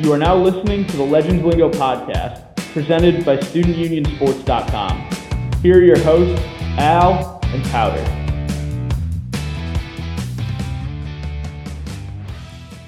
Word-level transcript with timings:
You 0.00 0.12
are 0.12 0.18
now 0.18 0.36
listening 0.36 0.86
to 0.86 0.96
the 0.96 1.02
Legends 1.02 1.44
Lingo 1.44 1.68
podcast, 1.68 2.54
presented 2.72 3.24
by 3.24 3.36
StudentUnionSports.com. 3.36 5.10
Here 5.60 5.76
are 5.76 5.82
your 5.82 5.98
hosts, 5.98 6.40
Al 6.78 7.40
and 7.42 7.64
Powder. 7.64 8.04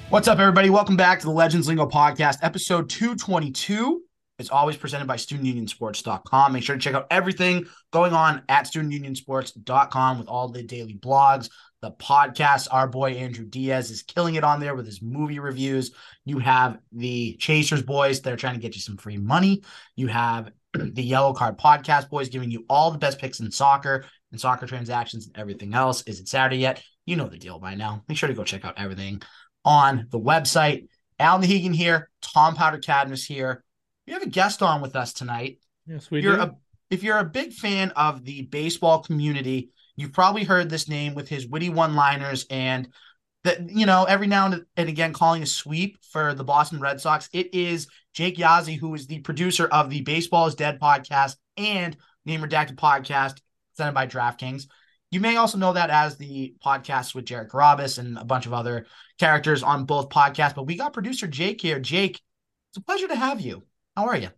What's 0.07 0.29
up, 0.29 0.39
everybody? 0.39 0.69
Welcome 0.69 0.95
back 0.95 1.19
to 1.19 1.25
the 1.25 1.33
Legends 1.33 1.67
Lingo 1.67 1.85
podcast, 1.85 2.37
episode 2.43 2.89
222. 2.89 4.03
It's 4.39 4.49
always 4.49 4.77
presented 4.77 5.05
by 5.05 5.17
StudentUnionSports.com. 5.17 6.53
Make 6.53 6.63
sure 6.63 6.77
to 6.77 6.81
check 6.81 6.95
out 6.95 7.07
everything 7.11 7.67
going 7.91 8.13
on 8.13 8.41
at 8.47 8.67
StudentUnionSports.com 8.67 10.17
with 10.17 10.29
all 10.29 10.47
the 10.47 10.63
daily 10.63 10.95
blogs, 10.95 11.49
the 11.81 11.91
podcast. 11.91 12.67
Our 12.71 12.87
boy 12.87 13.13
Andrew 13.13 13.45
Diaz 13.45 13.89
is 13.89 14.03
killing 14.03 14.35
it 14.35 14.43
on 14.43 14.59
there 14.59 14.75
with 14.75 14.85
his 14.85 15.01
movie 15.01 15.39
reviews. 15.39 15.91
You 16.25 16.39
have 16.39 16.77
the 16.91 17.35
Chasers 17.39 17.81
boys, 17.81 18.21
they're 18.21 18.37
trying 18.37 18.53
to 18.53 18.61
get 18.61 18.75
you 18.75 18.81
some 18.81 18.97
free 18.97 19.17
money. 19.17 19.63
You 19.95 20.07
have 20.07 20.51
the 20.73 21.03
Yellow 21.03 21.33
Card 21.33 21.57
Podcast 21.57 22.09
boys 22.09 22.29
giving 22.29 22.51
you 22.51 22.65
all 22.69 22.91
the 22.91 22.99
best 22.99 23.19
picks 23.19 23.39
in 23.39 23.51
soccer 23.51 24.05
and 24.31 24.39
soccer 24.39 24.67
transactions 24.67 25.27
and 25.27 25.37
everything 25.37 25.73
else. 25.73 26.03
Is 26.03 26.19
it 26.19 26.27
Saturday 26.27 26.57
yet? 26.57 26.83
You 27.05 27.15
know 27.15 27.27
the 27.27 27.37
deal 27.37 27.57
by 27.57 27.75
now. 27.75 28.03
Make 28.07 28.17
sure 28.17 28.27
to 28.27 28.35
go 28.35 28.43
check 28.43 28.63
out 28.63 28.75
everything 28.77 29.21
on 29.65 30.07
the 30.11 30.19
website. 30.19 30.87
Al 31.19 31.39
Nahegan 31.39 31.75
here, 31.75 32.09
Tom 32.21 32.55
Powder 32.55 32.79
Cadmus 32.79 33.25
here. 33.25 33.63
We 34.05 34.13
have 34.13 34.23
a 34.23 34.29
guest 34.29 34.61
on 34.61 34.81
with 34.81 34.95
us 34.95 35.13
tonight. 35.13 35.59
Yes, 35.87 36.11
we 36.11 36.21
you're 36.21 36.35
do. 36.35 36.41
A, 36.41 36.55
if 36.89 37.03
you're 37.03 37.17
a 37.17 37.25
big 37.25 37.53
fan 37.53 37.91
of 37.91 38.23
the 38.23 38.43
baseball 38.43 38.99
community, 38.99 39.71
you've 39.95 40.13
probably 40.13 40.43
heard 40.43 40.69
this 40.69 40.87
name 40.87 41.15
with 41.15 41.29
his 41.29 41.47
witty 41.47 41.69
one-liners 41.69 42.45
and 42.49 42.87
that 43.43 43.69
you 43.69 43.85
know 43.85 44.03
every 44.03 44.27
now 44.27 44.53
and 44.77 44.89
again 44.89 45.13
calling 45.13 45.43
a 45.43 45.47
sweep 45.47 45.97
for 46.11 46.33
the 46.33 46.43
Boston 46.43 46.79
Red 46.79 47.01
Sox. 47.01 47.29
It 47.33 47.53
is 47.53 47.87
Jake 48.13 48.37
Yasi, 48.37 48.75
who 48.75 48.93
is 48.93 49.07
the 49.07 49.19
producer 49.19 49.65
of 49.67 49.89
the 49.89 50.01
Baseball 50.01 50.47
is 50.47 50.55
Dead 50.55 50.79
podcast 50.79 51.35
and 51.57 51.97
Name 52.25 52.41
Redacted 52.41 52.75
podcast 52.75 53.39
presented 53.75 53.93
by 53.93 54.07
DraftKings. 54.07 54.67
You 55.09 55.19
may 55.19 55.35
also 55.35 55.57
know 55.57 55.73
that 55.73 55.89
as 55.89 56.17
the 56.17 56.55
podcast 56.65 57.13
with 57.15 57.25
Jared 57.25 57.49
Carrabis 57.49 57.97
and 57.99 58.17
a 58.17 58.23
bunch 58.23 58.45
of 58.45 58.53
other 58.53 58.85
characters 59.19 59.63
on 59.63 59.85
both 59.85 60.09
podcasts. 60.09 60.55
But 60.55 60.67
we 60.67 60.77
got 60.77 60.93
producer 60.93 61.27
Jake 61.27 61.59
here. 61.59 61.79
Jake, 61.79 62.21
it's 62.69 62.77
a 62.77 62.81
pleasure 62.81 63.07
to 63.07 63.15
have 63.15 63.41
you. 63.41 63.63
How 63.97 64.07
are 64.07 64.17
you? 64.17 64.29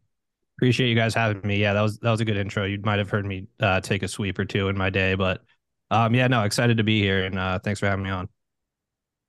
Appreciate 0.64 0.88
you 0.88 0.95
guys 0.95 1.14
having 1.14 1.45
me. 1.45 1.58
Yeah, 1.58 1.73
that 1.73 1.81
was 1.81 2.00
that 2.00 2.09
was 2.09 2.22
a 2.22 2.25
good 2.25 2.38
intro. 2.38 2.64
You 2.64 2.80
might 2.86 2.97
have 2.97 3.09
heard 3.09 3.25
me 3.25 3.47
uh, 3.59 3.81
take 3.81 4.02
a 4.02 4.08
sweep 4.08 4.39
or 4.39 4.45
two 4.45 4.69
in 4.69 4.78
my 4.78 4.89
day, 4.89 5.14
but 5.14 5.42
um, 5.92 6.16
yeah, 6.16 6.28
no, 6.28 6.44
excited 6.44 6.78
to 6.78 6.86
be 6.86 7.02
here 7.02 7.25
and 7.25 7.38
uh, 7.38 7.59
thanks 7.59 7.81
for 7.81 7.88
having 7.88 8.06
me 8.06 8.11
on. 8.11 8.30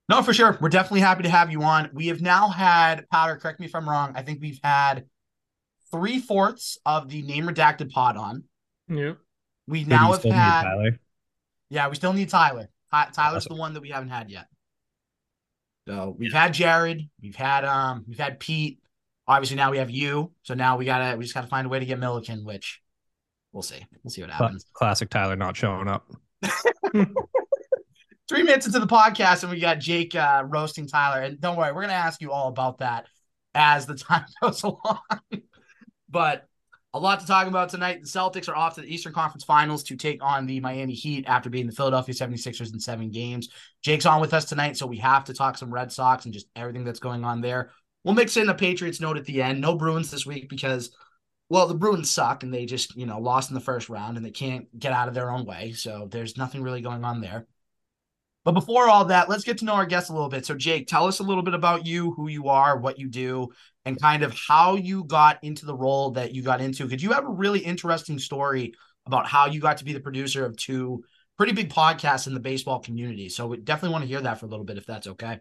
No, 0.08 0.22
for 0.22 0.32
sure. 0.32 0.56
We're 0.60 0.68
definitely 0.68 1.00
happy 1.00 1.24
to 1.24 1.28
have 1.28 1.50
you 1.50 1.64
on. 1.64 1.90
We 1.92 2.06
have 2.06 2.20
now 2.20 2.50
had 2.50 3.08
Powder. 3.10 3.34
Correct 3.34 3.58
me 3.58 3.66
if 3.66 3.74
I'm 3.74 3.88
wrong. 3.88 4.12
I 4.14 4.22
think 4.22 4.42
we've 4.42 4.60
had 4.62 5.06
three 5.90 6.20
fourths 6.20 6.78
of 6.86 7.08
the 7.08 7.22
name 7.22 7.48
redacted 7.48 7.90
pod 7.90 8.16
on. 8.16 8.44
Yeah. 8.86 9.14
We 9.66 9.82
now 9.82 10.12
have 10.12 10.22
had. 10.22 10.62
Tyler. 10.62 11.00
Yeah, 11.68 11.88
we 11.88 11.96
still 11.96 12.12
need 12.12 12.28
Tyler. 12.28 12.68
Tyler's 12.92 13.16
Awesome. 13.16 13.56
the 13.56 13.60
one 13.60 13.74
that 13.74 13.80
we 13.80 13.88
haven't 13.88 14.10
had 14.10 14.30
yet. 14.30 14.46
So 15.88 16.14
we've 16.16 16.32
had 16.32 16.54
Jared, 16.54 17.10
we've 17.20 17.34
had 17.34 17.64
um, 17.64 18.04
we've 18.06 18.20
had 18.20 18.38
Pete. 18.38 18.78
Obviously 19.26 19.56
now 19.56 19.70
we 19.70 19.78
have 19.78 19.90
you. 19.90 20.32
So 20.42 20.54
now 20.54 20.76
we 20.76 20.84
gotta 20.84 21.16
we 21.16 21.24
just 21.24 21.34
gotta 21.34 21.46
find 21.46 21.66
a 21.66 21.68
way 21.68 21.78
to 21.78 21.86
get 21.86 21.98
Milliken, 21.98 22.44
which 22.44 22.80
we'll 23.52 23.62
see. 23.62 23.84
We'll 24.02 24.10
see 24.10 24.20
what 24.20 24.30
happens. 24.30 24.66
Classic 24.72 25.08
Tyler 25.08 25.36
not 25.36 25.56
showing 25.56 25.88
up. 25.88 26.10
Three 28.28 28.42
minutes 28.42 28.66
into 28.66 28.78
the 28.78 28.86
podcast, 28.86 29.42
and 29.42 29.52
we 29.52 29.60
got 29.60 29.78
Jake 29.78 30.14
uh, 30.14 30.44
roasting 30.46 30.86
Tyler. 30.86 31.22
And 31.22 31.40
don't 31.40 31.56
worry, 31.56 31.72
we're 31.72 31.82
gonna 31.82 31.94
ask 31.94 32.20
you 32.20 32.32
all 32.32 32.48
about 32.48 32.78
that 32.78 33.06
as 33.54 33.86
the 33.86 33.94
time 33.96 34.24
goes 34.42 34.62
along. 34.62 35.00
but 36.08 36.46
a 36.94 36.98
lot 36.98 37.20
to 37.20 37.26
talk 37.26 37.48
about 37.48 37.70
tonight. 37.70 38.02
The 38.02 38.08
Celtics 38.08 38.48
are 38.48 38.54
off 38.54 38.76
to 38.76 38.80
the 38.80 38.92
Eastern 38.92 39.12
Conference 39.12 39.42
Finals 39.42 39.82
to 39.84 39.96
take 39.96 40.22
on 40.22 40.46
the 40.46 40.60
Miami 40.60 40.94
Heat 40.94 41.24
after 41.26 41.50
beating 41.50 41.66
the 41.66 41.74
Philadelphia 41.74 42.14
76ers 42.14 42.72
in 42.72 42.78
seven 42.78 43.10
games. 43.10 43.48
Jake's 43.82 44.06
on 44.06 44.20
with 44.20 44.32
us 44.32 44.44
tonight, 44.44 44.76
so 44.76 44.86
we 44.86 44.98
have 44.98 45.24
to 45.24 45.34
talk 45.34 45.58
some 45.58 45.74
Red 45.74 45.90
Sox 45.90 46.24
and 46.24 46.32
just 46.32 46.46
everything 46.54 46.84
that's 46.84 47.00
going 47.00 47.24
on 47.24 47.40
there. 47.40 47.72
We'll 48.04 48.14
mix 48.14 48.36
in 48.36 48.46
the 48.46 48.54
Patriots 48.54 49.00
note 49.00 49.16
at 49.16 49.24
the 49.24 49.42
end. 49.42 49.60
No 49.60 49.76
Bruins 49.76 50.10
this 50.10 50.26
week 50.26 50.48
because, 50.48 50.90
well, 51.48 51.66
the 51.66 51.74
Bruins 51.74 52.10
suck 52.10 52.42
and 52.42 52.52
they 52.52 52.66
just, 52.66 52.94
you 52.96 53.06
know, 53.06 53.18
lost 53.18 53.50
in 53.50 53.54
the 53.54 53.60
first 53.60 53.88
round 53.88 54.16
and 54.16 54.24
they 54.24 54.30
can't 54.30 54.66
get 54.78 54.92
out 54.92 55.08
of 55.08 55.14
their 55.14 55.30
own 55.30 55.46
way. 55.46 55.72
So 55.72 56.08
there's 56.10 56.36
nothing 56.36 56.62
really 56.62 56.82
going 56.82 57.02
on 57.04 57.22
there. 57.22 57.46
But 58.44 58.52
before 58.52 58.90
all 58.90 59.06
that, 59.06 59.30
let's 59.30 59.44
get 59.44 59.58
to 59.58 59.64
know 59.64 59.72
our 59.72 59.86
guests 59.86 60.10
a 60.10 60.12
little 60.12 60.28
bit. 60.28 60.44
So, 60.44 60.54
Jake, 60.54 60.86
tell 60.86 61.06
us 61.06 61.18
a 61.18 61.22
little 61.22 61.42
bit 61.42 61.54
about 61.54 61.86
you, 61.86 62.12
who 62.12 62.28
you 62.28 62.48
are, 62.48 62.78
what 62.78 62.98
you 62.98 63.08
do, 63.08 63.48
and 63.86 63.98
kind 63.98 64.22
of 64.22 64.34
how 64.34 64.76
you 64.76 65.04
got 65.04 65.42
into 65.42 65.64
the 65.64 65.74
role 65.74 66.10
that 66.10 66.34
you 66.34 66.42
got 66.42 66.60
into. 66.60 66.84
Because 66.84 67.02
you 67.02 67.12
have 67.12 67.24
a 67.24 67.30
really 67.30 67.60
interesting 67.60 68.18
story 68.18 68.74
about 69.06 69.26
how 69.26 69.46
you 69.46 69.60
got 69.60 69.78
to 69.78 69.84
be 69.84 69.94
the 69.94 70.00
producer 70.00 70.44
of 70.44 70.58
two 70.58 71.02
pretty 71.38 71.52
big 71.52 71.72
podcasts 71.72 72.26
in 72.26 72.34
the 72.34 72.40
baseball 72.40 72.80
community. 72.80 73.30
So, 73.30 73.46
we 73.46 73.56
definitely 73.56 73.94
want 73.94 74.02
to 74.02 74.08
hear 74.08 74.20
that 74.20 74.40
for 74.40 74.44
a 74.44 74.50
little 74.50 74.66
bit, 74.66 74.76
if 74.76 74.84
that's 74.84 75.06
okay. 75.06 75.40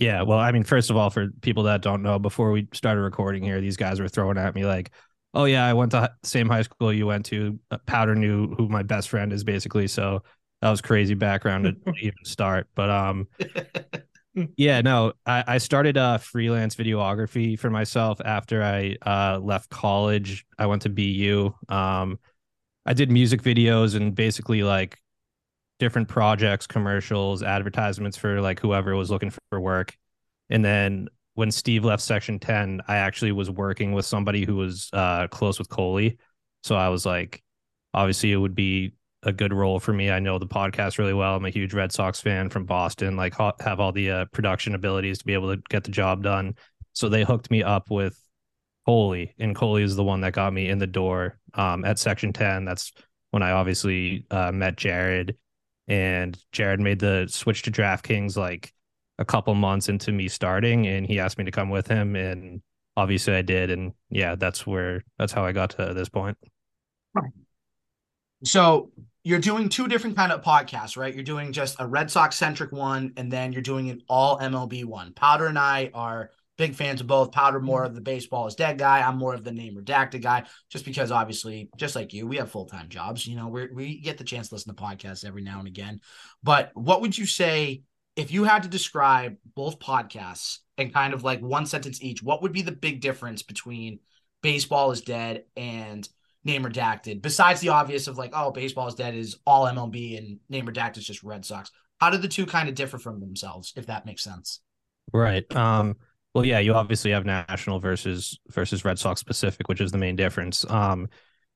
Yeah, 0.00 0.22
well, 0.22 0.38
I 0.38 0.52
mean, 0.52 0.64
first 0.64 0.90
of 0.90 0.96
all, 0.96 1.10
for 1.10 1.28
people 1.40 1.64
that 1.64 1.82
don't 1.82 2.02
know, 2.02 2.18
before 2.18 2.52
we 2.52 2.68
started 2.72 3.00
recording 3.00 3.42
here, 3.42 3.60
these 3.60 3.76
guys 3.76 4.00
were 4.00 4.08
throwing 4.08 4.38
at 4.38 4.54
me 4.54 4.64
like, 4.64 4.90
"Oh 5.34 5.44
yeah, 5.44 5.64
I 5.66 5.72
went 5.72 5.92
to 5.92 6.12
same 6.22 6.48
high 6.48 6.62
school 6.62 6.92
you 6.92 7.06
went 7.06 7.26
to." 7.26 7.58
Uh, 7.70 7.78
Powder 7.86 8.14
knew 8.14 8.54
who 8.54 8.68
my 8.68 8.82
best 8.82 9.08
friend 9.08 9.32
is, 9.32 9.44
basically. 9.44 9.88
So 9.88 10.22
that 10.60 10.70
was 10.70 10.80
crazy 10.80 11.14
background 11.14 11.64
to 11.64 11.92
even 12.02 12.24
start. 12.24 12.68
But 12.74 12.90
um, 12.90 13.28
yeah, 14.56 14.80
no, 14.80 15.12
I, 15.26 15.44
I 15.46 15.58
started 15.58 15.96
uh 15.96 16.18
freelance 16.18 16.74
videography 16.76 17.58
for 17.58 17.70
myself 17.70 18.20
after 18.24 18.62
I 18.62 18.96
uh 19.04 19.38
left 19.42 19.70
college. 19.70 20.44
I 20.58 20.66
went 20.66 20.82
to 20.82 20.88
BU. 20.90 21.54
Um, 21.68 22.18
I 22.86 22.94
did 22.94 23.10
music 23.10 23.42
videos 23.42 23.96
and 23.96 24.14
basically 24.14 24.62
like 24.62 24.98
different 25.78 26.08
projects, 26.08 26.66
commercials, 26.66 27.42
advertisements 27.42 28.16
for 28.16 28.40
like 28.40 28.60
whoever 28.60 28.96
was 28.96 29.10
looking 29.10 29.30
for 29.30 29.60
work. 29.60 29.96
And 30.50 30.64
then 30.64 31.08
when 31.34 31.50
Steve 31.50 31.84
left 31.84 32.02
Section 32.02 32.38
10, 32.38 32.82
I 32.88 32.96
actually 32.96 33.32
was 33.32 33.50
working 33.50 33.92
with 33.92 34.06
somebody 34.06 34.44
who 34.44 34.56
was 34.56 34.90
uh 34.92 35.28
close 35.28 35.58
with 35.58 35.68
Coley. 35.68 36.18
So 36.62 36.74
I 36.74 36.88
was 36.88 37.06
like, 37.06 37.42
obviously 37.94 38.32
it 38.32 38.36
would 38.36 38.54
be 38.54 38.94
a 39.22 39.32
good 39.32 39.52
role 39.52 39.80
for 39.80 39.92
me. 39.92 40.10
I 40.10 40.20
know 40.20 40.38
the 40.38 40.46
podcast 40.46 40.98
really 40.98 41.14
well. 41.14 41.36
I'm 41.36 41.44
a 41.44 41.50
huge 41.50 41.74
Red 41.74 41.92
Sox 41.92 42.20
fan 42.20 42.48
from 42.50 42.64
Boston, 42.64 43.16
like 43.16 43.34
ha- 43.34 43.54
have 43.60 43.80
all 43.80 43.92
the 43.92 44.10
uh, 44.10 44.24
production 44.26 44.74
abilities 44.74 45.18
to 45.18 45.24
be 45.24 45.34
able 45.34 45.54
to 45.54 45.62
get 45.68 45.84
the 45.84 45.90
job 45.90 46.22
done. 46.22 46.54
So 46.92 47.08
they 47.08 47.24
hooked 47.24 47.50
me 47.50 47.62
up 47.62 47.90
with 47.90 48.18
Coley, 48.86 49.34
and 49.38 49.54
Coley 49.54 49.82
is 49.82 49.96
the 49.96 50.04
one 50.04 50.20
that 50.22 50.32
got 50.32 50.52
me 50.52 50.68
in 50.68 50.78
the 50.78 50.86
door 50.86 51.38
um, 51.54 51.84
at 51.84 51.98
Section 51.98 52.32
10. 52.32 52.64
That's 52.64 52.92
when 53.30 53.42
I 53.42 53.52
obviously 53.52 54.26
uh, 54.30 54.52
met 54.52 54.76
Jared, 54.76 55.36
and 55.88 56.38
Jared 56.52 56.80
made 56.80 57.00
the 57.00 57.26
switch 57.28 57.62
to 57.62 57.70
DraftKings 57.70 58.36
like 58.36 58.72
a 59.18 59.24
couple 59.24 59.54
months 59.54 59.88
into 59.88 60.12
me 60.12 60.28
starting, 60.28 60.86
and 60.86 61.06
he 61.06 61.18
asked 61.18 61.38
me 61.38 61.44
to 61.44 61.50
come 61.50 61.70
with 61.70 61.88
him, 61.88 62.14
and 62.14 62.62
obviously 62.96 63.34
I 63.34 63.42
did, 63.42 63.70
and 63.70 63.92
yeah, 64.10 64.36
that's 64.36 64.66
where 64.66 65.02
that's 65.18 65.32
how 65.32 65.44
I 65.44 65.52
got 65.52 65.70
to 65.70 65.94
this 65.94 66.08
point. 66.08 66.36
So 68.44 68.92
you're 69.24 69.40
doing 69.40 69.68
two 69.68 69.88
different 69.88 70.16
kind 70.16 70.30
of 70.30 70.42
podcasts, 70.42 70.96
right? 70.96 71.12
You're 71.12 71.24
doing 71.24 71.52
just 71.52 71.76
a 71.80 71.86
Red 71.86 72.10
Sox 72.10 72.36
centric 72.36 72.70
one, 72.70 73.12
and 73.16 73.32
then 73.32 73.52
you're 73.52 73.62
doing 73.62 73.90
an 73.90 74.02
all 74.08 74.38
MLB 74.38 74.84
one. 74.84 75.12
Powder 75.14 75.46
and 75.46 75.58
I 75.58 75.90
are 75.94 76.30
big 76.58 76.74
fans 76.74 77.00
of 77.00 77.06
both. 77.06 77.32
Powder 77.32 77.60
more 77.60 77.84
of 77.84 77.94
the 77.94 78.02
baseball 78.02 78.46
is 78.46 78.54
dead 78.54 78.78
guy. 78.78 79.00
I'm 79.00 79.16
more 79.16 79.32
of 79.32 79.44
the 79.44 79.52
name 79.52 79.76
redacted 79.76 80.22
guy, 80.22 80.44
just 80.68 80.84
because 80.84 81.10
obviously, 81.10 81.70
just 81.78 81.96
like 81.96 82.12
you, 82.12 82.26
we 82.26 82.36
have 82.36 82.50
full 82.50 82.66
time 82.66 82.90
jobs. 82.90 83.26
You 83.26 83.36
know, 83.36 83.48
we 83.48 83.68
we 83.72 84.00
get 84.00 84.18
the 84.18 84.24
chance 84.24 84.48
to 84.48 84.56
listen 84.56 84.74
to 84.74 84.82
podcasts 84.82 85.24
every 85.24 85.42
now 85.42 85.60
and 85.60 85.68
again. 85.68 86.00
But 86.42 86.70
what 86.74 87.00
would 87.00 87.16
you 87.16 87.24
say 87.24 87.82
if 88.16 88.30
you 88.30 88.44
had 88.44 88.64
to 88.64 88.68
describe 88.68 89.36
both 89.54 89.78
podcasts 89.78 90.58
and 90.76 90.92
kind 90.92 91.14
of 91.14 91.24
like 91.24 91.40
one 91.40 91.64
sentence 91.64 92.02
each? 92.02 92.22
What 92.22 92.42
would 92.42 92.52
be 92.52 92.62
the 92.62 92.72
big 92.72 93.00
difference 93.00 93.42
between 93.42 94.00
baseball 94.42 94.90
is 94.90 95.00
dead 95.00 95.44
and 95.56 96.06
name 96.44 96.62
redacted 96.62 97.20
besides 97.20 97.60
the 97.60 97.68
obvious 97.68 98.06
of 98.06 98.16
like 98.16 98.30
oh 98.32 98.52
baseball 98.52 98.86
is 98.86 98.94
dead 98.94 99.12
is 99.12 99.36
all 99.44 99.66
mlb 99.66 100.16
and 100.16 100.38
name 100.48 100.66
redacted 100.66 100.98
is 100.98 101.06
just 101.06 101.24
red 101.24 101.44
sox 101.44 101.72
how 102.00 102.08
do 102.08 102.16
the 102.16 102.28
two 102.28 102.46
kind 102.46 102.68
of 102.68 102.76
differ 102.76 102.96
from 102.96 103.18
themselves 103.18 103.72
if 103.76 103.86
that 103.86 104.06
makes 104.06 104.22
sense 104.22 104.60
Right. 105.12 105.44
Um, 105.54 105.96
well, 106.38 106.46
yeah, 106.46 106.60
you 106.60 106.72
obviously 106.72 107.10
have 107.10 107.26
national 107.26 107.80
versus 107.80 108.38
versus 108.50 108.84
Red 108.84 108.96
Sox 108.96 109.18
specific, 109.18 109.68
which 109.68 109.80
is 109.80 109.90
the 109.90 109.98
main 109.98 110.14
difference. 110.14 110.64
Um, 110.70 111.08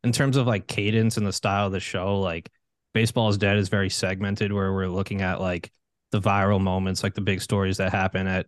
in 0.03 0.11
terms 0.11 0.37
of 0.37 0.49
like 0.49 0.67
cadence 0.67 1.17
and 1.17 1.25
the 1.25 1.33
style 1.33 1.67
of 1.67 1.73
the 1.73 1.79
show, 1.79 2.19
like 2.19 2.51
baseball 2.93 3.29
is 3.29 3.39
dead 3.39 3.59
is 3.59 3.69
very 3.69 3.89
segmented, 3.89 4.53
where 4.53 4.73
we're 4.73 4.89
looking 4.89 5.23
at 5.23 5.41
like 5.41 5.71
the 6.11 6.21
viral 6.21 6.61
moments, 6.61 7.05
like 7.05 7.15
the 7.15 7.21
big 7.21 7.41
stories 7.41 7.77
that 7.77 7.93
happen 7.93 8.27
at 8.27 8.47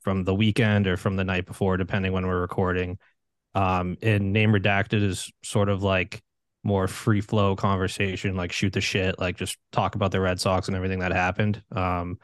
from 0.00 0.24
the 0.24 0.34
weekend 0.34 0.88
or 0.88 0.96
from 0.96 1.14
the 1.14 1.22
night 1.22 1.46
before, 1.46 1.76
depending 1.76 2.10
when 2.10 2.26
we're 2.26 2.40
recording. 2.40 2.98
Um, 3.54 3.96
and 4.02 4.32
name 4.32 4.50
redacted 4.50 5.04
is 5.04 5.30
sort 5.44 5.68
of 5.68 5.84
like 5.84 6.20
more 6.64 6.88
free 6.88 7.20
flow 7.20 7.54
conversation, 7.54 8.34
like 8.34 8.50
shoot 8.50 8.72
the 8.72 8.80
shit, 8.80 9.20
like 9.20 9.36
just 9.36 9.56
talk 9.70 9.94
about 9.94 10.10
the 10.10 10.20
Red 10.20 10.40
Sox 10.40 10.66
and 10.66 10.76
everything 10.76 10.98
that 10.98 11.12
happened. 11.12 11.62
Um, 11.70 12.18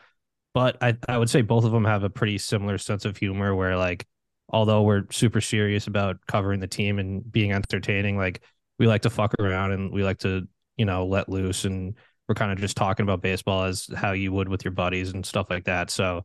but 0.54 0.76
I, 0.82 0.96
I 1.08 1.18
would 1.18 1.30
say 1.30 1.42
both 1.42 1.64
of 1.64 1.72
them 1.72 1.84
have 1.84 2.04
a 2.04 2.10
pretty 2.10 2.38
similar 2.38 2.78
sense 2.78 3.04
of 3.04 3.16
humor 3.16 3.54
where 3.54 3.76
like 3.76 4.06
although 4.50 4.82
we're 4.82 5.04
super 5.10 5.40
serious 5.40 5.86
about 5.86 6.18
covering 6.26 6.60
the 6.60 6.66
team 6.66 6.98
and 6.98 7.30
being 7.30 7.52
entertaining, 7.52 8.18
like 8.18 8.42
we 8.78 8.86
like 8.86 9.02
to 9.02 9.10
fuck 9.10 9.34
around 9.40 9.72
and 9.72 9.90
we 9.90 10.04
like 10.04 10.18
to, 10.18 10.46
you 10.76 10.84
know, 10.84 11.06
let 11.06 11.28
loose 11.28 11.64
and 11.64 11.94
we're 12.28 12.34
kind 12.34 12.52
of 12.52 12.58
just 12.58 12.76
talking 12.76 13.04
about 13.04 13.22
baseball 13.22 13.64
as 13.64 13.88
how 13.94 14.12
you 14.12 14.32
would 14.32 14.48
with 14.48 14.64
your 14.64 14.72
buddies 14.72 15.12
and 15.12 15.24
stuff 15.24 15.48
like 15.48 15.64
that. 15.64 15.90
So 15.90 16.24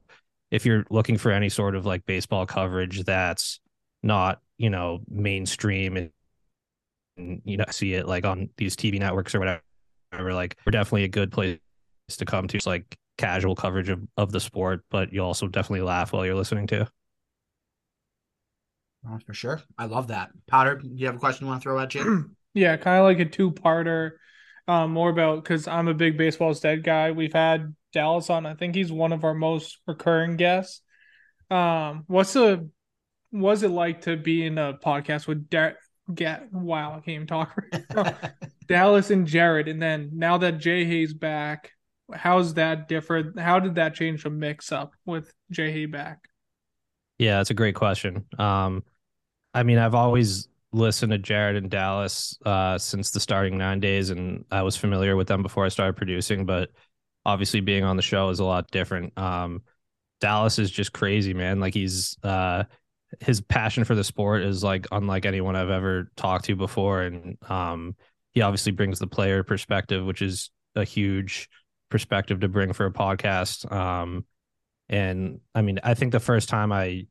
if 0.51 0.65
you're 0.65 0.85
looking 0.89 1.17
for 1.17 1.31
any 1.31 1.49
sort 1.49 1.75
of 1.75 1.85
like 1.85 2.05
baseball 2.05 2.45
coverage 2.45 3.03
that's 3.03 3.59
not, 4.03 4.41
you 4.57 4.69
know, 4.69 4.99
mainstream 5.09 5.97
and, 5.97 6.11
and 7.17 7.41
you 7.45 7.57
know, 7.57 7.65
see 7.71 7.93
it 7.93 8.07
like 8.07 8.25
on 8.25 8.49
these 8.57 8.75
TV 8.75 8.99
networks 8.99 9.33
or 9.33 9.39
whatever, 9.39 10.33
like 10.33 10.57
we're 10.65 10.71
definitely 10.71 11.05
a 11.05 11.09
good 11.09 11.31
place 11.31 11.59
to 12.09 12.25
come 12.25 12.47
to. 12.47 12.57
It's 12.57 12.67
like 12.67 12.97
casual 13.17 13.55
coverage 13.55 13.89
of, 13.89 14.01
of 14.15 14.31
the 14.31 14.39
sport, 14.39 14.83
but 14.89 15.11
you 15.11 15.21
also 15.23 15.47
definitely 15.47 15.81
laugh 15.81 16.13
while 16.13 16.25
you're 16.25 16.35
listening 16.35 16.67
to. 16.67 16.87
Oh, 19.09 19.19
for 19.25 19.33
sure. 19.33 19.61
I 19.77 19.85
love 19.85 20.07
that. 20.07 20.31
Powder, 20.47 20.75
do 20.77 20.89
you 20.93 21.05
have 21.05 21.15
a 21.15 21.19
question 21.19 21.45
you 21.45 21.49
want 21.49 21.61
to 21.61 21.63
throw 21.63 21.79
at 21.79 21.95
you? 21.95 22.29
yeah, 22.53 22.77
kind 22.77 22.99
of 22.99 23.05
like 23.05 23.19
a 23.19 23.29
two 23.29 23.51
parter. 23.51 24.11
Um, 24.67 24.91
more 24.91 25.09
about 25.09 25.43
because 25.43 25.67
I'm 25.67 25.87
a 25.87 25.93
big 25.93 26.17
baseball's 26.17 26.59
dead 26.59 26.83
guy. 26.83 27.11
We've 27.11 27.33
had 27.33 27.73
Dallas 27.93 28.29
on. 28.29 28.45
I 28.45 28.53
think 28.53 28.75
he's 28.75 28.91
one 28.91 29.13
of 29.13 29.23
our 29.23 29.33
most 29.33 29.77
recurring 29.87 30.35
guests. 30.35 30.81
Um, 31.49 32.03
what's 32.07 32.33
the 32.33 32.69
was 33.31 33.63
it 33.63 33.69
like 33.69 34.01
to 34.01 34.17
be 34.17 34.45
in 34.45 34.57
a 34.57 34.73
podcast 34.73 35.25
with 35.27 35.49
da- 35.49 35.75
get 36.13 36.51
wow, 36.51 36.91
I 36.91 36.95
can't 36.95 37.07
even 37.09 37.27
talk 37.27 37.55
right 37.95 38.15
Dallas 38.67 39.09
and 39.09 39.25
Jared, 39.25 39.69
and 39.69 39.81
then 39.81 40.09
now 40.13 40.37
that 40.39 40.59
Jay 40.59 40.83
Hay's 40.83 41.13
back, 41.13 41.71
how's 42.13 42.53
that 42.55 42.87
different? 42.87 43.39
How 43.39 43.59
did 43.59 43.75
that 43.75 43.93
change 43.93 44.23
the 44.23 44.29
mix 44.29 44.71
up 44.71 44.93
with 45.05 45.33
Hay 45.55 45.85
back? 45.85 46.29
Yeah, 47.17 47.37
that's 47.37 47.49
a 47.49 47.55
great 47.55 47.75
question. 47.75 48.25
Um, 48.37 48.83
I 49.53 49.63
mean, 49.63 49.77
I've 49.77 49.95
always 49.95 50.47
listened 50.71 51.11
to 51.11 51.17
Jared 51.17 51.55
and 51.55 51.69
Dallas 51.69 52.37
uh, 52.45 52.77
since 52.77 53.11
the 53.11 53.19
starting 53.19 53.57
nine 53.57 53.79
days, 53.79 54.09
and 54.09 54.45
I 54.51 54.61
was 54.61 54.75
familiar 54.77 55.15
with 55.15 55.27
them 55.27 55.41
before 55.41 55.65
I 55.65 55.69
started 55.69 55.95
producing. 55.95 56.45
But 56.45 56.69
obviously, 57.25 57.59
being 57.59 57.83
on 57.83 57.95
the 57.95 58.01
show 58.03 58.29
is 58.29 58.39
a 58.39 58.45
lot 58.45 58.71
different. 58.71 59.17
Um, 59.17 59.63
Dallas 60.21 60.59
is 60.59 60.71
just 60.71 60.93
crazy, 60.93 61.33
man. 61.33 61.59
Like 61.59 61.73
he's 61.73 62.17
uh, 62.23 62.65
his 63.19 63.41
passion 63.41 63.83
for 63.83 63.95
the 63.95 64.03
sport 64.03 64.43
is 64.43 64.63
like 64.63 64.87
unlike 64.91 65.25
anyone 65.25 65.55
I've 65.55 65.69
ever 65.69 66.11
talked 66.15 66.45
to 66.45 66.55
before, 66.55 67.01
and 67.01 67.37
um, 67.49 67.95
he 68.33 68.41
obviously 68.41 68.71
brings 68.71 68.99
the 68.99 69.07
player 69.07 69.43
perspective, 69.43 70.05
which 70.05 70.21
is 70.21 70.51
a 70.75 70.83
huge 70.83 71.49
perspective 71.89 72.41
to 72.41 72.47
bring 72.47 72.73
for 72.73 72.85
a 72.85 72.91
podcast. 72.91 73.71
Um, 73.71 74.25
and 74.89 75.41
I 75.53 75.61
mean, 75.61 75.79
I 75.83 75.93
think 75.93 76.11
the 76.11 76.19
first 76.19 76.49
time 76.49 76.71
I 76.71 77.07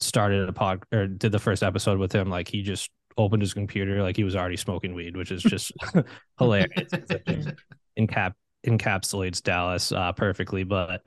started 0.00 0.48
a 0.48 0.52
pod 0.52 0.84
or 0.92 1.06
did 1.06 1.32
the 1.32 1.38
first 1.38 1.62
episode 1.62 1.98
with 1.98 2.12
him, 2.12 2.28
like 2.28 2.48
he 2.48 2.62
just 2.62 2.90
opened 3.16 3.42
his 3.42 3.54
computer 3.54 4.02
like 4.02 4.16
he 4.16 4.24
was 4.24 4.36
already 4.36 4.56
smoking 4.56 4.94
weed, 4.94 5.16
which 5.16 5.30
is 5.30 5.42
just 5.42 5.72
hilarious. 6.38 6.90
Encap 7.98 8.34
encapsulates 8.66 9.42
Dallas 9.42 9.92
uh, 9.92 10.12
perfectly. 10.12 10.64
But 10.64 11.02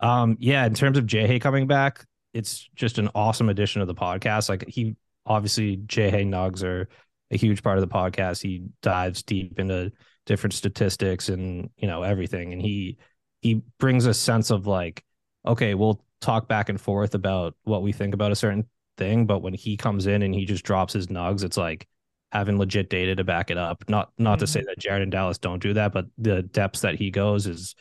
um, 0.00 0.36
yeah, 0.40 0.66
in 0.66 0.74
terms 0.74 0.98
of 0.98 1.06
Jay 1.06 1.26
Hay 1.26 1.38
coming 1.38 1.66
back, 1.66 2.04
it's 2.34 2.68
just 2.74 2.98
an 2.98 3.08
awesome 3.14 3.48
addition 3.48 3.80
to 3.80 3.86
the 3.86 3.94
podcast. 3.94 4.48
Like 4.48 4.64
he 4.68 4.96
obviously 5.26 5.76
Jay 5.86 6.10
Hay 6.10 6.24
Nugs 6.24 6.62
are 6.62 6.88
a 7.30 7.36
huge 7.36 7.62
part 7.62 7.78
of 7.78 7.88
the 7.88 7.92
podcast. 7.92 8.42
He 8.42 8.64
dives 8.82 9.22
deep 9.22 9.58
into 9.58 9.92
different 10.28 10.52
statistics 10.52 11.28
and 11.28 11.70
you 11.76 11.88
know 11.88 12.04
everything, 12.04 12.52
and 12.52 12.62
he 12.62 12.98
he 13.40 13.62
brings 13.80 14.06
a 14.06 14.14
sense 14.14 14.50
of 14.50 14.68
like, 14.68 15.02
okay, 15.44 15.74
we'll 15.74 16.04
talk 16.20 16.46
back 16.46 16.68
and 16.68 16.80
forth 16.80 17.14
about 17.14 17.56
what 17.64 17.82
we 17.82 17.90
think 17.92 18.14
about 18.14 18.30
a 18.30 18.36
certain 18.36 18.66
thing, 18.98 19.26
but 19.26 19.40
when 19.40 19.54
he 19.54 19.76
comes 19.76 20.06
in 20.06 20.22
and 20.22 20.34
he 20.34 20.44
just 20.44 20.64
drops 20.64 20.92
his 20.92 21.06
nugs, 21.06 21.42
it's 21.42 21.56
like 21.56 21.88
having 22.30 22.58
legit 22.58 22.90
data 22.90 23.16
to 23.16 23.24
back 23.24 23.50
it 23.50 23.56
up. 23.56 23.82
Not 23.88 24.12
not 24.18 24.34
mm-hmm. 24.34 24.40
to 24.40 24.46
say 24.46 24.62
that 24.62 24.78
Jared 24.78 25.02
and 25.02 25.10
Dallas 25.10 25.38
don't 25.38 25.62
do 25.62 25.72
that, 25.72 25.92
but 25.92 26.06
the 26.18 26.42
depths 26.42 26.82
that 26.82 26.96
he 26.96 27.10
goes 27.10 27.46
is 27.46 27.74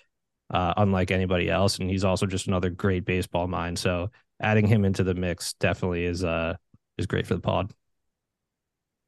uh, 0.50 0.74
unlike 0.78 1.12
anybody 1.12 1.50
else, 1.50 1.78
and 1.78 1.90
he's 1.90 2.06
also 2.06 2.26
just 2.26 2.48
another 2.48 2.70
great 2.70 3.04
baseball 3.06 3.48
mind. 3.48 3.78
So 3.78 4.10
adding 4.40 4.66
him 4.66 4.86
into 4.86 5.04
the 5.04 5.16
mix 5.16 5.54
definitely 5.54 6.06
is 6.06 6.24
uh 6.24 6.56
is 6.98 7.08
great 7.08 7.28
for 7.28 7.36
the 7.36 7.42
pod. 7.42 7.74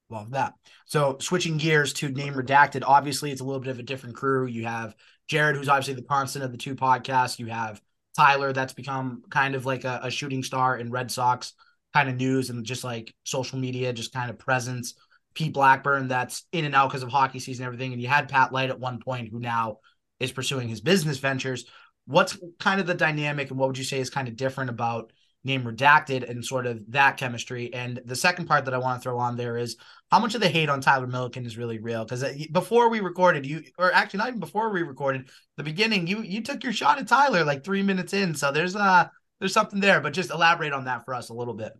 Love 0.10 0.32
that. 0.32 0.54
So 0.86 1.18
switching 1.20 1.58
gears 1.58 1.94
to 1.94 2.10
name 2.10 2.34
redacted, 2.34 2.84
obviously 2.86 3.32
it's 3.32 3.42
a 3.42 3.44
little 3.44 3.60
bit 3.60 3.70
of 3.70 3.80
a 3.80 3.84
different 3.84 4.16
crew. 4.16 4.48
You 4.48 4.66
have 4.66 4.96
Jared, 5.28 5.56
who's 5.56 5.70
obviously 5.70 5.94
the 5.94 6.02
constant 6.02 6.44
of 6.44 6.52
the 6.52 6.58
two 6.58 6.76
podcasts. 6.76 7.38
You 7.38 7.48
have 7.48 7.80
Tyler, 8.18 8.52
that's 8.52 8.74
become 8.74 9.22
kind 9.30 9.54
of 9.54 9.66
like 9.66 9.84
a, 9.84 10.00
a 10.04 10.12
shooting 10.12 10.44
star 10.44 10.78
in 10.78 10.90
Red 10.90 11.12
Sox 11.12 11.54
kind 11.94 12.10
of 12.10 12.16
news 12.16 12.50
and 12.50 12.66
just 12.66 12.84
like 12.84 13.14
social 13.24 13.60
media, 13.60 13.94
just 13.94 14.14
kind 14.14 14.30
of 14.30 14.40
presence. 14.40 14.96
Pete 15.36 15.54
Blackburn, 15.54 16.08
that's 16.08 16.44
in 16.52 16.66
and 16.66 16.76
out 16.76 16.90
because 16.90 17.04
of 17.04 17.10
hockey 17.10 17.40
season 17.40 17.64
and 17.64 17.68
everything. 17.68 17.94
And 17.94 18.02
you 18.02 18.08
had 18.08 18.30
Pat 18.30 18.52
Light 18.52 18.70
at 18.70 18.80
one 18.80 19.00
point, 19.00 19.30
who 19.30 19.40
now 19.40 19.78
is 20.20 20.32
pursuing 20.32 20.68
his 20.68 20.82
business 20.82 21.20
ventures. 21.20 21.66
What's 22.08 22.38
kind 22.60 22.82
of 22.82 22.88
the 22.88 22.96
dynamic 22.96 23.52
and 23.52 23.60
what 23.60 23.68
would 23.68 23.78
you 23.78 23.84
say 23.84 24.00
is 24.00 24.10
kind 24.10 24.28
of 24.28 24.36
different 24.36 24.72
about 24.72 25.14
name 25.44 25.64
redacted 25.64 26.30
and 26.30 26.44
sort 26.44 26.66
of 26.66 26.84
that 26.92 27.18
chemistry. 27.18 27.74
And 27.74 28.02
the 28.06 28.16
second 28.16 28.46
part 28.46 28.66
that 28.66 28.74
I 28.74 28.78
want 28.78 29.02
to 29.02 29.04
throw 29.04 29.18
on 29.18 29.38
there 29.38 29.58
is 29.58 29.78
how 30.12 30.20
much 30.20 30.36
of 30.36 30.42
the 30.42 30.50
hate 30.50 30.70
on 30.70 30.82
Tyler 30.82 31.08
Milliken 31.08 31.46
is 31.46 31.58
really 31.58 31.80
real? 31.80 32.04
Because 32.04 32.24
uh, 32.24 32.34
before 32.52 32.90
we 32.90 33.00
recorded, 33.00 33.46
you 33.46 33.64
or 33.78 33.94
actually 33.94 34.20
not 34.20 34.28
even 34.30 34.40
before 34.40 34.72
we 34.72 34.84
recorded, 34.84 35.30
the 35.58 35.64
beginning, 35.64 36.08
you 36.08 36.22
you 36.22 36.42
took 36.42 36.64
your 36.64 36.74
shot 36.74 37.00
at 37.00 37.08
Tyler 37.08 37.44
like 37.44 37.64
three 37.64 37.84
minutes 37.84 38.14
in. 38.14 38.36
So 38.36 38.52
there's 38.52 38.76
uh 38.76 39.08
there's 39.40 39.54
something 39.54 39.80
there, 39.80 40.02
but 40.02 40.14
just 40.14 40.32
elaborate 40.32 40.74
on 40.74 40.86
that 40.86 41.06
for 41.06 41.14
us 41.14 41.30
a 41.30 41.34
little 41.34 41.54
bit. 41.54 41.74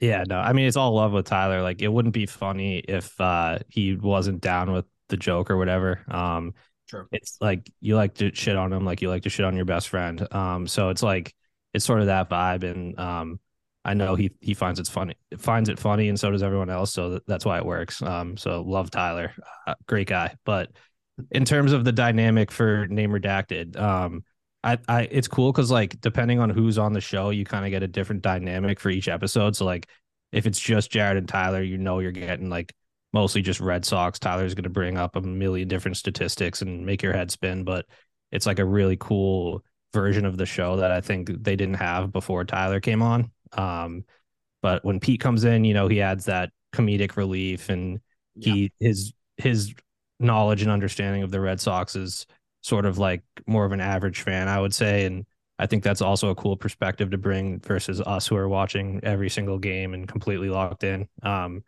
Yeah, 0.00 0.24
no, 0.28 0.38
I 0.38 0.52
mean 0.52 0.66
it's 0.66 0.76
all 0.76 0.92
love 0.92 1.12
with 1.12 1.26
Tyler. 1.26 1.62
Like 1.62 1.80
it 1.80 1.88
wouldn't 1.88 2.14
be 2.14 2.26
funny 2.26 2.78
if 2.78 3.18
uh 3.20 3.60
he 3.68 3.94
wasn't 3.96 4.42
down 4.42 4.72
with 4.72 4.84
the 5.08 5.16
joke 5.16 5.50
or 5.50 5.56
whatever. 5.56 6.02
Um 6.08 6.54
True. 6.88 7.06
It's 7.10 7.38
like 7.40 7.68
you 7.80 7.96
like 7.96 8.14
to 8.16 8.32
shit 8.32 8.56
on 8.56 8.72
him 8.72 8.84
like 8.84 9.02
you 9.02 9.08
like 9.08 9.22
to 9.22 9.30
shit 9.30 9.46
on 9.46 9.56
your 9.56 9.64
best 9.64 9.88
friend. 9.88 10.26
Um 10.32 10.66
so 10.66 10.90
it's 10.90 11.02
like 11.02 11.34
it's 11.74 11.84
sort 11.84 12.00
of 12.00 12.06
that 12.06 12.28
vibe 12.30 12.62
and 12.62 12.98
um 12.98 13.40
I 13.84 13.94
know 13.94 14.16
he 14.16 14.32
he 14.40 14.54
finds 14.54 14.80
it's 14.80 14.88
funny 14.90 15.14
finds 15.38 15.68
it 15.68 15.78
funny 15.78 16.08
and 16.08 16.18
so 16.18 16.30
does 16.30 16.42
everyone 16.42 16.70
else 16.70 16.92
so 16.92 17.20
that's 17.26 17.44
why 17.44 17.58
it 17.58 17.66
works. 17.66 18.02
Um 18.02 18.36
so 18.36 18.62
love 18.62 18.90
Tyler 18.90 19.32
uh, 19.66 19.74
great 19.86 20.08
guy. 20.08 20.34
But 20.44 20.70
in 21.30 21.44
terms 21.44 21.72
of 21.72 21.84
the 21.84 21.92
dynamic 21.92 22.50
for 22.50 22.86
name 22.88 23.10
redacted 23.10 23.78
um 23.78 24.24
I 24.64 24.78
I 24.88 25.02
it's 25.02 25.28
cool 25.28 25.52
cuz 25.52 25.70
like 25.70 26.00
depending 26.00 26.40
on 26.40 26.50
who's 26.50 26.78
on 26.78 26.92
the 26.92 27.00
show 27.00 27.30
you 27.30 27.44
kind 27.44 27.64
of 27.64 27.70
get 27.70 27.82
a 27.82 27.88
different 27.88 28.22
dynamic 28.22 28.80
for 28.80 28.90
each 28.90 29.08
episode. 29.08 29.54
So 29.56 29.64
like 29.64 29.88
if 30.32 30.46
it's 30.46 30.60
just 30.60 30.90
Jared 30.90 31.16
and 31.16 31.28
Tyler 31.28 31.62
you 31.62 31.78
know 31.78 32.00
you're 32.00 32.12
getting 32.12 32.50
like 32.50 32.74
mostly 33.12 33.40
just 33.40 33.60
Red 33.60 33.84
Sox. 33.84 34.18
Tyler's 34.18 34.54
going 34.54 34.64
to 34.64 34.70
bring 34.70 34.98
up 34.98 35.16
a 35.16 35.20
million 35.20 35.68
different 35.68 35.96
statistics 35.96 36.60
and 36.60 36.84
make 36.84 37.02
your 37.02 37.12
head 37.12 37.30
spin 37.30 37.64
but 37.64 37.86
it's 38.32 38.46
like 38.46 38.58
a 38.58 38.64
really 38.64 38.96
cool 38.98 39.64
version 39.92 40.24
of 40.24 40.36
the 40.36 40.46
show 40.46 40.76
that 40.76 40.90
I 40.90 41.00
think 41.00 41.42
they 41.42 41.56
didn't 41.56 41.74
have 41.74 42.12
before 42.12 42.44
Tyler 42.44 42.80
came 42.80 43.02
on. 43.02 43.30
Um, 43.52 44.04
but 44.62 44.84
when 44.84 45.00
Pete 45.00 45.20
comes 45.20 45.44
in, 45.44 45.64
you 45.64 45.74
know, 45.74 45.88
he 45.88 46.00
adds 46.00 46.24
that 46.26 46.50
comedic 46.74 47.16
relief 47.16 47.68
and 47.68 48.00
he 48.34 48.72
yeah. 48.78 48.88
his 48.88 49.12
his 49.36 49.74
knowledge 50.18 50.62
and 50.62 50.70
understanding 50.70 51.22
of 51.22 51.30
the 51.30 51.40
Red 51.40 51.60
Sox 51.60 51.94
is 51.96 52.26
sort 52.62 52.86
of 52.86 52.98
like 52.98 53.22
more 53.46 53.64
of 53.64 53.72
an 53.72 53.80
average 53.80 54.22
fan, 54.22 54.48
I 54.48 54.60
would 54.60 54.74
say. 54.74 55.04
And 55.04 55.26
I 55.58 55.66
think 55.66 55.82
that's 55.82 56.02
also 56.02 56.30
a 56.30 56.34
cool 56.34 56.56
perspective 56.56 57.10
to 57.10 57.18
bring 57.18 57.60
versus 57.60 58.00
us 58.00 58.26
who 58.26 58.36
are 58.36 58.48
watching 58.48 59.00
every 59.02 59.30
single 59.30 59.58
game 59.58 59.94
and 59.94 60.08
completely 60.08 60.48
locked 60.48 60.84
in. 60.84 61.08
Um, 61.22 61.62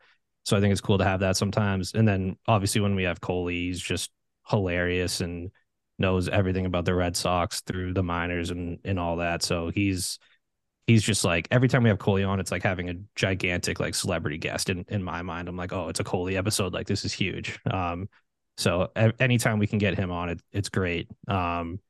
so 0.44 0.56
I 0.56 0.60
think 0.60 0.72
it's 0.72 0.80
cool 0.80 0.98
to 0.98 1.04
have 1.04 1.20
that 1.20 1.36
sometimes. 1.36 1.92
And 1.94 2.08
then 2.08 2.36
obviously 2.46 2.80
when 2.80 2.94
we 2.94 3.04
have 3.04 3.20
Coley, 3.20 3.66
he's 3.66 3.80
just 3.80 4.10
hilarious 4.48 5.20
and 5.20 5.50
knows 5.98 6.28
everything 6.28 6.66
about 6.66 6.84
the 6.84 6.94
Red 6.94 7.16
Sox 7.16 7.60
through 7.60 7.94
the 7.94 8.02
minors 8.02 8.50
and 8.50 8.78
and 8.84 8.98
all 8.98 9.16
that. 9.16 9.42
So 9.42 9.70
he's 9.70 10.18
he's 10.86 11.02
just 11.02 11.24
like 11.24 11.48
every 11.50 11.68
time 11.68 11.82
we 11.82 11.88
have 11.90 11.98
Coley 11.98 12.24
on, 12.24 12.40
it's 12.40 12.50
like 12.50 12.62
having 12.62 12.88
a 12.90 12.94
gigantic 13.14 13.80
like 13.80 13.94
celebrity 13.94 14.38
guest 14.38 14.70
in 14.70 14.84
in 14.88 15.02
my 15.02 15.22
mind. 15.22 15.48
I'm 15.48 15.56
like, 15.56 15.72
oh, 15.72 15.88
it's 15.88 16.00
a 16.00 16.04
Coley 16.04 16.36
episode. 16.36 16.72
Like 16.72 16.86
this 16.86 17.04
is 17.04 17.12
huge. 17.12 17.58
Um, 17.70 18.08
so 18.56 18.90
anytime 19.20 19.58
we 19.58 19.66
can 19.68 19.78
get 19.78 19.96
him 19.96 20.10
on, 20.10 20.30
it 20.30 20.40
it's 20.52 20.68
great. 20.68 21.08
Um, 21.28 21.80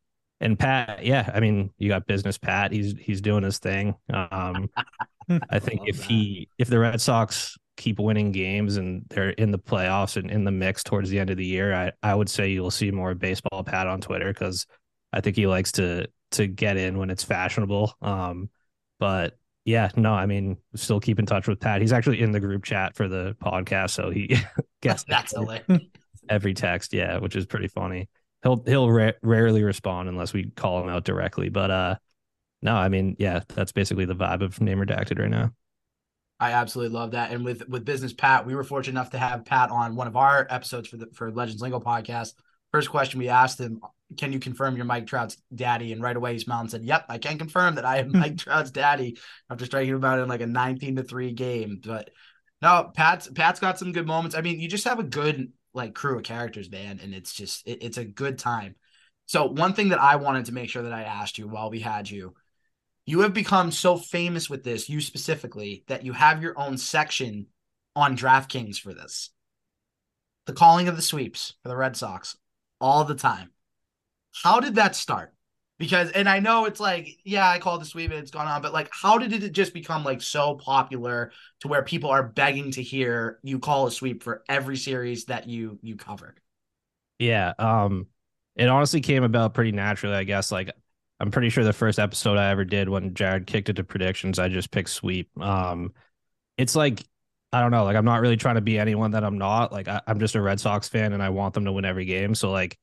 and 0.40 0.58
Pat, 0.58 1.04
yeah, 1.04 1.30
I 1.34 1.40
mean, 1.40 1.70
you 1.78 1.88
got 1.88 2.06
business 2.06 2.38
Pat. 2.38 2.72
He's 2.72 2.94
he's 2.98 3.20
doing 3.20 3.42
his 3.42 3.58
thing. 3.58 3.94
Um, 4.12 4.70
I 5.50 5.58
think 5.58 5.82
I 5.82 5.86
if 5.86 5.98
that. 5.98 6.08
he 6.08 6.48
if 6.58 6.68
the 6.68 6.78
Red 6.78 7.00
Sox 7.00 7.56
keep 7.78 7.98
winning 7.98 8.32
games 8.32 8.76
and 8.76 9.04
they're 9.08 9.30
in 9.30 9.50
the 9.52 9.58
playoffs 9.58 10.16
and 10.16 10.30
in 10.30 10.44
the 10.44 10.50
mix 10.50 10.82
towards 10.82 11.08
the 11.08 11.18
end 11.18 11.30
of 11.30 11.38
the 11.38 11.46
year, 11.46 11.72
I, 11.72 11.92
I 12.02 12.14
would 12.14 12.28
say 12.28 12.50
you'll 12.50 12.70
see 12.70 12.90
more 12.90 13.14
baseball 13.14 13.64
Pat 13.64 13.86
on 13.86 14.02
Twitter 14.02 14.28
because 14.28 14.66
I 15.12 15.22
think 15.22 15.36
he 15.36 15.46
likes 15.46 15.72
to 15.72 16.08
to 16.32 16.46
get 16.46 16.76
in 16.76 16.98
when 16.98 17.08
it's 17.08 17.24
fashionable. 17.24 17.94
Um, 18.02 18.50
but 18.98 19.38
yeah, 19.64 19.90
no, 19.96 20.12
I 20.12 20.26
mean, 20.26 20.58
still 20.74 21.00
keep 21.00 21.18
in 21.18 21.24
touch 21.26 21.48
with 21.48 21.60
Pat. 21.60 21.80
He's 21.80 21.92
actually 21.92 22.20
in 22.20 22.32
the 22.32 22.40
group 22.40 22.64
chat 22.64 22.94
for 22.96 23.08
the 23.08 23.34
podcast, 23.42 23.90
so 23.90 24.10
he 24.10 24.36
gets 24.82 25.04
that's 25.08 25.32
hilarious. 25.32 25.82
every 26.28 26.52
text. 26.52 26.92
Yeah, 26.92 27.18
which 27.18 27.36
is 27.36 27.46
pretty 27.46 27.68
funny. 27.68 28.08
He'll 28.42 28.62
he'll 28.66 28.90
ra- 28.90 29.12
rarely 29.22 29.62
respond 29.62 30.08
unless 30.08 30.32
we 30.34 30.50
call 30.50 30.82
him 30.82 30.90
out 30.90 31.04
directly. 31.04 31.48
But 31.48 31.70
uh, 31.70 31.94
no, 32.60 32.74
I 32.74 32.88
mean, 32.88 33.16
yeah, 33.18 33.40
that's 33.48 33.72
basically 33.72 34.04
the 34.04 34.16
vibe 34.16 34.42
of 34.42 34.60
name 34.60 34.78
redacted 34.78 35.18
right 35.20 35.30
now. 35.30 35.52
I 36.40 36.52
absolutely 36.52 36.96
love 36.96 37.12
that. 37.12 37.32
And 37.32 37.44
with 37.44 37.68
with 37.68 37.84
business 37.84 38.12
Pat, 38.12 38.46
we 38.46 38.54
were 38.54 38.64
fortunate 38.64 38.92
enough 38.92 39.10
to 39.10 39.18
have 39.18 39.44
Pat 39.44 39.70
on 39.70 39.96
one 39.96 40.06
of 40.06 40.16
our 40.16 40.46
episodes 40.48 40.88
for 40.88 40.96
the 40.96 41.06
for 41.12 41.32
Legends 41.32 41.60
Lingo 41.60 41.80
podcast. 41.80 42.34
First 42.72 42.90
question 42.90 43.18
we 43.18 43.28
asked 43.28 43.58
him, 43.58 43.80
"Can 44.16 44.32
you 44.32 44.38
confirm 44.38 44.76
you're 44.76 44.84
Mike 44.84 45.06
Trout's 45.06 45.36
daddy?" 45.52 45.92
And 45.92 46.02
right 46.02 46.16
away 46.16 46.34
he 46.34 46.38
smiled 46.38 46.62
and 46.62 46.70
said, 46.70 46.84
"Yep, 46.84 47.06
I 47.08 47.18
can 47.18 47.38
confirm 47.38 47.74
that 47.74 47.84
I 47.84 47.98
am 47.98 48.12
Mike 48.12 48.38
Trout's 48.38 48.70
daddy." 48.70 49.18
After 49.50 49.66
striking 49.66 49.94
him 49.94 50.04
out 50.04 50.20
in 50.20 50.28
like 50.28 50.40
a 50.40 50.46
19 50.46 50.96
to 50.96 51.02
three 51.02 51.32
game, 51.32 51.80
but 51.84 52.10
no, 52.62 52.90
Pat's 52.94 53.28
Pat's 53.28 53.60
got 53.60 53.78
some 53.78 53.92
good 53.92 54.06
moments. 54.06 54.36
I 54.36 54.40
mean, 54.40 54.60
you 54.60 54.68
just 54.68 54.84
have 54.84 55.00
a 55.00 55.04
good 55.04 55.52
like 55.74 55.94
crew 55.94 56.18
of 56.18 56.24
characters, 56.24 56.70
man, 56.70 57.00
and 57.02 57.14
it's 57.14 57.34
just 57.34 57.66
it, 57.66 57.82
it's 57.82 57.98
a 57.98 58.04
good 58.04 58.38
time. 58.38 58.76
So 59.26 59.46
one 59.46 59.74
thing 59.74 59.90
that 59.90 60.00
I 60.00 60.16
wanted 60.16 60.46
to 60.46 60.52
make 60.52 60.70
sure 60.70 60.82
that 60.82 60.92
I 60.92 61.02
asked 61.02 61.36
you 61.36 61.48
while 61.48 61.70
we 61.70 61.80
had 61.80 62.08
you 62.08 62.34
you 63.08 63.20
have 63.20 63.32
become 63.32 63.70
so 63.70 63.96
famous 63.96 64.50
with 64.50 64.64
this, 64.64 64.90
you 64.90 65.00
specifically, 65.00 65.82
that 65.88 66.04
you 66.04 66.12
have 66.12 66.42
your 66.42 66.58
own 66.58 66.76
section 66.76 67.46
on 67.96 68.14
DraftKings 68.14 68.78
for 68.78 68.92
this. 68.92 69.30
The 70.44 70.52
calling 70.52 70.88
of 70.88 70.96
the 70.96 71.00
sweeps 71.00 71.54
for 71.62 71.70
the 71.70 71.76
Red 71.76 71.96
Sox 71.96 72.36
all 72.82 73.04
the 73.04 73.14
time. 73.14 73.50
How 74.34 74.60
did 74.60 74.74
that 74.74 74.94
start? 74.94 75.32
Because, 75.78 76.10
and 76.10 76.28
I 76.28 76.40
know 76.40 76.66
it's 76.66 76.80
like, 76.80 77.08
yeah, 77.24 77.48
I 77.48 77.58
called 77.58 77.80
the 77.80 77.86
sweep 77.86 78.10
and 78.10 78.20
it's 78.20 78.30
gone 78.30 78.46
on, 78.46 78.60
but 78.60 78.74
like, 78.74 78.90
how 78.92 79.16
did 79.16 79.32
it 79.32 79.52
just 79.52 79.72
become 79.72 80.04
like 80.04 80.20
so 80.20 80.56
popular 80.56 81.32
to 81.60 81.68
where 81.68 81.82
people 81.82 82.10
are 82.10 82.24
begging 82.24 82.72
to 82.72 82.82
hear 82.82 83.38
you 83.42 83.58
call 83.58 83.86
a 83.86 83.90
sweep 83.90 84.22
for 84.22 84.44
every 84.50 84.76
series 84.76 85.24
that 85.26 85.48
you 85.48 85.78
you 85.80 85.96
cover? 85.96 86.34
Yeah, 87.18 87.54
um, 87.58 88.08
it 88.54 88.68
honestly 88.68 89.00
came 89.00 89.24
about 89.24 89.54
pretty 89.54 89.72
naturally, 89.72 90.14
I 90.14 90.24
guess. 90.24 90.52
Like 90.52 90.72
I'm 91.20 91.30
pretty 91.30 91.50
sure 91.50 91.64
the 91.64 91.72
first 91.72 91.98
episode 91.98 92.38
I 92.38 92.50
ever 92.50 92.64
did 92.64 92.88
when 92.88 93.14
Jared 93.14 93.46
kicked 93.46 93.68
it 93.68 93.74
to 93.74 93.84
predictions, 93.84 94.38
I 94.38 94.48
just 94.48 94.70
picked 94.70 94.90
sweep. 94.90 95.28
Um, 95.40 95.92
it's 96.56 96.76
like 96.76 97.04
I 97.52 97.60
don't 97.60 97.70
know, 97.70 97.84
like 97.84 97.96
I'm 97.96 98.04
not 98.04 98.20
really 98.20 98.36
trying 98.36 98.56
to 98.56 98.60
be 98.60 98.78
anyone 98.78 99.12
that 99.12 99.24
I'm 99.24 99.38
not. 99.38 99.72
Like 99.72 99.88
I, 99.88 100.02
am 100.06 100.20
just 100.20 100.34
a 100.34 100.42
Red 100.42 100.60
Sox 100.60 100.88
fan 100.88 101.12
and 101.12 101.22
I 101.22 101.30
want 101.30 101.54
them 101.54 101.64
to 101.64 101.72
win 101.72 101.84
every 101.84 102.04
game. 102.04 102.34
So 102.34 102.50
like 102.50 102.78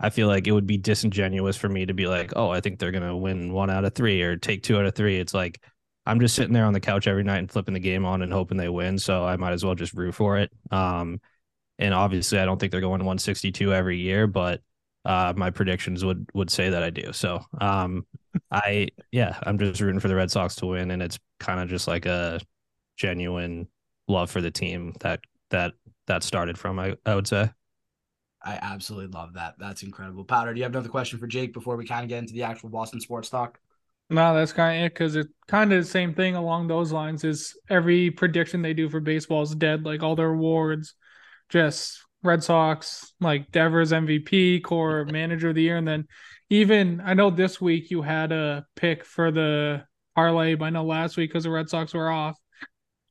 I 0.00 0.10
feel 0.10 0.26
like 0.26 0.46
it 0.48 0.52
would 0.52 0.66
be 0.66 0.78
disingenuous 0.78 1.56
for 1.56 1.68
me 1.68 1.86
to 1.86 1.94
be 1.94 2.06
like, 2.08 2.32
oh, 2.36 2.50
I 2.50 2.60
think 2.60 2.78
they're 2.78 2.90
gonna 2.90 3.16
win 3.16 3.52
one 3.52 3.70
out 3.70 3.84
of 3.84 3.94
three 3.94 4.20
or 4.22 4.36
take 4.36 4.62
two 4.62 4.78
out 4.78 4.86
of 4.86 4.94
three. 4.94 5.18
It's 5.18 5.34
like 5.34 5.62
I'm 6.04 6.20
just 6.20 6.34
sitting 6.34 6.52
there 6.52 6.64
on 6.64 6.72
the 6.72 6.80
couch 6.80 7.06
every 7.06 7.22
night 7.22 7.38
and 7.38 7.50
flipping 7.50 7.74
the 7.74 7.80
game 7.80 8.04
on 8.04 8.22
and 8.22 8.32
hoping 8.32 8.58
they 8.58 8.68
win. 8.68 8.98
So 8.98 9.24
I 9.24 9.36
might 9.36 9.52
as 9.52 9.64
well 9.64 9.76
just 9.76 9.94
root 9.94 10.14
for 10.14 10.38
it. 10.38 10.50
Um, 10.70 11.20
and 11.78 11.94
obviously 11.94 12.38
I 12.38 12.44
don't 12.44 12.58
think 12.58 12.72
they're 12.72 12.80
going 12.80 13.00
162 13.04 13.72
every 13.72 13.98
year, 13.98 14.26
but 14.26 14.60
uh, 15.04 15.32
my 15.36 15.50
predictions 15.50 16.04
would 16.04 16.28
would 16.34 16.50
say 16.50 16.70
that 16.70 16.82
I 16.82 16.90
do. 16.90 17.12
So 17.12 17.44
um, 17.60 18.06
I 18.50 18.88
yeah, 19.10 19.38
I'm 19.42 19.58
just 19.58 19.80
rooting 19.80 20.00
for 20.00 20.08
the 20.08 20.16
Red 20.16 20.30
Sox 20.30 20.54
to 20.56 20.66
win, 20.66 20.90
and 20.90 21.02
it's 21.02 21.18
kind 21.40 21.60
of 21.60 21.68
just 21.68 21.88
like 21.88 22.06
a 22.06 22.40
genuine 22.96 23.68
love 24.08 24.30
for 24.30 24.40
the 24.40 24.50
team 24.50 24.94
that 25.00 25.20
that 25.50 25.72
that 26.06 26.22
started 26.22 26.58
from. 26.58 26.78
I 26.78 26.96
I 27.06 27.14
would 27.14 27.26
say. 27.26 27.50
I 28.44 28.58
absolutely 28.60 29.16
love 29.16 29.34
that. 29.34 29.54
That's 29.58 29.84
incredible. 29.84 30.24
Powder, 30.24 30.52
do 30.52 30.58
you 30.58 30.64
have 30.64 30.72
another 30.72 30.88
question 30.88 31.20
for 31.20 31.28
Jake 31.28 31.52
before 31.52 31.76
we 31.76 31.86
kind 31.86 32.02
of 32.02 32.08
get 32.08 32.18
into 32.18 32.32
the 32.32 32.42
actual 32.42 32.70
Boston 32.70 33.00
sports 33.00 33.28
talk? 33.28 33.60
No, 34.10 34.34
that's 34.34 34.52
kind 34.52 34.80
of 34.80 34.86
it 34.86 34.94
because 34.94 35.14
it's 35.14 35.32
kind 35.46 35.72
of 35.72 35.82
the 35.82 35.88
same 35.88 36.12
thing 36.12 36.34
along 36.34 36.66
those 36.66 36.90
lines. 36.92 37.22
Is 37.24 37.56
every 37.70 38.10
prediction 38.10 38.60
they 38.60 38.74
do 38.74 38.88
for 38.90 39.00
baseball 39.00 39.42
is 39.42 39.54
dead. 39.54 39.84
Like 39.84 40.02
all 40.02 40.16
their 40.16 40.32
awards, 40.32 40.94
just 41.50 42.02
Red 42.22 42.42
Sox, 42.42 43.12
like 43.20 43.50
Devers 43.50 43.92
MVP, 43.92 44.62
Cora 44.62 45.10
manager 45.10 45.48
of 45.50 45.54
the 45.54 45.62
year. 45.62 45.76
And 45.76 45.86
then 45.86 46.06
even 46.50 47.00
I 47.04 47.14
know 47.14 47.30
this 47.30 47.60
week 47.60 47.90
you 47.90 48.02
had 48.02 48.32
a 48.32 48.64
pick 48.76 49.04
for 49.04 49.30
the 49.30 49.84
parlay, 50.14 50.54
but 50.54 50.66
I 50.66 50.70
know 50.70 50.84
last 50.84 51.16
week 51.16 51.30
because 51.30 51.44
the 51.44 51.50
Red 51.50 51.68
Sox 51.68 51.94
were 51.94 52.10
off, 52.10 52.36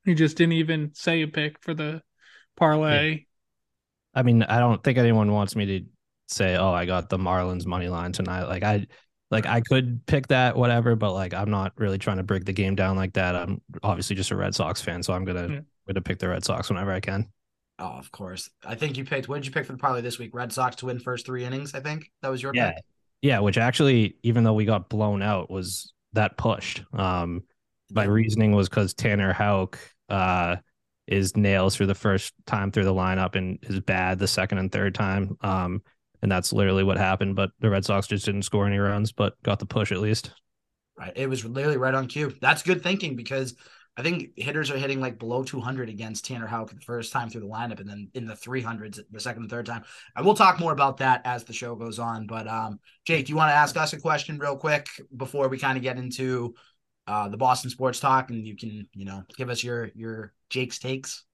you 0.04 0.14
just 0.14 0.36
didn't 0.36 0.54
even 0.54 0.92
say 0.94 1.22
a 1.22 1.28
pick 1.28 1.60
for 1.60 1.74
the 1.74 2.02
parlay. 2.56 3.24
I 4.14 4.22
mean, 4.22 4.42
I 4.42 4.58
don't 4.58 4.82
think 4.82 4.98
anyone 4.98 5.32
wants 5.32 5.56
me 5.56 5.66
to 5.66 5.84
say, 6.28 6.56
"Oh, 6.56 6.72
I 6.72 6.84
got 6.84 7.08
the 7.08 7.18
Marlins 7.18 7.66
money 7.66 7.88
line 7.88 8.12
tonight." 8.12 8.44
Like 8.44 8.62
I, 8.62 8.86
like 9.30 9.46
I 9.46 9.60
could 9.60 10.04
pick 10.06 10.28
that, 10.28 10.56
whatever, 10.56 10.96
but 10.96 11.12
like 11.12 11.34
I'm 11.34 11.50
not 11.50 11.72
really 11.76 11.98
trying 11.98 12.18
to 12.18 12.22
break 12.22 12.44
the 12.44 12.52
game 12.52 12.74
down 12.74 12.96
like 12.96 13.14
that. 13.14 13.34
I'm 13.34 13.62
obviously 13.82 14.16
just 14.16 14.30
a 14.30 14.36
Red 14.36 14.54
Sox 14.54 14.80
fan, 14.82 15.02
so 15.02 15.14
I'm 15.14 15.24
gonna 15.24 15.48
yeah. 15.48 15.60
gonna 15.86 16.02
pick 16.02 16.18
the 16.18 16.28
Red 16.28 16.44
Sox 16.44 16.68
whenever 16.68 16.92
I 16.92 17.00
can. 17.00 17.28
Oh, 17.82 17.98
of 17.98 18.12
course. 18.12 18.48
I 18.64 18.76
think 18.76 18.96
you 18.96 19.04
picked. 19.04 19.28
What 19.28 19.36
did 19.36 19.46
you 19.46 19.50
pick 19.50 19.66
for 19.66 19.72
the 19.72 19.78
parlay 19.78 20.02
this 20.02 20.16
week? 20.16 20.30
Red 20.32 20.52
Sox 20.52 20.76
to 20.76 20.86
win 20.86 21.00
first 21.00 21.26
three 21.26 21.44
innings. 21.44 21.74
I 21.74 21.80
think 21.80 22.12
that 22.22 22.28
was 22.28 22.40
your 22.40 22.52
yeah, 22.54 22.74
pick. 22.74 22.84
yeah. 23.22 23.40
Which 23.40 23.58
actually, 23.58 24.16
even 24.22 24.44
though 24.44 24.52
we 24.52 24.64
got 24.64 24.88
blown 24.88 25.20
out, 25.20 25.50
was 25.50 25.92
that 26.12 26.36
pushed. 26.36 26.84
Um, 26.92 27.42
my 27.90 28.04
reasoning 28.04 28.52
was 28.52 28.68
because 28.68 28.94
Tanner 28.94 29.32
Houck 29.32 29.78
uh 30.08 30.56
is 31.08 31.36
nails 31.36 31.74
for 31.74 31.84
the 31.84 31.94
first 31.94 32.32
time 32.46 32.70
through 32.70 32.84
the 32.84 32.94
lineup 32.94 33.34
and 33.34 33.58
is 33.62 33.80
bad 33.80 34.20
the 34.20 34.28
second 34.28 34.58
and 34.58 34.70
third 34.70 34.94
time. 34.94 35.36
Um, 35.40 35.82
and 36.22 36.30
that's 36.30 36.52
literally 36.52 36.84
what 36.84 36.98
happened. 36.98 37.34
But 37.34 37.50
the 37.58 37.68
Red 37.68 37.84
Sox 37.84 38.06
just 38.06 38.24
didn't 38.24 38.42
score 38.42 38.64
any 38.64 38.78
runs, 38.78 39.10
but 39.10 39.34
got 39.42 39.58
the 39.58 39.66
push 39.66 39.90
at 39.90 39.98
least. 39.98 40.30
Right. 40.96 41.12
It 41.16 41.28
was 41.28 41.44
literally 41.44 41.78
right 41.78 41.94
on 41.94 42.06
cue. 42.06 42.32
That's 42.40 42.62
good 42.62 42.82
thinking 42.82 43.16
because 43.16 43.56
I 43.96 44.02
think 44.02 44.30
hitters 44.36 44.70
are 44.70 44.78
hitting 44.78 45.00
like 45.00 45.18
below 45.18 45.44
200 45.44 45.88
against 45.88 46.24
Tanner 46.24 46.46
Houck 46.46 46.70
the 46.70 46.80
first 46.80 47.12
time 47.12 47.28
through 47.28 47.42
the 47.42 47.46
lineup, 47.46 47.78
and 47.78 47.88
then 47.88 48.08
in 48.14 48.26
the 48.26 48.34
300s 48.34 49.00
the 49.10 49.20
second 49.20 49.42
and 49.42 49.50
third 49.50 49.66
time. 49.66 49.84
And 50.16 50.24
we'll 50.24 50.34
talk 50.34 50.58
more 50.58 50.72
about 50.72 50.96
that 50.98 51.20
as 51.26 51.44
the 51.44 51.52
show 51.52 51.74
goes 51.74 51.98
on. 51.98 52.26
But 52.26 52.48
um, 52.48 52.80
Jake, 53.04 53.26
do 53.26 53.30
you 53.32 53.36
want 53.36 53.50
to 53.50 53.54
ask 53.54 53.76
us 53.76 53.92
a 53.92 54.00
question 54.00 54.38
real 54.38 54.56
quick 54.56 54.88
before 55.16 55.48
we 55.48 55.58
kind 55.58 55.76
of 55.76 55.82
get 55.82 55.98
into 55.98 56.54
uh, 57.06 57.28
the 57.28 57.36
Boston 57.36 57.70
sports 57.70 58.00
talk, 58.00 58.30
and 58.30 58.46
you 58.46 58.56
can 58.56 58.88
you 58.94 59.04
know 59.04 59.24
give 59.36 59.50
us 59.50 59.62
your 59.62 59.90
your 59.94 60.32
Jake's 60.50 60.78
takes. 60.78 61.24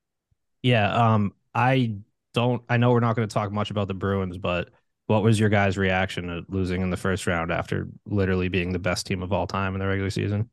Yeah, 0.62 0.92
um, 0.92 1.34
I 1.54 1.96
don't. 2.34 2.62
I 2.68 2.76
know 2.76 2.90
we're 2.90 3.00
not 3.00 3.16
going 3.16 3.28
to 3.28 3.32
talk 3.32 3.52
much 3.52 3.70
about 3.70 3.88
the 3.88 3.94
Bruins, 3.94 4.38
but 4.38 4.70
what 5.06 5.22
was 5.22 5.38
your 5.38 5.48
guys' 5.48 5.78
reaction 5.78 6.26
to 6.26 6.44
losing 6.48 6.82
in 6.82 6.90
the 6.90 6.96
first 6.96 7.26
round 7.26 7.50
after 7.50 7.88
literally 8.06 8.48
being 8.48 8.72
the 8.72 8.78
best 8.78 9.06
team 9.06 9.22
of 9.22 9.32
all 9.32 9.46
time 9.46 9.74
in 9.74 9.80
the 9.80 9.86
regular 9.86 10.10
season? 10.10 10.50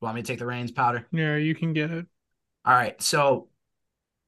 Want 0.00 0.14
me 0.14 0.22
to 0.22 0.26
take 0.26 0.38
the 0.38 0.46
reins, 0.46 0.70
Powder? 0.70 1.06
Yeah, 1.12 1.36
you 1.36 1.54
can 1.54 1.72
get 1.72 1.90
it. 1.90 2.06
All 2.64 2.74
right. 2.74 3.00
So 3.02 3.48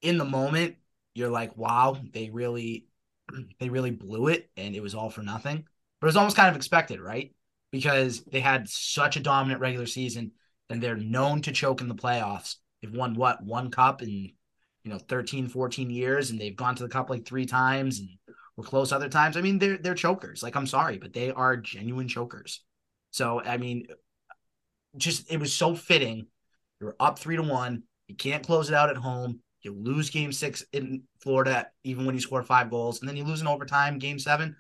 in 0.03 0.19
the 0.19 0.25
moment, 0.25 0.77
you're 1.15 1.31
like, 1.31 1.57
wow, 1.57 1.97
they 2.13 2.31
really 2.31 2.87
they 3.61 3.69
really 3.69 3.91
blew 3.91 4.29
it 4.29 4.51
and 4.57 4.75
it 4.75 4.83
was 4.83 4.95
all 4.95 5.11
for 5.11 5.23
nothing. 5.23 5.65
But 6.01 6.07
it 6.07 6.09
was 6.09 6.17
almost 6.17 6.37
kind 6.37 6.51
of 6.51 6.57
expected, 6.57 7.01
right? 7.01 7.35
Because 7.71 8.23
they 8.25 8.41
had 8.41 8.69
such 8.69 9.17
a 9.17 9.21
dominant 9.21 9.61
regular 9.61 9.87
season 9.87 10.33
and 10.69 10.83
they're 10.83 10.97
known 10.97 11.43
to 11.43 11.53
choke 11.53 11.81
in 11.81 11.89
the 11.89 11.95
playoffs. 11.95 12.57
They've 12.81 12.93
won 12.93 13.15
what, 13.15 13.43
one 13.43 13.71
cup 13.71 14.03
in 14.03 14.33
you 14.85 14.91
know 14.91 14.99
13, 14.99 15.49
14 15.49 15.91
years, 15.91 16.31
and 16.31 16.41
they've 16.41 16.57
gone 16.57 16.75
to 16.75 16.83
the 16.83 16.89
cup 16.89 17.09
like 17.11 17.25
three 17.25 17.47
times 17.47 18.01
and 18.01 18.09
were 18.57 18.65
close 18.65 18.93
other 18.93 19.09
times. 19.09 19.37
I 19.37 19.41
mean, 19.41 19.59
they're 19.59 19.79
they're 19.79 19.95
chokers. 19.95 20.43
Like, 20.43 20.57
I'm 20.57 20.67
sorry, 20.67 20.99
but 20.99 21.13
they 21.13 21.31
are 21.31 21.57
genuine 21.57 22.09
chokers. 22.09 22.63
So 23.11 23.41
I 23.41 23.59
mean, 23.59 23.87
just 24.97 25.31
it 25.31 25.39
was 25.39 25.53
so 25.53 25.75
fitting. 25.75 26.27
You're 26.81 26.97
up 26.99 27.19
three 27.19 27.37
to 27.37 27.43
one. 27.43 27.85
You 28.09 28.17
can't 28.17 28.45
close 28.45 28.69
it 28.69 28.75
out 28.75 28.91
at 28.91 28.97
home. 28.97 29.41
You 29.63 29.73
lose 29.73 30.11
game 30.11 30.33
six 30.33 30.65
in 30.73 31.05
Florida, 31.21 31.69
even 31.85 32.05
when 32.05 32.15
you 32.15 32.21
score 32.21 32.43
five 32.43 32.69
goals, 32.71 33.01
and 33.01 33.09
then 33.09 33.17
you 33.17 33.25
lose 33.25 33.41
in 33.41 33.47
overtime, 33.47 33.99
game 33.99 34.19
seven. 34.19 34.57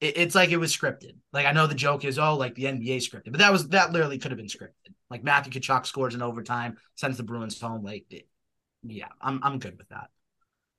It, 0.00 0.18
it's 0.18 0.34
like 0.34 0.50
it 0.50 0.58
was 0.58 0.76
scripted. 0.76 1.16
Like 1.32 1.46
I 1.46 1.52
know 1.52 1.66
the 1.66 1.74
joke 1.74 2.04
is, 2.04 2.18
oh, 2.18 2.36
like 2.36 2.54
the 2.54 2.64
NBA 2.64 2.98
scripted, 2.98 3.30
but 3.30 3.38
that 3.38 3.52
was 3.52 3.68
that 3.68 3.92
literally 3.92 4.18
could 4.18 4.30
have 4.30 4.38
been 4.38 4.46
scripted. 4.46 4.92
Like 5.08 5.24
Matthew 5.24 5.52
Tkachuk 5.52 5.86
scores 5.86 6.14
in 6.14 6.22
overtime, 6.22 6.76
sends 6.96 7.16
the 7.16 7.22
Bruins 7.22 7.58
home. 7.60 7.82
Like, 7.82 8.04
it, 8.10 8.28
yeah, 8.82 9.08
I'm 9.20 9.40
I'm 9.42 9.58
good 9.58 9.78
with 9.78 9.88
that. 9.88 10.10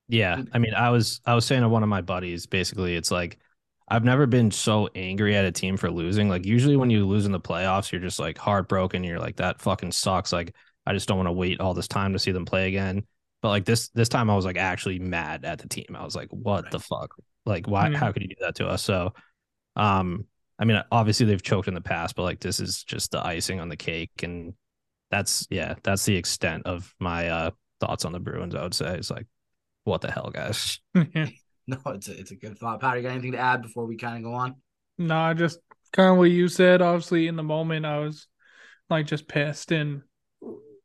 Yeah, 0.08 0.44
I 0.54 0.60
mean, 0.60 0.76
I 0.76 0.92
was 0.92 1.22
I 1.26 1.34
was 1.34 1.46
saying 1.46 1.62
to 1.62 1.70
one 1.70 1.84
of 1.84 1.90
my 1.90 2.02
buddies, 2.02 2.46
basically, 2.46 2.96
it's 2.96 3.10
like 3.10 3.40
I've 3.88 4.04
never 4.04 4.26
been 4.26 4.50
so 4.50 4.90
angry 4.96 5.36
at 5.36 5.46
a 5.46 5.52
team 5.52 5.78
for 5.78 5.92
losing. 5.92 6.28
Like 6.28 6.46
usually 6.46 6.76
when 6.76 6.90
you 6.90 7.06
lose 7.06 7.26
in 7.26 7.32
the 7.32 7.40
playoffs, 7.40 7.92
you're 7.92 8.02
just 8.02 8.20
like 8.20 8.38
heartbroken. 8.38 9.04
You're 9.04 9.20
like 9.20 9.36
that 9.38 9.62
fucking 9.62 9.92
sucks. 9.92 10.34
Like 10.34 10.56
I 10.86 10.94
just 10.94 11.08
don't 11.08 11.18
want 11.18 11.28
to 11.28 11.34
wait 11.34 11.60
all 11.60 11.74
this 11.74 11.88
time 11.88 12.14
to 12.14 12.20
see 12.20 12.32
them 12.32 12.46
play 12.46 12.68
again. 12.68 13.06
But 13.42 13.50
like 13.50 13.66
this 13.66 13.90
this 13.90 14.10
time 14.10 14.30
I 14.30 14.36
was 14.36 14.46
like 14.46 14.58
actually 14.58 14.98
mad 14.98 15.46
at 15.46 15.60
the 15.60 15.70
team. 15.70 15.96
I 15.96 16.04
was 16.04 16.16
like, 16.16 16.30
what 16.30 16.64
right. 16.64 16.72
the 16.72 16.80
fuck? 16.80 17.16
Like 17.46 17.68
why 17.68 17.86
mm-hmm. 17.86 17.96
how 17.96 18.12
could 18.12 18.24
you 18.24 18.30
do 18.30 18.36
that 18.42 18.56
to 18.56 18.68
us? 18.68 18.82
So 18.82 19.14
um 19.76 20.26
I 20.58 20.66
mean 20.66 20.82
obviously 20.92 21.28
they've 21.28 21.42
choked 21.42 21.68
in 21.68 21.76
the 21.76 21.82
past, 21.82 22.16
but 22.16 22.24
like 22.24 22.40
this 22.40 22.60
is 22.60 22.84
just 22.84 23.12
the 23.12 23.24
icing 23.24 23.60
on 23.60 23.70
the 23.70 23.78
cake 23.78 24.24
and 24.24 24.56
that's 25.12 25.46
yeah, 25.52 25.76
that's 25.84 26.06
the 26.06 26.16
extent 26.16 26.64
of 26.66 26.92
my 27.00 27.30
uh 27.30 27.52
thoughts 27.80 28.04
on 28.04 28.14
the 28.14 28.20
Bruins, 28.20 28.56
I 28.56 28.64
would 28.64 28.74
say. 28.74 28.98
It's 28.98 29.12
like 29.12 29.28
what 29.84 30.02
the 30.02 30.12
hell, 30.12 30.32
guys? 30.34 30.80
No, 31.68 31.80
it's 31.88 32.08
a, 32.08 32.20
it's 32.20 32.30
a 32.32 32.36
good 32.36 32.60
thought. 32.60 32.80
Patty, 32.80 33.02
got 33.02 33.14
anything 33.14 33.32
to 33.32 33.40
add 33.40 33.64
before 33.64 33.88
we 33.88 33.98
kind 33.98 34.18
of 34.18 34.24
go 34.24 34.36
on? 34.36 34.56
No, 35.00 35.34
just 35.34 35.60
kind 35.92 36.12
of 36.12 36.18
what 36.18 36.30
you 36.30 36.48
said. 36.48 36.82
Obviously, 36.82 37.28
in 37.28 37.36
the 37.36 37.44
moment, 37.44 37.88
I 37.88 38.00
was 38.00 38.28
like 38.90 39.08
just 39.08 39.28
pissed 39.28 39.72
and 39.72 40.04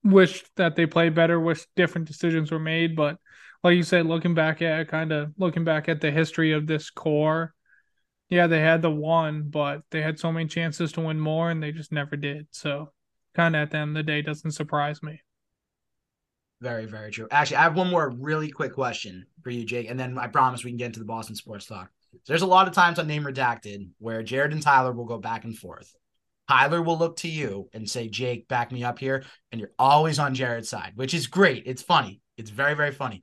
wished 0.02 0.46
that 0.56 0.76
they 0.76 0.86
played 0.86 1.14
better, 1.14 1.38
wish 1.38 1.66
different 1.76 2.06
decisions 2.06 2.50
were 2.50 2.58
made. 2.58 2.96
But 2.96 3.18
like 3.62 3.76
you 3.76 3.82
said, 3.82 4.06
looking 4.06 4.34
back 4.34 4.62
at 4.62 4.88
kind 4.88 5.12
of 5.12 5.32
looking 5.36 5.64
back 5.64 5.88
at 5.88 6.00
the 6.00 6.10
history 6.10 6.52
of 6.52 6.66
this 6.66 6.90
core, 6.90 7.54
yeah, 8.28 8.46
they 8.46 8.60
had 8.60 8.80
the 8.80 8.90
one, 8.90 9.50
but 9.50 9.82
they 9.90 10.00
had 10.00 10.18
so 10.18 10.32
many 10.32 10.46
chances 10.46 10.92
to 10.92 11.00
win 11.00 11.20
more 11.20 11.50
and 11.50 11.62
they 11.62 11.72
just 11.72 11.92
never 11.92 12.16
did. 12.16 12.46
So 12.52 12.92
kind 13.34 13.54
of 13.54 13.62
at 13.62 13.70
the 13.70 13.78
end 13.78 13.90
of 13.90 13.94
the 13.96 14.10
day 14.10 14.22
doesn't 14.22 14.52
surprise 14.52 15.02
me. 15.02 15.20
Very, 16.60 16.84
very 16.84 17.10
true. 17.10 17.26
Actually, 17.30 17.56
I 17.56 17.62
have 17.62 17.76
one 17.76 17.88
more 17.88 18.10
really 18.10 18.50
quick 18.50 18.74
question 18.74 19.26
for 19.42 19.50
you, 19.50 19.64
Jake, 19.64 19.88
and 19.88 19.98
then 19.98 20.18
I 20.18 20.26
promise 20.26 20.62
we 20.62 20.70
can 20.70 20.76
get 20.76 20.86
into 20.86 21.00
the 21.00 21.06
Boston 21.06 21.34
sports 21.34 21.66
talk. 21.66 21.90
There's 22.26 22.42
a 22.42 22.46
lot 22.46 22.68
of 22.68 22.74
times 22.74 22.98
on 22.98 23.06
Name 23.06 23.24
Redacted 23.24 23.88
where 23.98 24.22
Jared 24.22 24.52
and 24.52 24.62
Tyler 24.62 24.92
will 24.92 25.06
go 25.06 25.18
back 25.18 25.44
and 25.44 25.56
forth. 25.56 25.94
Tyler 26.48 26.82
will 26.82 26.98
look 26.98 27.16
to 27.18 27.28
you 27.28 27.68
and 27.72 27.88
say, 27.88 28.08
Jake, 28.08 28.48
back 28.48 28.72
me 28.72 28.82
up 28.82 28.98
here. 28.98 29.22
And 29.52 29.60
you're 29.60 29.70
always 29.78 30.18
on 30.18 30.34
Jared's 30.34 30.68
side, 30.68 30.92
which 30.96 31.14
is 31.14 31.28
great. 31.28 31.62
It's 31.64 31.82
funny. 31.82 32.20
It's 32.36 32.50
very, 32.50 32.74
very 32.74 32.90
funny. 32.90 33.22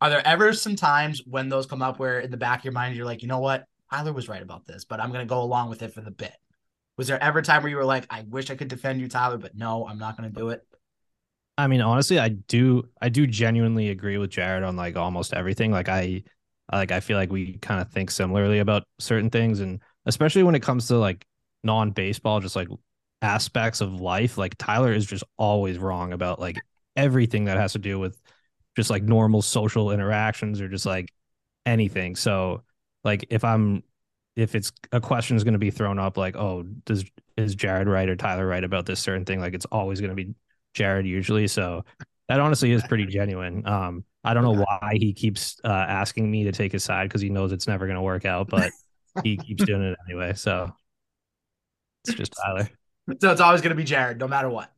Are 0.00 0.08
there 0.08 0.24
ever 0.26 0.52
some 0.52 0.76
times 0.76 1.20
when 1.26 1.48
those 1.48 1.66
come 1.66 1.82
up 1.82 1.98
where 1.98 2.20
in 2.20 2.30
the 2.30 2.36
back 2.36 2.60
of 2.60 2.64
your 2.64 2.72
mind, 2.72 2.94
you're 2.94 3.04
like, 3.04 3.20
you 3.20 3.28
know 3.28 3.40
what? 3.40 3.64
Tyler 3.90 4.12
was 4.12 4.28
right 4.28 4.42
about 4.42 4.66
this, 4.66 4.84
but 4.84 5.00
I'm 5.00 5.10
going 5.10 5.26
to 5.26 5.28
go 5.28 5.42
along 5.42 5.70
with 5.70 5.82
it 5.82 5.92
for 5.92 6.00
the 6.00 6.12
bit. 6.12 6.36
Was 6.96 7.08
there 7.08 7.22
ever 7.22 7.40
a 7.40 7.42
time 7.42 7.62
where 7.62 7.70
you 7.70 7.76
were 7.76 7.84
like, 7.84 8.06
I 8.10 8.24
wish 8.28 8.50
I 8.50 8.54
could 8.54 8.68
defend 8.68 9.00
you, 9.00 9.08
Tyler, 9.08 9.38
but 9.38 9.56
no, 9.56 9.86
I'm 9.86 9.98
not 9.98 10.16
going 10.16 10.32
to 10.32 10.38
do 10.38 10.50
it? 10.50 10.64
I 11.58 11.66
mean, 11.66 11.80
honestly, 11.80 12.18
I 12.20 12.30
do 12.30 12.88
I 13.02 13.10
do 13.10 13.26
genuinely 13.26 13.90
agree 13.90 14.18
with 14.18 14.30
Jared 14.30 14.62
on 14.64 14.76
like 14.76 14.96
almost 14.96 15.34
everything. 15.34 15.72
Like 15.72 15.88
I 15.90 16.22
like 16.72 16.92
I 16.92 17.00
feel 17.00 17.16
like 17.18 17.32
we 17.32 17.58
kind 17.58 17.80
of 17.80 17.90
think 17.90 18.10
similarly 18.12 18.60
about 18.60 18.84
certain 19.00 19.30
things 19.30 19.60
and 19.60 19.80
especially 20.06 20.44
when 20.44 20.54
it 20.54 20.62
comes 20.62 20.88
to 20.88 20.96
like 20.98 21.26
non-baseball 21.64 22.40
just 22.40 22.56
like 22.56 22.68
aspects 23.22 23.80
of 23.80 24.00
life, 24.00 24.38
like 24.38 24.56
Tyler 24.58 24.92
is 24.92 25.06
just 25.06 25.24
always 25.38 25.78
wrong 25.78 26.12
about 26.12 26.40
like 26.40 26.62
everything 26.96 27.46
that 27.46 27.56
has 27.58 27.72
to 27.74 27.78
do 27.80 27.98
with 27.98 28.20
just 28.76 28.90
like 28.90 29.04
normal 29.04 29.42
social 29.42 29.92
interactions 29.92 30.60
or 30.60 30.68
just 30.68 30.86
like 30.86 31.12
anything. 31.66 32.16
So 32.16 32.64
like 33.04 33.26
if 33.30 33.44
I'm 33.44 33.82
if 34.36 34.54
it's 34.56 34.72
a 34.92 35.00
question 35.00 35.36
is 35.36 35.44
going 35.44 35.54
to 35.54 35.58
be 35.58 35.70
thrown 35.72 35.98
up 35.98 36.16
like, 36.18 36.36
oh, 36.36 36.62
does 36.86 37.04
is 37.36 37.54
Jared 37.56 37.88
right 37.88 38.08
or 38.08 38.16
Tyler 38.16 38.46
right 38.46 38.64
about 38.64 38.86
this 38.86 39.00
certain 39.00 39.24
thing? 39.24 39.40
Like 39.40 39.54
it's 39.54 39.66
always 39.66 40.00
going 40.00 40.10
to 40.10 40.16
be 40.16 40.34
Jared 40.78 41.06
usually. 41.06 41.48
So 41.48 41.84
that 42.28 42.40
honestly 42.40 42.70
is 42.72 42.82
pretty 42.84 43.06
genuine. 43.06 43.66
Um, 43.66 44.04
I 44.22 44.34
don't 44.34 44.44
know 44.44 44.64
why 44.64 44.94
he 44.94 45.12
keeps 45.12 45.60
uh, 45.64 45.68
asking 45.68 46.30
me 46.30 46.44
to 46.44 46.52
take 46.52 46.72
his 46.72 46.84
side 46.84 47.08
because 47.08 47.20
he 47.20 47.28
knows 47.28 47.52
it's 47.52 47.66
never 47.66 47.86
going 47.86 47.96
to 47.96 48.02
work 48.02 48.24
out, 48.24 48.48
but 48.48 48.70
he 49.24 49.36
keeps 49.36 49.64
doing 49.64 49.82
it 49.82 49.98
anyway. 50.08 50.34
So 50.34 50.70
it's 52.04 52.16
just 52.16 52.34
Tyler. 52.44 52.70
So 53.20 53.32
it's 53.32 53.40
always 53.40 53.60
going 53.60 53.70
to 53.70 53.76
be 53.76 53.84
Jared, 53.84 54.18
no 54.18 54.28
matter 54.28 54.48
what. 54.48 54.70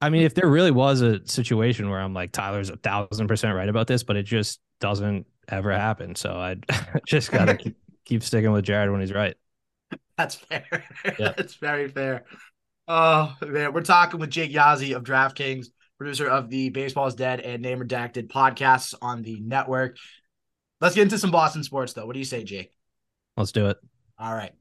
I 0.00 0.10
mean, 0.10 0.22
if 0.22 0.34
there 0.34 0.48
really 0.48 0.70
was 0.70 1.00
a 1.00 1.26
situation 1.26 1.88
where 1.88 2.00
I'm 2.00 2.12
like 2.14 2.30
Tyler's 2.32 2.68
a 2.68 2.76
thousand 2.76 3.26
percent 3.26 3.56
right 3.56 3.68
about 3.68 3.86
this, 3.86 4.02
but 4.02 4.16
it 4.16 4.24
just 4.24 4.60
doesn't 4.80 5.26
ever 5.48 5.72
happen. 5.72 6.14
So 6.14 6.30
I 6.30 6.56
just 7.06 7.32
gotta 7.32 7.56
keep, 7.56 7.76
keep 8.04 8.22
sticking 8.22 8.52
with 8.52 8.64
Jared 8.64 8.90
when 8.90 9.00
he's 9.00 9.12
right. 9.12 9.34
That's 10.18 10.34
fair. 10.36 10.84
Yeah. 11.18 11.32
That's 11.36 11.54
very 11.54 11.88
fair. 11.88 12.24
Oh 12.86 13.34
man, 13.40 13.72
we're 13.72 13.82
talking 13.82 14.20
with 14.20 14.30
Jake 14.30 14.52
Yasi 14.52 14.92
of 14.92 15.04
DraftKings, 15.04 15.68
producer 15.96 16.28
of 16.28 16.50
the 16.50 16.68
Baseball 16.68 17.06
is 17.06 17.14
Dead 17.14 17.40
and 17.40 17.62
Name 17.62 17.80
Redacted 17.80 18.28
podcasts 18.28 18.94
on 19.00 19.22
the 19.22 19.40
network. 19.40 19.96
Let's 20.80 20.94
get 20.94 21.02
into 21.02 21.18
some 21.18 21.30
Boston 21.30 21.62
sports 21.62 21.94
though. 21.94 22.04
What 22.04 22.12
do 22.12 22.18
you 22.18 22.26
say, 22.26 22.44
Jake? 22.44 22.72
Let's 23.36 23.52
do 23.52 23.68
it. 23.68 23.78
All 24.18 24.34
right. 24.34 24.52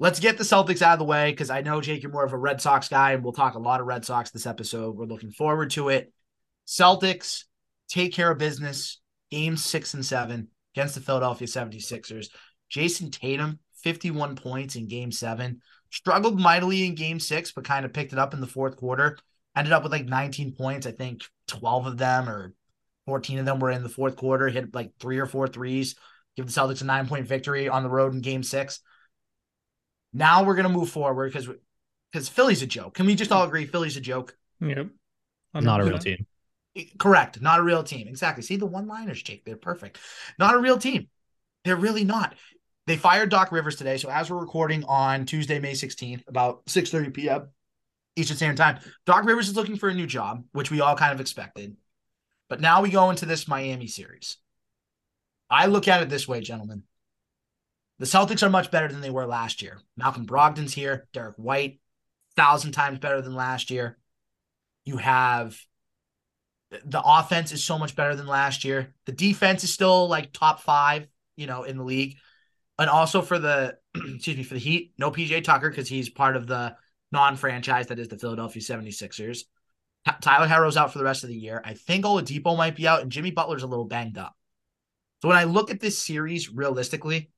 Let's 0.00 0.18
get 0.18 0.38
the 0.38 0.44
Celtics 0.44 0.82
out 0.82 0.94
of 0.94 0.98
the 0.98 1.04
way 1.04 1.30
because 1.30 1.50
I 1.50 1.60
know 1.60 1.80
Jake, 1.80 2.02
you're 2.02 2.10
more 2.10 2.24
of 2.24 2.32
a 2.32 2.38
Red 2.38 2.60
Sox 2.60 2.88
guy, 2.88 3.12
and 3.12 3.22
we'll 3.22 3.32
talk 3.32 3.54
a 3.54 3.60
lot 3.60 3.80
of 3.80 3.86
Red 3.86 4.04
Sox 4.04 4.30
this 4.30 4.46
episode. 4.46 4.96
We're 4.96 5.06
looking 5.06 5.30
forward 5.30 5.70
to 5.70 5.90
it. 5.90 6.12
Celtics 6.66 7.44
take 7.88 8.12
care 8.12 8.30
of 8.30 8.38
business. 8.38 9.00
Game 9.30 9.56
six 9.56 9.94
and 9.94 10.04
seven 10.04 10.48
against 10.74 10.96
the 10.96 11.00
Philadelphia 11.00 11.46
76ers. 11.46 12.26
Jayson 12.68 13.12
Tatum, 13.12 13.60
51 13.82 14.34
points 14.34 14.74
in 14.74 14.88
game 14.88 15.12
seven. 15.12 15.60
Struggled 15.94 16.40
mightily 16.40 16.84
in 16.84 16.96
game 16.96 17.20
six, 17.20 17.52
but 17.52 17.62
kind 17.62 17.84
of 17.84 17.92
picked 17.92 18.12
it 18.12 18.18
up 18.18 18.34
in 18.34 18.40
the 18.40 18.48
fourth 18.48 18.74
quarter. 18.74 19.16
Ended 19.56 19.72
up 19.72 19.84
with 19.84 19.92
like 19.92 20.06
19 20.06 20.56
points. 20.56 20.88
I 20.88 20.90
think 20.90 21.22
12 21.46 21.86
of 21.86 21.98
them 21.98 22.28
or 22.28 22.52
14 23.06 23.38
of 23.38 23.44
them 23.44 23.60
were 23.60 23.70
in 23.70 23.84
the 23.84 23.88
fourth 23.88 24.16
quarter. 24.16 24.48
Hit 24.48 24.74
like 24.74 24.90
three 24.98 25.18
or 25.18 25.26
four 25.26 25.46
threes. 25.46 25.94
Give 26.36 26.46
the 26.46 26.52
Celtics 26.52 26.82
a 26.82 26.84
nine 26.84 27.06
point 27.06 27.28
victory 27.28 27.68
on 27.68 27.84
the 27.84 27.88
road 27.88 28.12
in 28.12 28.22
game 28.22 28.42
six. 28.42 28.80
Now 30.12 30.42
we're 30.42 30.56
gonna 30.56 30.68
move 30.68 30.90
forward 30.90 31.32
because 31.32 31.48
because 32.10 32.28
Philly's 32.28 32.62
a 32.62 32.66
joke. 32.66 32.94
Can 32.94 33.06
we 33.06 33.14
just 33.14 33.30
all 33.30 33.44
agree 33.44 33.64
Philly's 33.64 33.96
a 33.96 34.00
joke? 34.00 34.36
Yep. 34.60 34.88
100%. 35.54 35.62
Not 35.62 35.80
a 35.80 35.84
real 35.84 35.98
team. 35.98 36.26
Correct. 36.98 37.40
Not 37.40 37.60
a 37.60 37.62
real 37.62 37.84
team. 37.84 38.08
Exactly. 38.08 38.42
See 38.42 38.56
the 38.56 38.66
one 38.66 38.88
liners, 38.88 39.22
Jake. 39.22 39.44
They're 39.44 39.54
perfect. 39.54 40.00
Not 40.40 40.56
a 40.56 40.58
real 40.58 40.76
team. 40.76 41.06
They're 41.64 41.76
really 41.76 42.02
not. 42.02 42.34
They 42.86 42.96
fired 42.96 43.30
Doc 43.30 43.50
Rivers 43.50 43.76
today. 43.76 43.96
So 43.96 44.10
as 44.10 44.30
we're 44.30 44.38
recording 44.38 44.84
on 44.84 45.24
Tuesday, 45.24 45.58
May 45.58 45.72
16th, 45.72 46.28
about 46.28 46.66
6:30 46.66 47.14
p.m. 47.14 47.48
Eastern 48.16 48.36
Standard 48.36 48.58
Time, 48.58 48.78
Doc 49.06 49.24
Rivers 49.24 49.48
is 49.48 49.56
looking 49.56 49.76
for 49.76 49.88
a 49.88 49.94
new 49.94 50.06
job, 50.06 50.44
which 50.52 50.70
we 50.70 50.80
all 50.80 50.96
kind 50.96 51.12
of 51.12 51.20
expected. 51.20 51.76
But 52.48 52.60
now 52.60 52.82
we 52.82 52.90
go 52.90 53.10
into 53.10 53.26
this 53.26 53.48
Miami 53.48 53.86
series. 53.86 54.36
I 55.50 55.66
look 55.66 55.88
at 55.88 56.02
it 56.02 56.08
this 56.08 56.28
way, 56.28 56.40
gentlemen. 56.40 56.84
The 57.98 58.06
Celtics 58.06 58.42
are 58.42 58.50
much 58.50 58.70
better 58.70 58.88
than 58.88 59.00
they 59.00 59.10
were 59.10 59.26
last 59.26 59.62
year. 59.62 59.80
Malcolm 59.96 60.26
Brogdon's 60.26 60.74
here, 60.74 61.06
Derrick 61.12 61.36
White, 61.36 61.80
thousand 62.36 62.72
times 62.72 62.98
better 62.98 63.22
than 63.22 63.34
last 63.34 63.70
year. 63.70 63.98
You 64.84 64.98
have 64.98 65.58
the 66.84 67.02
offense 67.04 67.52
is 67.52 67.62
so 67.62 67.78
much 67.78 67.94
better 67.94 68.14
than 68.14 68.26
last 68.26 68.64
year. 68.64 68.94
The 69.06 69.12
defense 69.12 69.64
is 69.64 69.72
still 69.72 70.08
like 70.08 70.32
top 70.32 70.60
five, 70.60 71.06
you 71.36 71.46
know, 71.46 71.62
in 71.62 71.78
the 71.78 71.84
league 71.84 72.16
and 72.78 72.90
also 72.90 73.22
for 73.22 73.38
the 73.38 73.76
excuse 73.94 74.36
me 74.36 74.42
for 74.42 74.54
the 74.54 74.60
Heat, 74.60 74.92
no 74.98 75.10
PJ 75.10 75.44
Tucker 75.44 75.70
because 75.70 75.88
he's 75.88 76.08
part 76.08 76.36
of 76.36 76.46
the 76.46 76.76
non-franchise 77.12 77.88
that 77.88 77.98
is 77.98 78.08
the 78.08 78.18
Philadelphia 78.18 78.62
76ers. 78.62 79.38
T- 80.06 80.12
Tyler 80.20 80.46
Herro's 80.46 80.76
out 80.76 80.92
for 80.92 80.98
the 80.98 81.04
rest 81.04 81.22
of 81.22 81.28
the 81.28 81.36
year. 81.36 81.62
I 81.64 81.74
think 81.74 82.04
Oladipo 82.04 82.56
might 82.56 82.76
be 82.76 82.88
out, 82.88 83.02
and 83.02 83.12
Jimmy 83.12 83.30
Butler's 83.30 83.62
a 83.62 83.68
little 83.68 83.84
banged 83.84 84.18
up. 84.18 84.34
So 85.22 85.28
when 85.28 85.38
I 85.38 85.44
look 85.44 85.70
at 85.70 85.80
this 85.80 85.98
series 85.98 86.50
realistically, 86.50 87.30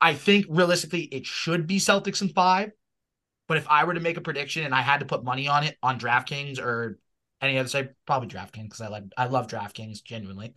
I 0.00 0.14
think 0.14 0.46
realistically 0.48 1.02
it 1.02 1.26
should 1.26 1.66
be 1.66 1.78
Celtics 1.78 2.22
in 2.22 2.28
five. 2.28 2.72
But 3.46 3.58
if 3.58 3.68
I 3.68 3.84
were 3.84 3.94
to 3.94 4.00
make 4.00 4.16
a 4.16 4.22
prediction 4.22 4.64
and 4.64 4.74
I 4.74 4.80
had 4.80 5.00
to 5.00 5.06
put 5.06 5.22
money 5.22 5.48
on 5.48 5.64
it 5.64 5.76
on 5.82 5.98
DraftKings 5.98 6.58
or 6.58 6.98
any 7.40 7.58
other 7.58 7.68
site, 7.68 7.90
probably 8.06 8.28
DraftKings 8.28 8.64
because 8.64 8.80
I 8.80 8.88
like 8.88 9.04
I 9.16 9.26
love 9.26 9.46
DraftKings 9.46 10.02
genuinely 10.02 10.54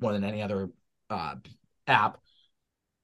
more 0.00 0.12
than 0.12 0.24
any 0.24 0.42
other 0.42 0.70
uh, 1.10 1.36
app. 1.86 2.18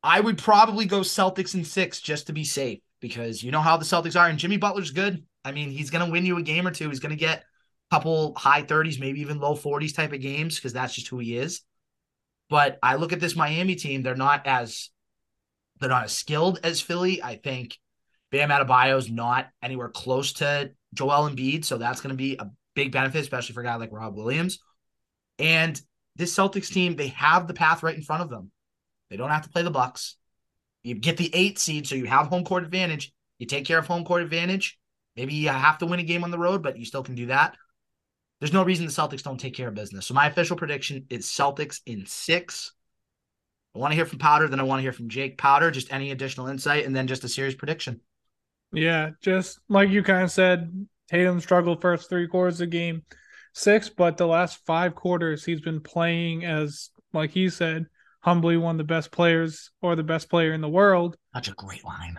I 0.03 0.21
would 0.21 0.39
probably 0.39 0.87
go 0.87 1.01
Celtics 1.01 1.55
in 1.55 1.65
six 1.65 2.01
just 2.01 2.27
to 2.29 2.33
be 2.33 2.45
safe 2.45 2.81
because 3.01 3.43
you 3.43 3.51
know 3.51 3.61
how 3.61 3.77
the 3.77 3.85
Celtics 3.85 4.19
are, 4.19 4.29
and 4.29 4.39
Jimmy 4.39 4.57
Butler's 4.57 4.91
good. 4.91 5.25
I 5.45 5.53
mean, 5.53 5.71
he's 5.71 5.91
going 5.91 6.05
to 6.05 6.11
win 6.11 6.27
you 6.27 6.39
a 6.39 6.43
game 6.43 6.67
or 6.67 6.71
two. 6.71 6.89
He's 6.89 7.01
going 7.01 7.11
to 7.11 7.17
get 7.17 7.41
a 7.41 7.95
couple 7.95 8.35
high 8.37 8.63
30s, 8.63 9.01
maybe 9.01 9.21
even 9.21 9.41
low 9.41 9.55
40s 9.55 9.95
type 9.95 10.13
of 10.13 10.21
games 10.21 10.57
because 10.57 10.73
that's 10.73 10.95
just 10.95 11.09
who 11.09 11.19
he 11.19 11.37
is. 11.37 11.63
But 12.49 12.79
I 12.83 12.97
look 12.97 13.13
at 13.13 13.21
this 13.21 13.37
Miami 13.37 13.77
team; 13.77 14.03
they're 14.03 14.17
not 14.17 14.47
as 14.47 14.91
they're 15.79 15.89
not 15.89 16.05
as 16.05 16.13
skilled 16.13 16.61
as 16.63 16.81
Philly. 16.81 17.23
I 17.23 17.37
think 17.37 17.79
Bam 18.31 18.51
Adebayo 18.51 18.99
is 18.99 19.11
not 19.11 19.49
anywhere 19.63 19.89
close 19.89 20.35
to 20.35 20.73
Joel 20.95 21.31
Embiid, 21.31 21.65
so 21.65 21.79
that's 21.79 22.01
going 22.01 22.11
to 22.11 22.17
be 22.17 22.37
a 22.39 22.51
big 22.75 22.93
benefit, 22.93 23.21
especially 23.21 23.55
for 23.55 23.61
a 23.61 23.65
guy 23.65 23.77
like 23.77 23.93
Rob 23.93 24.15
Williams. 24.15 24.59
And 25.39 25.81
this 26.17 26.35
Celtics 26.35 26.73
team, 26.73 26.97
they 26.97 27.09
have 27.09 27.47
the 27.47 27.55
path 27.55 27.83
right 27.83 27.97
in 27.97 28.03
front 28.03 28.23
of 28.23 28.31
them. 28.31 28.51
They 29.11 29.17
don't 29.17 29.31
have 29.31 29.43
to 29.43 29.51
play 29.51 29.63
the 29.63 29.71
Bucks. 29.71 30.17
You 30.83 30.95
get 30.95 31.17
the 31.17 31.31
eight 31.35 31.59
seed, 31.59 31.87
so 31.87 31.95
you 31.95 32.07
have 32.07 32.29
home 32.29 32.45
court 32.45 32.65
advantage. 32.65 33.13
You 33.39 33.47
take 33.47 33.67
care 33.67 33.79
of 33.79 33.87
home 33.87 34.05
court 34.05 34.23
advantage. 34.23 34.79
Maybe 35.17 35.35
you 35.35 35.49
have 35.49 35.79
to 35.79 35.87
win 35.87 36.01
a 36.01 36.05
game 36.05 36.25
on 36.25 36.31
the 36.31 36.39
road, 36.39 36.63
but 36.63 36.79
you 36.79 36.85
still 36.85 37.03
can 37.03 37.15
do 37.15 37.27
that. 37.27 37.57
There's 38.39 38.53
no 38.53 38.63
reason 38.63 38.87
the 38.87 38.93
Celtics 38.93 39.23
don't 39.23 39.39
take 39.39 39.55
care 39.55 39.69
of 39.69 39.75
business. 39.75 40.07
So 40.07 40.15
my 40.15 40.27
official 40.27 40.57
prediction 40.57 41.05
is 41.11 41.27
Celtics 41.27 41.81
in 41.85 42.07
six. 42.07 42.73
I 43.75 43.79
want 43.79 43.93
to 43.93 43.97
hear 43.97 44.07
from 44.07 44.19
Powder, 44.19 44.49
then 44.49 44.61
I 44.61 44.65
want 44.65 44.79
to 44.79 44.83
hear 44.83 44.93
from 44.93 45.11
Jake 45.11 45.37
Powder. 45.37 45.71
Just 45.71 45.93
any 45.93 46.11
additional 46.11 46.47
insight, 46.47 46.87
and 46.87 46.97
then 46.97 47.07
just 47.07 47.25
a 47.25 47.29
series 47.29 47.55
prediction. 47.55 48.01
Yeah, 48.73 49.11
just 49.21 49.61
like 49.69 49.91
you 49.91 50.03
kind 50.03 50.23
of 50.23 50.31
said, 50.31 50.87
Tatum 51.11 51.41
struggled 51.41 51.83
first 51.83 52.09
three 52.09 52.29
quarters 52.29 52.61
of 52.61 52.71
game 52.71 53.03
six, 53.53 53.89
but 53.89 54.17
the 54.17 54.27
last 54.27 54.65
five 54.65 54.95
quarters 54.95 55.45
he's 55.45 55.61
been 55.61 55.81
playing 55.81 56.45
as, 56.45 56.91
like 57.13 57.33
he 57.33 57.51
said, 57.51 57.87
humbly 58.21 58.57
one 58.57 58.75
of 58.75 58.79
the 58.79 58.85
best 58.85 59.11
players 59.11 59.71
or 59.81 59.97
the 59.97 60.03
best 60.03 60.29
player 60.29 60.53
in 60.53 60.61
the 60.61 60.69
world. 60.69 61.17
Such 61.35 61.49
a 61.49 61.53
great 61.53 61.85
line. 61.85 62.19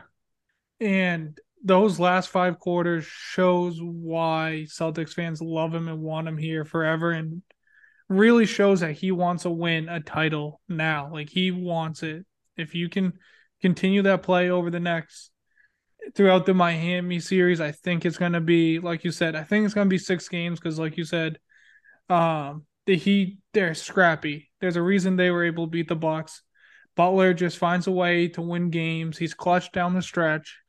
And 0.80 1.38
those 1.64 2.00
last 2.00 2.30
five 2.30 2.58
quarters 2.60 3.06
shows 3.06 3.78
why 3.80 4.66
Celtics 4.68 5.14
fans 5.14 5.42
love 5.42 5.74
him 5.74 5.88
and 5.88 6.00
want 6.00 6.28
him 6.28 6.38
here 6.38 6.66
forever 6.66 7.12
and 7.12 7.44
really 8.10 8.46
shows 8.46 8.80
that 8.80 8.94
he 8.94 9.12
wants 9.12 9.44
to 9.44 9.52
win 9.52 9.88
a 9.88 10.00
title 10.00 10.60
now. 10.68 11.12
Like 11.12 11.30
he 11.30 11.52
wants 11.52 12.02
it. 12.02 12.26
If 12.58 12.74
you 12.74 12.90
can 12.90 13.14
continue 13.62 14.02
that 14.02 14.24
play 14.24 14.50
over 14.50 14.72
the 14.72 14.80
next 14.80 15.30
throughout 16.16 16.48
the 16.48 16.54
Miami 16.56 17.20
series, 17.20 17.62
I 17.62 17.72
think 17.72 18.06
it's 18.06 18.18
going 18.18 18.34
to 18.34 18.42
be 18.42 18.80
like 18.80 19.04
you 19.04 19.12
said, 19.12 19.36
I 19.36 19.44
think 19.44 19.66
it's 19.66 19.76
going 19.76 19.88
to 19.88 19.94
be 19.94 20.00
6 20.00 20.28
games 20.30 20.60
cuz 20.60 20.80
like 20.80 20.98
you 20.98 21.06
said 21.06 21.38
um 22.10 22.66
the 22.86 22.98
Heat 22.98 23.40
they're 23.54 23.74
scrappy. 23.74 24.50
There's 24.60 24.76
a 24.76 24.82
reason 24.82 25.16
they 25.16 25.32
were 25.32 25.46
able 25.46 25.66
to 25.66 25.72
beat 25.72 25.88
the 25.88 25.96
Bucks. 25.96 26.42
Butler 26.96 27.34
just 27.34 27.58
finds 27.58 27.88
a 27.88 27.92
way 27.92 28.28
to 28.30 28.42
win 28.42 28.70
games. 28.70 29.18
He's 29.18 29.34
clutch 29.34 29.72
down 29.72 29.94
the 29.94 30.02
stretch. 30.02 30.60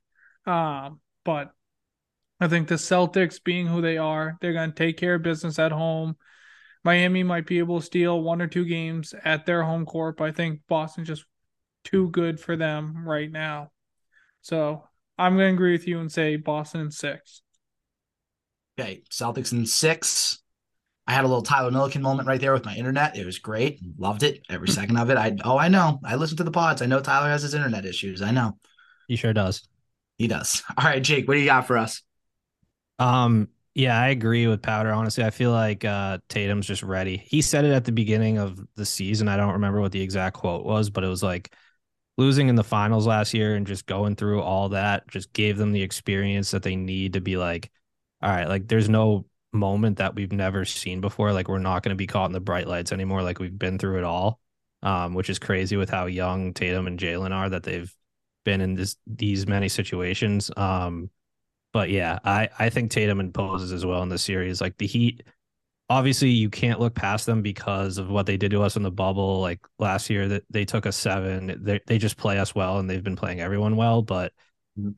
Um, 0.47 1.01
but 1.25 1.53
I 2.41 2.49
think 2.49 2.69
the 2.69 2.77
Celtics, 2.77 3.43
being 3.43 3.67
who 3.67 3.81
they 3.81 3.99
are, 3.99 4.37
they're 4.41 4.53
going 4.53 4.71
to 4.71 4.77
take 4.77 4.97
care 4.97 5.15
of 5.15 5.23
business 5.23 5.59
at 5.59 5.73
home. 5.73 6.17
Miami 6.85 7.23
might 7.23 7.47
be 7.47 7.59
able 7.59 7.81
to 7.81 7.87
steal 7.87 8.21
one 8.21 8.43
or 8.43 8.49
two 8.49 8.65
games 8.65 9.15
at 9.25 9.47
their 9.47 9.63
home 9.63 9.87
court, 9.87 10.17
but 10.17 10.25
I 10.25 10.33
think 10.33 10.61
Boston's 10.69 11.09
just 11.09 11.25
too 11.85 12.09
good 12.11 12.41
for 12.41 12.57
them 12.57 13.07
right 13.07 13.31
now. 13.31 13.71
So 14.41 14.83
I'm 15.17 15.37
going 15.37 15.51
to 15.51 15.55
agree 15.55 15.73
with 15.73 15.87
you 15.87 16.01
and 16.01 16.11
say 16.11 16.37
Boston 16.37 16.81
in 16.81 16.91
six. 16.91 17.43
Okay, 18.79 19.03
Celtics 19.11 19.53
in 19.53 19.67
six. 19.67 20.42
I 21.07 21.13
had 21.13 21.25
a 21.25 21.29
little 21.29 21.43
Tyler 21.43 21.71
Milliken 21.71 22.01
moment 22.01 22.29
right 22.29 22.41
there 22.41 22.53
with 22.53 22.65
my 22.65 22.75
internet. 22.77 23.17
It 23.17 23.27
was 23.27 23.39
great. 23.39 23.81
Loved 23.99 24.23
it 24.23 24.43
every 24.49 24.69
second 24.69 24.97
of 24.97 25.11
it. 25.11 25.17
I 25.17 25.37
oh 25.45 25.59
I 25.59 25.69
know. 25.69 26.01
I 26.05 26.15
listen 26.17 26.37
to 26.37 26.45
the 26.45 26.51
pods. 26.51 26.81
I 26.81 26.87
know 26.87 27.01
Tyler 27.01 27.29
has 27.29 27.43
his 27.43 27.55
internet 27.55 27.85
issues. 27.85 28.23
I 28.23 28.31
know. 28.31 28.59
He 29.09 29.17
sure 29.17 29.33
does. 29.33 29.69
He 30.17 30.29
does. 30.29 30.63
All 30.77 30.85
right, 30.85 31.03
Jake, 31.03 31.27
what 31.27 31.35
do 31.35 31.41
you 31.41 31.47
got 31.47 31.67
for 31.67 31.77
us? 31.77 32.03
Um, 32.99 33.49
yeah, 33.75 33.99
I 33.99 34.09
agree 34.09 34.47
with 34.47 34.63
Powder. 34.63 34.93
Honestly, 34.93 35.25
I 35.25 35.31
feel 35.31 35.51
like 35.51 35.85
uh, 35.85 36.19
Tatum's 36.29 36.67
just 36.67 36.83
ready. 36.83 37.17
He 37.17 37.43
said 37.43 37.65
it 37.65 37.73
at 37.73 37.85
the 37.85 37.93
beginning 37.93 38.39
of 38.39 38.61
the 38.77 38.87
season. 38.87 39.29
I 39.29 39.37
don't 39.37 39.55
remember 39.55 39.81
what 39.81 39.93
the 39.93 40.03
exact 40.03 40.37
quote 40.37 40.65
was, 40.65 40.91
but 40.91 41.03
it 41.03 41.09
was 41.09 41.23
like 41.23 41.55
losing 42.19 42.49
in 42.49 42.55
the 42.55 42.65
finals 42.65 43.07
last 43.07 43.33
year 43.33 43.55
and 43.57 43.67
just 43.67 43.87
going 43.87 44.15
through 44.15 44.43
all 44.43 44.69
that 44.69 45.09
just 45.09 45.33
gave 45.33 45.57
them 45.57 45.73
the 45.73 45.83
experience 45.83 46.51
that 46.51 46.63
they 46.63 46.77
need 46.77 47.15
to 47.15 47.21
be 47.21 47.37
like, 47.37 47.71
all 48.21 48.31
right, 48.31 48.49
like 48.49 48.69
there's 48.69 48.89
no 48.89 49.25
moment 49.53 49.99
that 49.99 50.15
we've 50.15 50.33
never 50.33 50.65
seen 50.65 51.01
before. 51.01 51.33
Like 51.33 51.49
we're 51.49 51.59
not 51.59 51.83
going 51.83 51.91
to 51.91 51.97
be 51.97 52.07
caught 52.07 52.27
in 52.27 52.33
the 52.33 52.41
bright 52.41 52.67
lights 52.67 52.93
anymore. 52.93 53.23
Like 53.23 53.39
we've 53.39 53.59
been 53.59 53.79
through 53.79 53.99
it 53.99 54.05
all, 54.05 54.41
um, 54.83 55.15
which 55.15 55.31
is 55.31 55.39
crazy 55.39 55.77
with 55.77 55.91
how 55.91 56.07
young 56.07 56.55
Tatum 56.55 56.87
and 56.87 56.99
Jalen 56.99 57.33
are 57.33 57.49
that 57.51 57.63
they've 57.63 57.95
been 58.45 58.61
in 58.61 58.75
this 58.75 58.97
these 59.07 59.47
many 59.47 59.69
situations. 59.69 60.51
Um, 60.57 61.11
but 61.73 61.91
yeah, 61.91 62.19
I 62.25 62.49
I 62.59 62.71
think 62.71 62.91
Tatum 62.91 63.21
imposes 63.21 63.73
as 63.73 63.87
well 63.87 64.03
in 64.03 64.09
the 64.09 64.19
series. 64.19 64.61
Like 64.61 64.79
the 64.79 64.87
Heat, 64.87 65.25
obviously 65.91 66.31
you 66.31 66.51
can't 66.51 66.81
look 66.81 66.95
past 66.95 67.27
them 67.27 67.43
because 67.43 67.99
of 67.99 68.11
what 68.11 68.27
they 68.27 68.37
did 68.37 68.53
to 68.53 68.63
us 68.63 68.77
in 68.77 68.83
the 68.83 68.91
bubble. 68.91 69.41
Like 69.41 69.61
last 69.79 70.11
year, 70.11 70.29
that 70.29 70.45
they 70.51 70.65
took 70.65 70.87
us 70.87 70.97
seven. 70.97 71.59
They 71.65 71.81
they 71.87 71.99
just 71.99 72.17
play 72.19 72.39
us 72.39 72.55
well, 72.55 72.79
and 72.79 72.89
they've 72.91 73.05
been 73.05 73.17
playing 73.17 73.41
everyone 73.41 73.77
well. 73.77 74.03
But. 74.03 74.33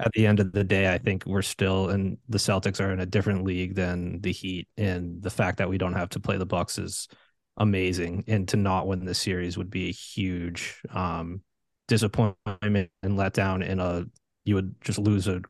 At 0.01 0.13
the 0.13 0.27
end 0.27 0.41
of 0.41 0.53
the 0.53 0.65
day, 0.65 0.93
I 0.93 0.99
think 0.99 1.25
we're 1.27 1.43
still 1.43 1.91
and 1.91 2.19
the 2.29 2.39
Celtics 2.39 2.81
are 2.81 2.93
in 2.93 3.01
a 3.01 3.07
different 3.07 3.45
league 3.45 3.75
than 3.75 4.21
the 4.21 4.33
Heat, 4.33 4.69
and 4.77 5.23
the 5.23 5.31
fact 5.31 5.59
that 5.59 5.69
we 5.69 5.79
don't 5.79 5.95
have 5.95 6.11
to 6.11 6.21
play 6.21 6.37
the 6.37 6.47
Bucks 6.47 6.79
is 6.79 7.09
amazing. 7.57 8.25
And 8.29 8.49
to 8.49 8.57
not 8.57 8.87
win 8.87 9.05
this 9.05 9.19
series 9.19 9.59
would 9.59 9.71
be 9.71 9.89
a 9.89 9.93
huge 9.93 10.81
um, 10.91 11.43
disappointment 11.89 12.91
and 13.03 13.19
letdown. 13.19 13.67
In 13.67 13.81
a 13.81 14.05
you 14.45 14.55
would 14.55 14.75
just 14.81 14.99
lose 14.99 15.27
a 15.27 15.43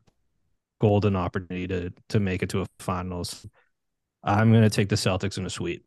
golden 0.81 1.15
opportunity 1.15 1.67
to 1.67 1.93
to 2.09 2.19
make 2.19 2.43
it 2.43 2.49
to 2.49 2.61
a 2.61 2.65
finals. 2.79 3.45
I'm 4.23 4.51
going 4.51 4.63
to 4.63 4.69
take 4.69 4.89
the 4.89 4.95
Celtics 4.95 5.37
in 5.37 5.45
a 5.45 5.49
sweep. 5.49 5.85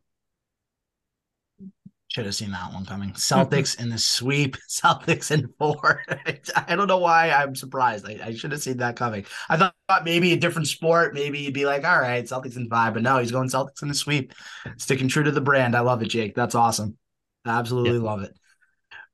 Should 2.09 2.25
have 2.25 2.35
seen 2.35 2.53
that 2.53 2.73
one 2.73 2.87
coming. 2.87 3.11
Celtics 3.14 3.79
in 3.79 3.90
the 3.90 3.99
sweep. 3.99 4.57
Celtics 4.68 5.31
in 5.31 5.53
four. 5.59 6.03
I 6.66 6.75
don't 6.75 6.88
know 6.88 6.99
why 6.99 7.31
I'm 7.31 7.55
surprised. 7.55 8.07
I, 8.07 8.18
I, 8.25 8.35
should 8.35 8.53
have 8.53 8.62
seen 8.62 8.79
that 8.79 8.97
coming. 8.97 9.27
I 9.49 9.57
thought 9.57 9.75
maybe 10.05 10.33
a 10.33 10.37
different 10.37 10.68
sport. 10.68 11.14
Maybe 11.14 11.40
you'd 11.40 11.55
be 11.55 11.66
like, 11.66 11.85
all 11.85 12.01
right, 12.01 12.25
Celtics 12.25 12.57
in 12.57 12.68
five. 12.68 12.94
But 12.94 13.03
no, 13.03 13.18
he's 13.18 13.33
going 13.33 13.49
Celtics 13.49 13.83
in 13.83 13.88
the 13.88 13.94
sweep. 13.94 14.33
Sticking 14.79 15.09
true 15.09 15.25
to 15.25 15.31
the 15.31 15.40
brand. 15.40 15.77
I 15.77 15.81
love 15.81 16.03
it, 16.03 16.09
Jake. 16.09 16.35
That's 16.35 16.55
awesome. 16.55 16.97
absolutely 17.47 17.99
love 17.99 18.23
it. 18.23 18.33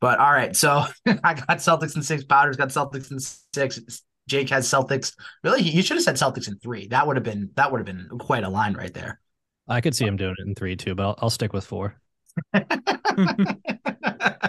But 0.00 0.18
all 0.18 0.32
right, 0.32 0.54
so 0.54 0.84
I 1.06 1.34
got 1.34 1.58
Celtics 1.58 1.96
in 1.96 2.02
six. 2.02 2.24
Powder's 2.24 2.56
got 2.56 2.68
Celtics 2.68 3.10
in 3.10 3.18
six. 3.18 4.02
Jake 4.28 4.50
has 4.50 4.68
Celtics. 4.68 5.14
Really, 5.42 5.62
you 5.62 5.82
should 5.82 5.96
have 5.96 6.04
said 6.04 6.16
Celtics 6.16 6.48
in 6.48 6.58
three. 6.58 6.88
That 6.88 7.06
would 7.06 7.16
have 7.16 7.24
been 7.24 7.50
that 7.54 7.72
would 7.72 7.78
have 7.78 7.86
been 7.86 8.08
quite 8.18 8.44
a 8.44 8.48
line 8.48 8.74
right 8.74 8.92
there. 8.92 9.20
I 9.66 9.80
could 9.80 9.96
see 9.96 10.04
him 10.04 10.16
doing 10.16 10.34
it 10.38 10.46
in 10.46 10.54
three 10.54 10.76
too, 10.76 10.94
but 10.94 11.04
I'll, 11.04 11.14
I'll 11.22 11.30
stick 11.30 11.52
with 11.52 11.64
four. 11.64 11.98
all 12.54 12.62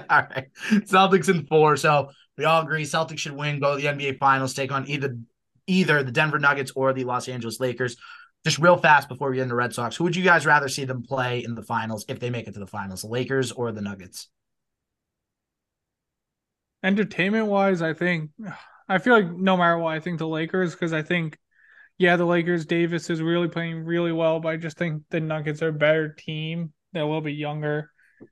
right, 0.09 0.47
Celtics 0.85 1.29
in 1.29 1.45
four. 1.45 1.77
So 1.77 2.09
we 2.37 2.45
all 2.45 2.61
agree 2.61 2.83
Celtics 2.83 3.19
should 3.19 3.33
win, 3.33 3.59
go 3.59 3.75
to 3.75 3.81
the 3.81 3.87
NBA 3.87 4.17
Finals, 4.17 4.53
take 4.53 4.71
on 4.71 4.87
either 4.87 5.17
either 5.67 6.03
the 6.03 6.11
Denver 6.11 6.39
Nuggets 6.39 6.71
or 6.75 6.93
the 6.93 7.03
Los 7.03 7.27
Angeles 7.27 7.59
Lakers. 7.59 7.97
Just 8.43 8.59
real 8.59 8.77
fast 8.77 9.09
before 9.09 9.31
we 9.31 9.37
get 9.37 9.43
into 9.43 9.55
Red 9.55 9.73
Sox, 9.73 9.95
who 9.95 10.03
would 10.03 10.15
you 10.15 10.23
guys 10.23 10.45
rather 10.45 10.67
see 10.67 10.85
them 10.85 11.01
play 11.01 11.43
in 11.43 11.55
the 11.55 11.63
finals 11.63 12.05
if 12.07 12.19
they 12.19 12.29
make 12.29 12.47
it 12.47 12.53
to 12.53 12.59
the 12.59 12.67
finals, 12.67 13.01
the 13.01 13.07
Lakers 13.07 13.51
or 13.51 13.71
the 13.71 13.81
Nuggets? 13.81 14.29
Entertainment 16.83 17.47
wise, 17.47 17.81
I 17.81 17.93
think 17.93 18.29
I 18.87 18.99
feel 18.99 19.13
like 19.13 19.31
no 19.31 19.57
matter 19.57 19.77
what, 19.77 19.95
I 19.95 19.99
think 19.99 20.19
the 20.19 20.27
Lakers 20.27 20.73
because 20.73 20.93
I 20.93 21.01
think, 21.01 21.37
yeah, 21.97 22.17
the 22.17 22.25
Lakers 22.25 22.65
Davis 22.65 23.09
is 23.09 23.21
really 23.21 23.47
playing 23.47 23.83
really 23.83 24.11
well, 24.11 24.39
but 24.39 24.49
I 24.49 24.57
just 24.57 24.77
think 24.77 25.03
the 25.09 25.19
Nuggets 25.19 25.61
are 25.61 25.69
a 25.69 25.73
better 25.73 26.09
team. 26.13 26.71
They're 26.95 27.03
a 27.03 27.07
little 27.07 27.21
bit 27.21 27.35
younger, 27.35 27.91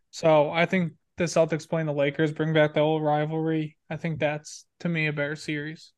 so 0.09 0.49
I 0.49 0.65
think 0.65 0.93
the 1.17 1.25
Celtics 1.25 1.69
playing 1.69 1.87
the 1.87 1.93
Lakers 1.93 2.31
bring 2.31 2.53
back 2.53 2.73
the 2.73 2.79
old 2.79 3.03
rivalry. 3.03 3.77
I 3.89 3.97
think 3.97 4.19
that's 4.19 4.65
to 4.79 4.89
me 4.89 5.07
a 5.07 5.13
better 5.13 5.35
series. 5.35 5.91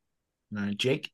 Uh, 0.57 0.71
Jake, 0.71 1.11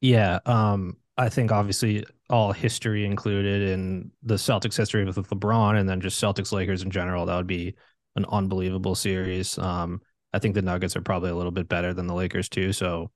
yeah, 0.00 0.40
um, 0.46 0.98
I 1.16 1.30
think 1.30 1.50
obviously 1.50 2.04
all 2.28 2.52
history 2.52 3.06
included 3.06 3.70
in 3.70 4.10
the 4.22 4.34
Celtics 4.34 4.76
history 4.76 5.04
with 5.04 5.16
LeBron, 5.16 5.80
and 5.80 5.88
then 5.88 6.00
just 6.00 6.22
Celtics 6.22 6.52
Lakers 6.52 6.82
in 6.82 6.90
general. 6.90 7.26
That 7.26 7.36
would 7.36 7.46
be 7.46 7.74
an 8.16 8.26
unbelievable 8.26 8.94
series. 8.94 9.58
Um, 9.58 10.00
I 10.32 10.38
think 10.38 10.54
the 10.54 10.62
Nuggets 10.62 10.96
are 10.96 11.00
probably 11.00 11.30
a 11.30 11.34
little 11.34 11.52
bit 11.52 11.68
better 11.68 11.94
than 11.94 12.06
the 12.06 12.14
Lakers 12.14 12.48
too. 12.48 12.72
So 12.72 13.10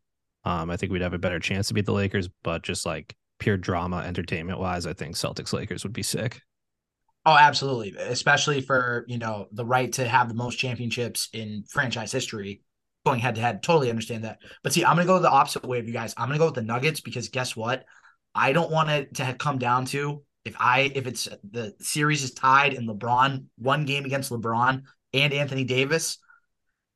um, 0.44 0.70
I 0.70 0.76
think 0.76 0.92
we'd 0.92 1.02
have 1.02 1.14
a 1.14 1.18
better 1.18 1.40
chance 1.40 1.68
to 1.68 1.74
beat 1.74 1.86
the 1.86 1.92
Lakers, 1.92 2.28
but 2.42 2.62
just 2.62 2.86
like 2.86 3.14
pure 3.38 3.56
drama, 3.56 3.98
entertainment 3.98 4.58
wise, 4.58 4.86
I 4.86 4.92
think 4.92 5.16
Celtics 5.16 5.52
Lakers 5.52 5.82
would 5.84 5.92
be 5.92 6.02
sick. 6.02 6.40
Oh, 7.26 7.36
absolutely. 7.36 7.94
Especially 7.98 8.60
for, 8.60 9.04
you 9.06 9.18
know, 9.18 9.48
the 9.52 9.64
right 9.64 9.92
to 9.94 10.08
have 10.08 10.28
the 10.28 10.34
most 10.34 10.58
championships 10.58 11.28
in 11.32 11.64
franchise 11.68 12.10
history 12.10 12.62
going 13.04 13.20
head 13.20 13.34
to 13.34 13.40
head. 13.40 13.62
Totally 13.62 13.90
understand 13.90 14.24
that. 14.24 14.38
But 14.62 14.72
see, 14.72 14.84
I'm 14.84 14.96
going 14.96 15.06
to 15.06 15.12
go 15.12 15.18
the 15.18 15.30
opposite 15.30 15.64
way 15.64 15.78
of 15.78 15.86
you 15.86 15.92
guys. 15.92 16.14
I'm 16.16 16.28
going 16.28 16.38
to 16.38 16.42
go 16.42 16.46
with 16.46 16.54
the 16.54 16.62
Nuggets 16.62 17.00
because 17.00 17.28
guess 17.28 17.54
what? 17.54 17.84
I 18.34 18.52
don't 18.52 18.70
want 18.70 18.90
it 18.90 19.14
to 19.16 19.34
come 19.34 19.58
down 19.58 19.84
to 19.86 20.22
if 20.44 20.54
I, 20.58 20.90
if 20.94 21.06
it's 21.06 21.26
uh, 21.26 21.36
the 21.50 21.74
series 21.80 22.22
is 22.22 22.32
tied 22.32 22.74
and 22.74 22.88
LeBron, 22.88 23.44
one 23.58 23.84
game 23.84 24.04
against 24.04 24.30
LeBron 24.30 24.82
and 25.12 25.32
Anthony 25.32 25.64
Davis 25.64 26.18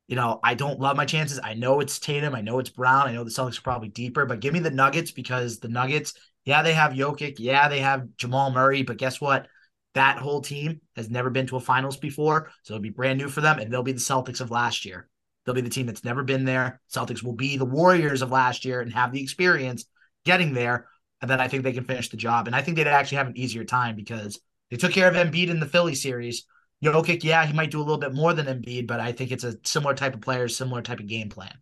you 0.07 0.15
know, 0.15 0.39
I 0.43 0.53
don't 0.53 0.79
love 0.79 0.97
my 0.97 1.05
chances. 1.05 1.39
I 1.41 1.53
know 1.53 1.79
it's 1.79 1.99
Tatum. 1.99 2.35
I 2.35 2.41
know 2.41 2.59
it's 2.59 2.69
Brown. 2.69 3.07
I 3.07 3.13
know 3.13 3.23
the 3.23 3.29
Celtics 3.29 3.57
are 3.57 3.63
probably 3.63 3.89
deeper, 3.89 4.25
but 4.25 4.41
give 4.41 4.53
me 4.53 4.59
the 4.59 4.69
Nuggets 4.69 5.11
because 5.11 5.59
the 5.59 5.69
Nuggets, 5.69 6.13
yeah, 6.45 6.61
they 6.61 6.73
have 6.73 6.91
Jokic. 6.91 7.35
Yeah, 7.39 7.69
they 7.69 7.79
have 7.79 8.15
Jamal 8.17 8.51
Murray. 8.51 8.83
But 8.83 8.97
guess 8.97 9.21
what? 9.21 9.47
That 9.93 10.17
whole 10.17 10.41
team 10.41 10.81
has 10.95 11.09
never 11.09 11.29
been 11.29 11.47
to 11.47 11.57
a 11.57 11.59
finals 11.59 11.97
before. 11.97 12.49
So 12.63 12.73
it'll 12.73 12.81
be 12.81 12.89
brand 12.89 13.19
new 13.19 13.29
for 13.29 13.41
them. 13.41 13.59
And 13.59 13.71
they'll 13.71 13.83
be 13.83 13.91
the 13.91 13.99
Celtics 13.99 14.41
of 14.41 14.51
last 14.51 14.85
year. 14.85 15.07
They'll 15.45 15.55
be 15.55 15.61
the 15.61 15.69
team 15.69 15.85
that's 15.85 16.03
never 16.03 16.23
been 16.23 16.45
there. 16.45 16.81
Celtics 16.91 17.21
will 17.21 17.33
be 17.33 17.57
the 17.57 17.65
Warriors 17.65 18.21
of 18.21 18.31
last 18.31 18.65
year 18.65 18.81
and 18.81 18.93
have 18.93 19.11
the 19.11 19.21
experience 19.21 19.85
getting 20.25 20.53
there. 20.53 20.87
And 21.21 21.29
then 21.29 21.39
I 21.39 21.47
think 21.47 21.63
they 21.63 21.73
can 21.73 21.83
finish 21.83 22.09
the 22.09 22.17
job. 22.17 22.47
And 22.47 22.55
I 22.55 22.61
think 22.61 22.77
they'd 22.77 22.87
actually 22.87 23.17
have 23.17 23.27
an 23.27 23.37
easier 23.37 23.63
time 23.63 23.95
because 23.95 24.39
they 24.71 24.77
took 24.77 24.91
care 24.91 25.07
of 25.07 25.15
Embiid 25.15 25.49
in 25.49 25.59
the 25.59 25.65
Philly 25.65 25.95
series. 25.95 26.45
Jokic, 26.83 27.23
yeah, 27.23 27.45
he 27.45 27.53
might 27.53 27.71
do 27.71 27.79
a 27.79 27.83
little 27.83 27.97
bit 27.97 28.13
more 28.13 28.33
than 28.33 28.47
Embiid, 28.47 28.87
but 28.87 28.99
I 28.99 29.13
think 29.13 29.31
it's 29.31 29.45
a 29.45 29.55
similar 29.63 29.93
type 29.93 30.15
of 30.15 30.21
player, 30.21 30.47
similar 30.49 30.81
type 30.81 30.99
of 30.99 31.07
game 31.07 31.29
plan. 31.29 31.53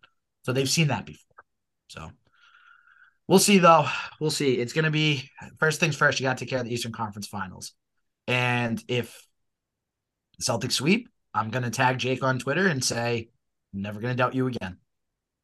So 0.44 0.52
they've 0.52 0.68
seen 0.68 0.88
that 0.88 1.06
before. 1.06 1.44
So 1.88 2.10
we'll 3.28 3.38
see, 3.38 3.58
though. 3.58 3.86
We'll 4.20 4.30
see. 4.30 4.54
It's 4.54 4.72
going 4.72 4.84
to 4.84 4.90
be 4.90 5.30
first 5.58 5.78
things 5.78 5.94
first. 5.94 6.18
You 6.18 6.24
got 6.24 6.38
to 6.38 6.44
take 6.44 6.50
care 6.50 6.58
of 6.58 6.64
the 6.64 6.74
Eastern 6.74 6.92
Conference 6.92 7.28
Finals, 7.28 7.72
and 8.26 8.82
if 8.88 9.26
the 10.38 10.44
Celtics 10.44 10.72
sweep, 10.72 11.08
I'm 11.34 11.50
going 11.50 11.64
to 11.64 11.70
tag 11.70 11.98
Jake 11.98 12.22
on 12.22 12.38
Twitter 12.38 12.66
and 12.66 12.84
say, 12.84 13.28
"Never 13.72 14.00
going 14.00 14.12
to 14.12 14.16
doubt 14.16 14.34
you 14.34 14.46
again." 14.46 14.78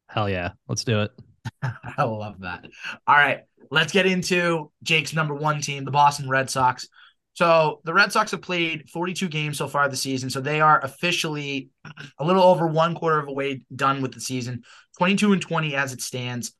Hell 0.07 0.29
yeah, 0.29 0.51
let's 0.67 0.83
do 0.83 1.01
it. 1.01 1.11
I 1.61 2.03
love 2.03 2.41
that. 2.41 2.65
All 3.07 3.15
right, 3.15 3.41
let's 3.71 3.93
get 3.93 4.05
into 4.05 4.71
Jake's 4.83 5.13
number 5.13 5.33
one 5.35 5.61
team, 5.61 5.85
the 5.85 5.91
Boston 5.91 6.29
Red 6.29 6.49
Sox. 6.49 6.87
So 7.33 7.79
the 7.85 7.93
Red 7.93 8.11
Sox 8.11 8.31
have 8.31 8.41
played 8.41 8.89
42 8.89 9.29
games 9.29 9.57
so 9.57 9.67
far 9.67 9.87
this 9.87 10.01
season. 10.01 10.29
So 10.29 10.41
they 10.41 10.59
are 10.59 10.83
officially 10.83 11.69
a 12.17 12.25
little 12.25 12.43
over 12.43 12.67
one 12.67 12.95
quarter 12.95 13.19
of 13.19 13.29
a 13.29 13.31
way 13.31 13.61
done 13.73 14.01
with 14.01 14.13
the 14.13 14.19
season, 14.19 14.63
22 14.97 15.33
and 15.33 15.41
20 15.41 15.75
as 15.75 15.93
it 15.93 16.01
stands. 16.01 16.53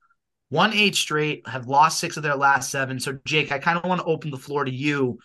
One 0.50 0.74
eight 0.74 0.96
straight, 0.96 1.48
have 1.48 1.68
lost 1.68 2.00
six 2.00 2.18
of 2.18 2.24
their 2.24 2.36
last 2.36 2.72
seven. 2.72 3.00
So, 3.00 3.20
Jake, 3.26 3.52
I 3.52 3.60
kind 3.60 3.78
of 3.78 3.84
want 3.84 4.02
to 4.02 4.08
open 4.08 4.32
the 4.32 4.38
floor 4.38 4.66
to 4.66 4.72
you. 4.72 5.20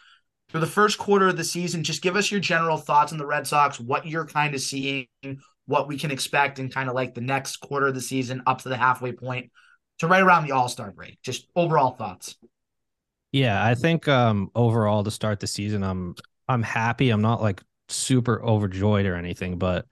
For 0.48 0.60
the 0.60 0.66
first 0.66 0.98
quarter 0.98 1.28
of 1.28 1.36
the 1.36 1.44
season, 1.44 1.82
just 1.82 2.02
give 2.02 2.16
us 2.16 2.30
your 2.30 2.40
general 2.40 2.76
thoughts 2.76 3.12
on 3.12 3.18
the 3.18 3.26
Red 3.26 3.46
Sox, 3.46 3.80
what 3.80 4.06
you're 4.06 4.26
kind 4.26 4.54
of 4.54 4.60
seeing, 4.60 5.06
what 5.66 5.88
we 5.88 5.98
can 5.98 6.10
expect, 6.10 6.58
and 6.58 6.72
kind 6.72 6.88
of 6.88 6.94
like 6.94 7.14
the 7.14 7.20
next 7.20 7.56
quarter 7.56 7.88
of 7.88 7.94
the 7.94 8.00
season 8.00 8.42
up 8.46 8.62
to 8.62 8.68
the 8.68 8.76
halfway 8.76 9.12
point 9.12 9.50
to 9.98 10.06
right 10.06 10.22
around 10.22 10.46
the 10.46 10.52
All 10.52 10.68
Star 10.68 10.90
break. 10.92 11.18
Just 11.22 11.48
overall 11.56 11.90
thoughts. 11.92 12.36
Yeah, 13.32 13.64
I 13.64 13.74
think 13.74 14.06
um 14.06 14.50
overall 14.54 15.02
to 15.02 15.10
start 15.10 15.40
the 15.40 15.46
season, 15.46 15.82
I'm 15.82 16.14
I'm 16.48 16.62
happy. 16.62 17.10
I'm 17.10 17.22
not 17.22 17.42
like 17.42 17.62
super 17.88 18.42
overjoyed 18.44 19.06
or 19.06 19.16
anything, 19.16 19.58
but 19.58 19.86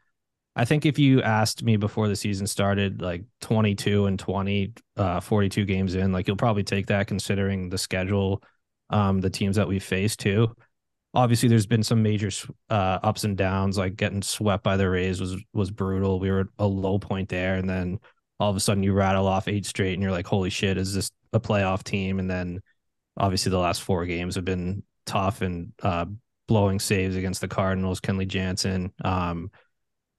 I 0.54 0.64
think 0.64 0.84
if 0.84 0.98
you 0.98 1.22
asked 1.22 1.62
me 1.62 1.76
before 1.76 2.08
the 2.08 2.16
season 2.16 2.46
started, 2.46 3.00
like 3.00 3.24
22 3.40 4.06
and 4.06 4.18
20, 4.18 4.74
uh, 4.96 5.20
42 5.20 5.64
games 5.64 5.94
in, 5.94 6.12
like 6.12 6.26
you'll 6.26 6.36
probably 6.36 6.62
take 6.62 6.86
that 6.88 7.06
considering 7.06 7.70
the 7.70 7.78
schedule, 7.78 8.42
um, 8.92 9.20
the 9.20 9.31
teams 9.31 9.57
that 9.57 9.68
we 9.68 9.78
faced 9.78 10.20
too. 10.20 10.55
Obviously, 11.14 11.48
there's 11.48 11.66
been 11.66 11.83
some 11.83 12.02
major 12.02 12.31
uh, 12.70 12.98
ups 13.02 13.24
and 13.24 13.37
downs. 13.37 13.76
Like 13.76 13.96
getting 13.96 14.22
swept 14.22 14.62
by 14.62 14.76
the 14.76 14.88
Rays 14.88 15.20
was 15.20 15.37
was 15.52 15.70
brutal. 15.70 16.20
We 16.20 16.31
were 16.31 16.40
at 16.40 16.46
a 16.59 16.66
low 16.66 16.98
point 16.98 17.28
there, 17.28 17.57
and 17.57 17.68
then 17.68 17.98
all 18.38 18.50
of 18.50 18.57
a 18.57 18.61
sudden 18.61 18.83
you 18.83 18.92
rattle 18.92 19.26
off 19.26 19.48
eight 19.48 19.66
straight, 19.66 19.94
and 19.94 20.02
you're 20.02 20.12
like, 20.12 20.26
"Holy 20.26 20.50
shit, 20.50 20.78
is 20.78 20.94
this 20.94 21.11
a 21.33 21.40
playoff 21.40 21.83
team?" 21.83 22.18
And 22.18 22.31
then 22.31 22.61
obviously 23.16 23.50
the 23.50 23.59
last 23.59 23.83
four 23.83 24.07
games 24.07 24.37
have 24.37 24.44
been 24.44 24.83
tough 25.05 25.42
and 25.42 25.72
uh, 25.83 26.07
blowing 26.48 26.78
saves 26.78 27.16
against 27.16 27.40
the 27.40 27.48
Cardinals, 27.48 28.00
Kenley 28.00 28.26
Jansen. 28.26 28.92
Um, 29.05 29.50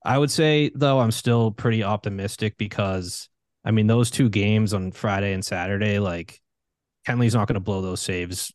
I 0.05 0.17
would 0.17 0.31
say 0.31 0.71
though 0.75 0.99
I'm 0.99 1.11
still 1.11 1.51
pretty 1.51 1.83
optimistic 1.83 2.57
because 2.57 3.29
I 3.63 3.71
mean 3.71 3.87
those 3.87 4.11
two 4.11 4.29
games 4.29 4.73
on 4.73 4.91
Friday 4.91 5.33
and 5.33 5.43
Saturday, 5.43 5.99
like 5.99 6.39
Kenley's 7.07 7.35
not 7.35 7.47
going 7.47 7.55
to 7.55 7.61
blow 7.61 7.81
those 7.81 8.01
saves 8.01 8.53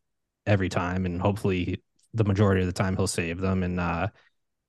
every 0.48 0.68
time, 0.68 1.06
and 1.06 1.20
hopefully 1.20 1.82
the 2.14 2.24
majority 2.24 2.62
of 2.62 2.66
the 2.66 2.72
time 2.72 2.96
he'll 2.96 3.06
save 3.06 3.38
them. 3.38 3.62
And 3.62 3.78
uh, 3.78 4.08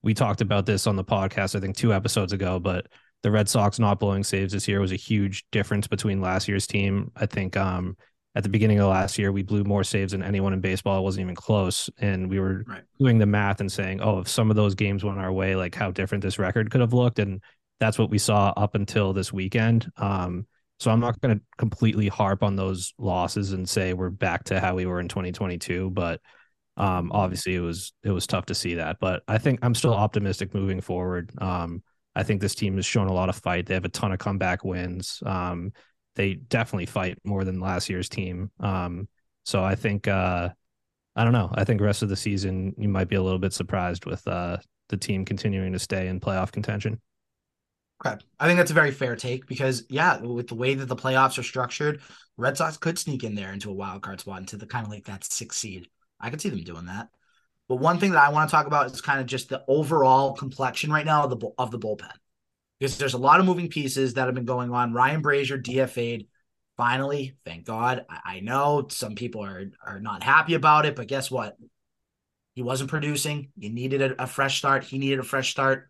we 0.03 0.13
talked 0.13 0.41
about 0.41 0.65
this 0.65 0.85
on 0.85 0.95
the 0.95 1.03
podcast, 1.03 1.55
I 1.55 1.59
think 1.59 1.75
two 1.75 1.93
episodes 1.93 2.33
ago, 2.33 2.59
but 2.59 2.87
the 3.23 3.31
Red 3.31 3.49
Sox 3.49 3.79
not 3.79 3.99
blowing 3.99 4.23
saves 4.23 4.53
this 4.53 4.67
year 4.67 4.79
was 4.79 4.91
a 4.91 4.97
huge 4.97 5.45
difference 5.51 5.87
between 5.87 6.21
last 6.21 6.47
year's 6.47 6.67
team. 6.67 7.11
I 7.15 7.25
think 7.25 7.57
um, 7.57 7.97
at 8.35 8.43
the 8.43 8.49
beginning 8.49 8.79
of 8.79 8.89
last 8.89 9.17
year, 9.17 9.31
we 9.31 9.43
blew 9.43 9.63
more 9.63 9.83
saves 9.83 10.11
than 10.11 10.23
anyone 10.23 10.53
in 10.53 10.61
baseball. 10.61 10.99
It 10.99 11.03
wasn't 11.03 11.23
even 11.23 11.35
close. 11.35 11.89
And 11.97 12.29
we 12.29 12.39
were 12.39 12.63
right. 12.67 12.83
doing 12.99 13.17
the 13.17 13.25
math 13.25 13.59
and 13.59 13.71
saying, 13.71 14.01
oh, 14.01 14.19
if 14.19 14.27
some 14.27 14.49
of 14.49 14.55
those 14.55 14.75
games 14.75 15.03
went 15.03 15.19
our 15.19 15.33
way, 15.33 15.55
like 15.55 15.75
how 15.75 15.91
different 15.91 16.23
this 16.23 16.39
record 16.39 16.71
could 16.71 16.81
have 16.81 16.93
looked. 16.93 17.19
And 17.19 17.41
that's 17.79 17.97
what 17.97 18.09
we 18.09 18.17
saw 18.17 18.53
up 18.55 18.75
until 18.75 19.13
this 19.13 19.33
weekend. 19.33 19.91
Um, 19.97 20.45
so 20.79 20.91
I'm 20.91 20.99
not 20.99 21.19
going 21.19 21.37
to 21.37 21.43
completely 21.57 22.07
harp 22.07 22.41
on 22.41 22.55
those 22.55 22.93
losses 22.97 23.51
and 23.51 23.67
say 23.67 23.93
we're 23.93 24.09
back 24.09 24.45
to 24.45 24.59
how 24.59 24.75
we 24.75 24.85
were 24.85 24.99
in 24.99 25.07
2022, 25.07 25.89
but 25.89 26.21
um, 26.77 27.11
obviously 27.13 27.55
it 27.55 27.59
was 27.59 27.91
it 28.03 28.11
was 28.11 28.25
tough 28.25 28.45
to 28.45 28.55
see 28.55 28.75
that. 28.75 28.97
But 29.01 29.23
I 29.27 29.37
think 29.37 29.59
I'm 29.61 29.75
still 29.75 29.93
optimistic 29.93 30.53
moving 30.53 30.79
forward. 30.79 31.31
Um, 31.39 31.83
I 32.15 32.23
think 32.23 32.41
this 32.41 32.55
team 32.55 32.77
has 32.77 32.85
shown 32.85 33.07
a 33.07 33.13
lot 33.13 33.29
of 33.29 33.35
fight. 33.35 33.65
They 33.65 33.73
have 33.73 33.85
a 33.85 33.89
ton 33.89 34.13
of 34.13 34.19
comeback 34.19 34.63
wins. 34.63 35.21
Um, 35.25 35.73
they 36.15 36.35
definitely 36.35 36.85
fight 36.85 37.17
more 37.23 37.43
than 37.43 37.59
last 37.59 37.89
year's 37.89 38.09
team. 38.09 38.51
Um, 38.59 39.07
so 39.43 39.63
I 39.63 39.75
think 39.75 40.07
uh, 40.07 40.49
I 41.15 41.23
don't 41.23 41.33
know. 41.33 41.49
I 41.53 41.65
think 41.65 41.81
rest 41.81 42.03
of 42.03 42.09
the 42.09 42.15
season 42.15 42.73
you 42.77 42.87
might 42.87 43.09
be 43.09 43.15
a 43.15 43.21
little 43.21 43.39
bit 43.39 43.51
surprised 43.53 44.05
with 44.05 44.25
uh, 44.27 44.57
the 44.87 44.97
team 44.97 45.25
continuing 45.25 45.73
to 45.73 45.79
stay 45.79 46.07
in 46.07 46.21
playoff 46.21 46.51
contention. 46.51 47.01
Okay. 48.05 48.17
I 48.39 48.47
think 48.47 48.57
that's 48.57 48.71
a 48.71 48.75
very 48.75 48.91
fair 48.91 49.15
take 49.15 49.45
because 49.45 49.83
yeah, 49.89 50.19
with 50.21 50.47
the 50.47 50.55
way 50.55 50.73
that 50.73 50.85
the 50.85 50.95
playoffs 50.95 51.37
are 51.37 51.43
structured, 51.43 52.01
Red 52.37 52.57
Sox 52.57 52.77
could 52.77 52.97
sneak 52.97 53.23
in 53.23 53.35
there 53.35 53.51
into 53.51 53.69
a 53.69 53.73
wild 53.73 54.01
card 54.01 54.21
spot 54.21 54.39
into 54.39 54.55
the 54.55 54.65
kind 54.65 54.85
of 54.85 54.91
like 54.91 55.05
that 55.05 55.25
six 55.25 55.57
seed. 55.57 55.89
I 56.19 56.29
could 56.29 56.39
see 56.41 56.49
them 56.49 56.63
doing 56.63 56.85
that. 56.85 57.09
But 57.67 57.77
one 57.77 57.99
thing 57.99 58.11
that 58.11 58.23
I 58.23 58.29
want 58.29 58.49
to 58.49 58.55
talk 58.55 58.67
about 58.67 58.91
is 58.91 59.01
kind 59.01 59.19
of 59.19 59.27
just 59.27 59.49
the 59.49 59.63
overall 59.67 60.33
complexion 60.33 60.91
right 60.91 61.05
now 61.05 61.23
of 61.23 61.39
the 61.39 61.49
of 61.57 61.71
the 61.71 61.79
bullpen 61.79 62.09
because 62.79 62.97
there's 62.97 63.13
a 63.13 63.19
lot 63.19 63.39
of 63.39 63.45
moving 63.45 63.69
pieces 63.69 64.13
that 64.13 64.25
have 64.25 64.35
been 64.35 64.45
going 64.45 64.71
on. 64.71 64.93
Ryan 64.93 65.21
Brasier 65.21 65.61
DFA'd. 65.61 66.27
Finally, 66.77 67.35
thank 67.45 67.65
God. 67.65 68.05
I, 68.09 68.37
I 68.37 68.39
know 68.39 68.87
some 68.89 69.15
people 69.15 69.43
are 69.43 69.65
are 69.85 69.99
not 69.99 70.23
happy 70.23 70.53
about 70.53 70.85
it, 70.85 70.95
but 70.95 71.07
guess 71.07 71.29
what? 71.29 71.57
He 72.55 72.63
wasn't 72.63 72.89
producing. 72.89 73.51
You 73.57 73.69
needed 73.69 74.01
a, 74.01 74.23
a 74.23 74.27
fresh 74.27 74.57
start. 74.57 74.85
He 74.85 74.97
needed 74.97 75.19
a 75.19 75.23
fresh 75.23 75.51
start. 75.51 75.88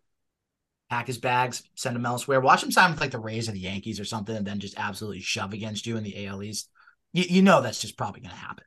Pack 0.90 1.08
his 1.08 1.18
bags, 1.18 1.64
send 1.76 1.96
him 1.96 2.06
elsewhere. 2.06 2.42
Watch 2.42 2.64
him 2.64 2.72
sign 2.72 2.92
with 2.92 3.02
like 3.02 3.12
the 3.12 3.20
Rays 3.20 3.48
or 3.48 3.52
the 3.52 3.60
Yankees 3.60 4.00
or 4.00 4.06
something, 4.06 4.36
and 4.36 4.46
then 4.46 4.60
just 4.60 4.78
absolutely 4.78 5.22
shove 5.22 5.54
against 5.54 5.86
you 5.86 5.98
in 5.98 6.04
the 6.04 6.26
AL 6.26 6.42
East. 6.42 6.70
You, 7.14 7.26
you 7.30 7.42
know 7.42 7.62
that's 7.62 7.82
just 7.82 7.98
probably 7.98 8.22
going 8.22 8.32
to 8.32 8.38
happen. 8.38 8.64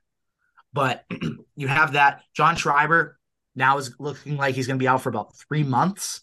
But 0.72 1.04
you 1.56 1.68
have 1.68 1.92
that. 1.92 2.22
John 2.34 2.56
Schreiber 2.56 3.18
now 3.56 3.78
is 3.78 3.94
looking 3.98 4.36
like 4.36 4.54
he's 4.54 4.66
going 4.66 4.78
to 4.78 4.82
be 4.82 4.88
out 4.88 5.02
for 5.02 5.08
about 5.08 5.36
three 5.36 5.64
months 5.64 6.22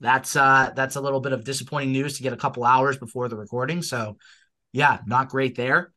that's 0.00 0.36
uh 0.36 0.70
that's 0.74 0.96
a 0.96 1.00
little 1.00 1.20
bit 1.20 1.32
of 1.32 1.44
disappointing 1.44 1.92
news 1.92 2.16
to 2.16 2.22
get 2.22 2.32
a 2.32 2.36
couple 2.36 2.64
hours 2.64 2.96
before 2.96 3.28
the 3.28 3.36
recording. 3.36 3.82
So 3.82 4.16
yeah, 4.72 4.98
not 5.06 5.28
great 5.28 5.56
there. 5.56 5.92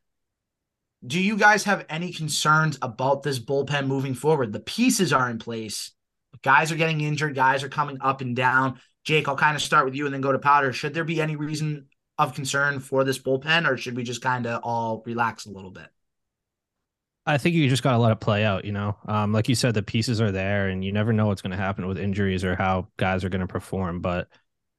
Do 1.05 1.19
you 1.19 1.37
guys 1.37 1.63
have 1.63 1.85
any 1.89 2.11
concerns 2.13 2.77
about 2.81 3.23
this 3.23 3.39
bullpen 3.39 3.87
moving 3.87 4.13
forward? 4.13 4.53
The 4.53 4.59
pieces 4.59 5.13
are 5.13 5.29
in 5.29 5.39
place. 5.39 5.91
Guys 6.43 6.71
are 6.71 6.75
getting 6.75 7.01
injured, 7.01 7.35
guys 7.35 7.63
are 7.63 7.69
coming 7.69 7.97
up 8.01 8.21
and 8.21 8.35
down. 8.35 8.79
Jake, 9.03 9.27
I'll 9.27 9.35
kind 9.35 9.55
of 9.55 9.61
start 9.61 9.85
with 9.85 9.95
you 9.95 10.05
and 10.05 10.13
then 10.13 10.21
go 10.21 10.31
to 10.31 10.39
Powder. 10.39 10.73
Should 10.73 10.93
there 10.93 11.03
be 11.03 11.21
any 11.21 11.35
reason 11.35 11.87
of 12.17 12.35
concern 12.35 12.79
for 12.79 13.03
this 13.03 13.17
bullpen, 13.17 13.67
or 13.67 13.77
should 13.77 13.95
we 13.95 14.03
just 14.03 14.21
kind 14.21 14.45
of 14.45 14.61
all 14.63 15.01
relax 15.05 15.45
a 15.45 15.51
little 15.51 15.71
bit? 15.71 15.87
I 17.25 17.37
think 17.37 17.55
you 17.55 17.69
just 17.69 17.83
got 17.83 17.91
to 17.91 17.97
let 17.99 18.11
it 18.11 18.19
play 18.19 18.43
out. 18.43 18.65
You 18.65 18.71
know, 18.71 18.97
um, 19.07 19.31
like 19.31 19.47
you 19.47 19.55
said, 19.55 19.73
the 19.73 19.83
pieces 19.83 20.21
are 20.21 20.31
there, 20.31 20.69
and 20.69 20.83
you 20.83 20.91
never 20.91 21.13
know 21.13 21.27
what's 21.27 21.41
going 21.41 21.51
to 21.51 21.57
happen 21.57 21.87
with 21.87 21.97
injuries 21.97 22.43
or 22.43 22.55
how 22.55 22.87
guys 22.97 23.23
are 23.23 23.29
going 23.29 23.41
to 23.41 23.47
perform. 23.47 24.01
But 24.01 24.27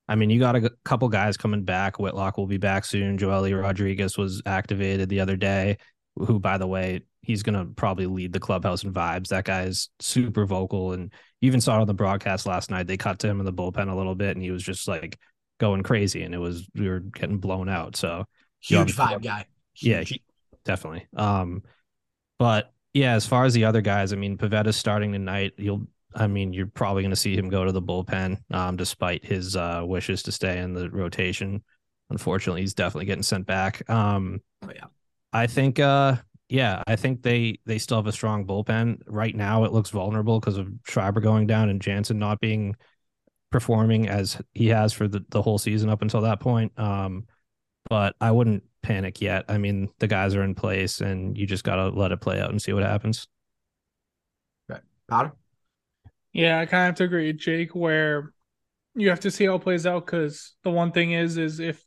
I 0.08 0.14
mean, 0.14 0.30
you 0.30 0.38
got 0.40 0.56
a 0.56 0.70
couple 0.84 1.08
guys 1.08 1.36
coming 1.36 1.64
back. 1.64 1.98
Whitlock 1.98 2.36
will 2.36 2.46
be 2.46 2.58
back 2.58 2.84
soon. 2.84 3.18
Joely 3.18 3.60
Rodriguez 3.60 4.18
was 4.18 4.42
activated 4.46 5.08
the 5.08 5.20
other 5.20 5.36
day. 5.36 5.78
Who, 6.16 6.38
by 6.38 6.58
the 6.58 6.66
way, 6.66 7.02
he's 7.22 7.42
going 7.42 7.58
to 7.58 7.72
probably 7.74 8.06
lead 8.06 8.32
the 8.32 8.40
clubhouse 8.40 8.84
in 8.84 8.92
vibes. 8.92 9.28
That 9.28 9.44
guy's 9.44 9.88
super 10.00 10.44
vocal, 10.44 10.92
and 10.92 11.12
you 11.40 11.46
even 11.46 11.60
saw 11.60 11.78
it 11.78 11.80
on 11.80 11.86
the 11.86 11.94
broadcast 11.94 12.46
last 12.46 12.70
night. 12.70 12.86
They 12.86 12.96
cut 12.96 13.18
to 13.20 13.28
him 13.28 13.40
in 13.40 13.46
the 13.46 13.52
bullpen 13.52 13.90
a 13.90 13.94
little 13.94 14.14
bit, 14.14 14.36
and 14.36 14.42
he 14.42 14.50
was 14.50 14.62
just 14.62 14.86
like 14.88 15.18
going 15.58 15.82
crazy, 15.82 16.22
and 16.22 16.34
it 16.34 16.38
was 16.38 16.68
we 16.74 16.88
were 16.88 17.00
getting 17.00 17.38
blown 17.38 17.68
out. 17.68 17.96
So 17.96 18.26
huge 18.60 18.94
vibe 18.96 19.22
guy. 19.22 19.46
Huge. 19.74 19.90
Yeah, 19.90 20.02
he, 20.02 20.22
definitely. 20.64 21.06
Um, 21.16 21.62
but 22.38 22.72
yeah, 22.92 23.14
as 23.14 23.26
far 23.26 23.44
as 23.44 23.54
the 23.54 23.64
other 23.64 23.80
guys, 23.80 24.12
I 24.12 24.16
mean, 24.16 24.36
Pivetta's 24.36 24.76
starting 24.76 25.12
tonight. 25.12 25.52
You'll, 25.56 25.86
I 26.14 26.26
mean, 26.26 26.52
you're 26.52 26.66
probably 26.66 27.02
going 27.02 27.10
to 27.10 27.16
see 27.16 27.34
him 27.34 27.48
go 27.48 27.64
to 27.64 27.72
the 27.72 27.80
bullpen, 27.80 28.38
um, 28.50 28.76
despite 28.76 29.24
his 29.24 29.56
uh, 29.56 29.82
wishes 29.84 30.22
to 30.24 30.32
stay 30.32 30.58
in 30.58 30.74
the 30.74 30.90
rotation. 30.90 31.62
Unfortunately, 32.10 32.60
he's 32.60 32.74
definitely 32.74 33.06
getting 33.06 33.22
sent 33.22 33.46
back. 33.46 33.88
Um, 33.88 34.40
oh 34.62 34.70
yeah, 34.74 34.84
I 35.32 35.46
think, 35.46 35.78
uh, 35.78 36.16
yeah, 36.48 36.82
I 36.86 36.96
think 36.96 37.22
they 37.22 37.58
they 37.64 37.78
still 37.78 37.96
have 37.96 38.06
a 38.06 38.12
strong 38.12 38.46
bullpen 38.46 39.00
right 39.06 39.34
now. 39.34 39.64
It 39.64 39.72
looks 39.72 39.90
vulnerable 39.90 40.38
because 40.38 40.58
of 40.58 40.68
Schreiber 40.86 41.20
going 41.20 41.46
down 41.46 41.70
and 41.70 41.80
Jansen 41.80 42.18
not 42.18 42.40
being 42.40 42.76
performing 43.50 44.08
as 44.08 44.40
he 44.52 44.68
has 44.68 44.92
for 44.92 45.08
the, 45.08 45.24
the 45.30 45.40
whole 45.40 45.58
season 45.58 45.88
up 45.88 46.02
until 46.02 46.22
that 46.22 46.40
point. 46.40 46.78
Um, 46.78 47.26
but 47.88 48.16
I 48.20 48.30
wouldn't 48.30 48.64
panic 48.82 49.20
yet. 49.20 49.44
I 49.48 49.58
mean, 49.58 49.88
the 49.98 50.06
guys 50.06 50.34
are 50.34 50.42
in 50.42 50.54
place 50.54 51.00
and 51.00 51.36
you 51.36 51.46
just 51.46 51.64
got 51.64 51.76
to 51.76 51.88
let 51.88 52.12
it 52.12 52.20
play 52.20 52.40
out 52.40 52.50
and 52.50 52.60
see 52.60 52.72
what 52.72 52.82
happens. 52.82 53.28
Right. 54.68 54.80
Powder? 55.08 55.32
Yeah, 56.32 56.58
I 56.60 56.66
kind 56.66 56.82
of 56.82 56.86
have 56.86 56.94
to 56.96 57.04
agree 57.04 57.26
with 57.28 57.38
Jake 57.38 57.74
where 57.74 58.32
you 58.94 59.10
have 59.10 59.20
to 59.20 59.30
see 59.30 59.44
how 59.44 59.54
it 59.54 59.62
plays 59.62 59.86
out 59.86 60.06
because 60.06 60.54
the 60.64 60.70
one 60.70 60.92
thing 60.92 61.12
is, 61.12 61.36
is 61.36 61.60
if 61.60 61.84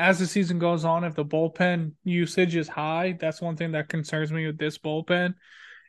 as 0.00 0.18
the 0.18 0.26
season 0.26 0.58
goes 0.58 0.84
on, 0.84 1.04
if 1.04 1.14
the 1.14 1.24
bullpen 1.24 1.92
usage 2.04 2.56
is 2.56 2.68
high, 2.68 3.16
that's 3.20 3.40
one 3.40 3.56
thing 3.56 3.72
that 3.72 3.88
concerns 3.88 4.32
me 4.32 4.46
with 4.46 4.58
this 4.58 4.78
bullpen 4.78 5.34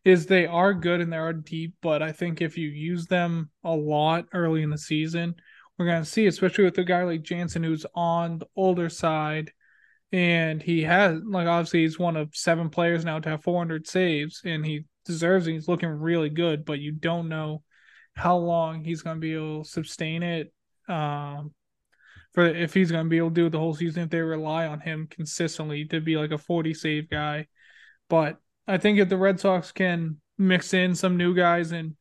is 0.03 0.25
they 0.25 0.45
are 0.45 0.73
good 0.73 0.99
and 0.99 1.13
they 1.13 1.17
are 1.17 1.33
deep, 1.33 1.75
but 1.81 2.01
I 2.01 2.11
think 2.11 2.41
if 2.41 2.57
you 2.57 2.69
use 2.69 3.05
them 3.05 3.49
a 3.63 3.71
lot 3.71 4.25
early 4.33 4.63
in 4.63 4.69
the 4.69 4.77
season, 4.77 5.35
we're 5.77 5.85
going 5.85 6.03
to 6.03 6.09
see, 6.09 6.27
especially 6.27 6.63
with 6.63 6.77
a 6.77 6.83
guy 6.83 7.03
like 7.03 7.21
Jansen 7.21 7.63
who's 7.63 7.85
on 7.95 8.39
the 8.39 8.47
older 8.55 8.89
side 8.89 9.51
and 10.11 10.61
he 10.61 10.83
has 10.83 11.19
like 11.25 11.47
obviously 11.47 11.81
he's 11.83 11.97
one 11.97 12.17
of 12.17 12.35
seven 12.35 12.69
players 12.69 13.05
now 13.05 13.19
to 13.19 13.29
have 13.29 13.43
400 13.43 13.87
saves 13.87 14.41
and 14.43 14.65
he 14.65 14.85
deserves 15.05 15.47
it. 15.47 15.53
He's 15.53 15.67
looking 15.67 15.89
really 15.89 16.29
good 16.29 16.65
but 16.65 16.79
you 16.79 16.91
don't 16.91 17.29
know 17.29 17.63
how 18.13 18.37
long 18.37 18.83
he's 18.83 19.01
going 19.01 19.17
to 19.17 19.21
be 19.21 19.33
able 19.33 19.63
to 19.63 19.69
sustain 19.69 20.21
it 20.21 20.53
um 20.89 21.53
for 22.33 22.45
if 22.45 22.73
he's 22.73 22.91
going 22.91 23.05
to 23.05 23.09
be 23.09 23.17
able 23.17 23.29
to 23.29 23.35
do 23.35 23.45
it 23.47 23.49
the 23.51 23.59
whole 23.59 23.73
season 23.73 24.03
if 24.03 24.09
they 24.09 24.21
rely 24.21 24.65
on 24.65 24.79
him 24.79 25.07
consistently 25.09 25.85
to 25.85 25.99
be 25.99 26.17
like 26.17 26.31
a 26.31 26.37
40 26.37 26.73
save 26.73 27.09
guy 27.09 27.47
but 28.09 28.37
i 28.67 28.77
think 28.77 28.99
if 28.99 29.09
the 29.09 29.17
red 29.17 29.39
sox 29.39 29.71
can 29.71 30.17
mix 30.37 30.73
in 30.73 30.95
some 30.95 31.17
new 31.17 31.35
guys 31.35 31.71
and 31.71 31.95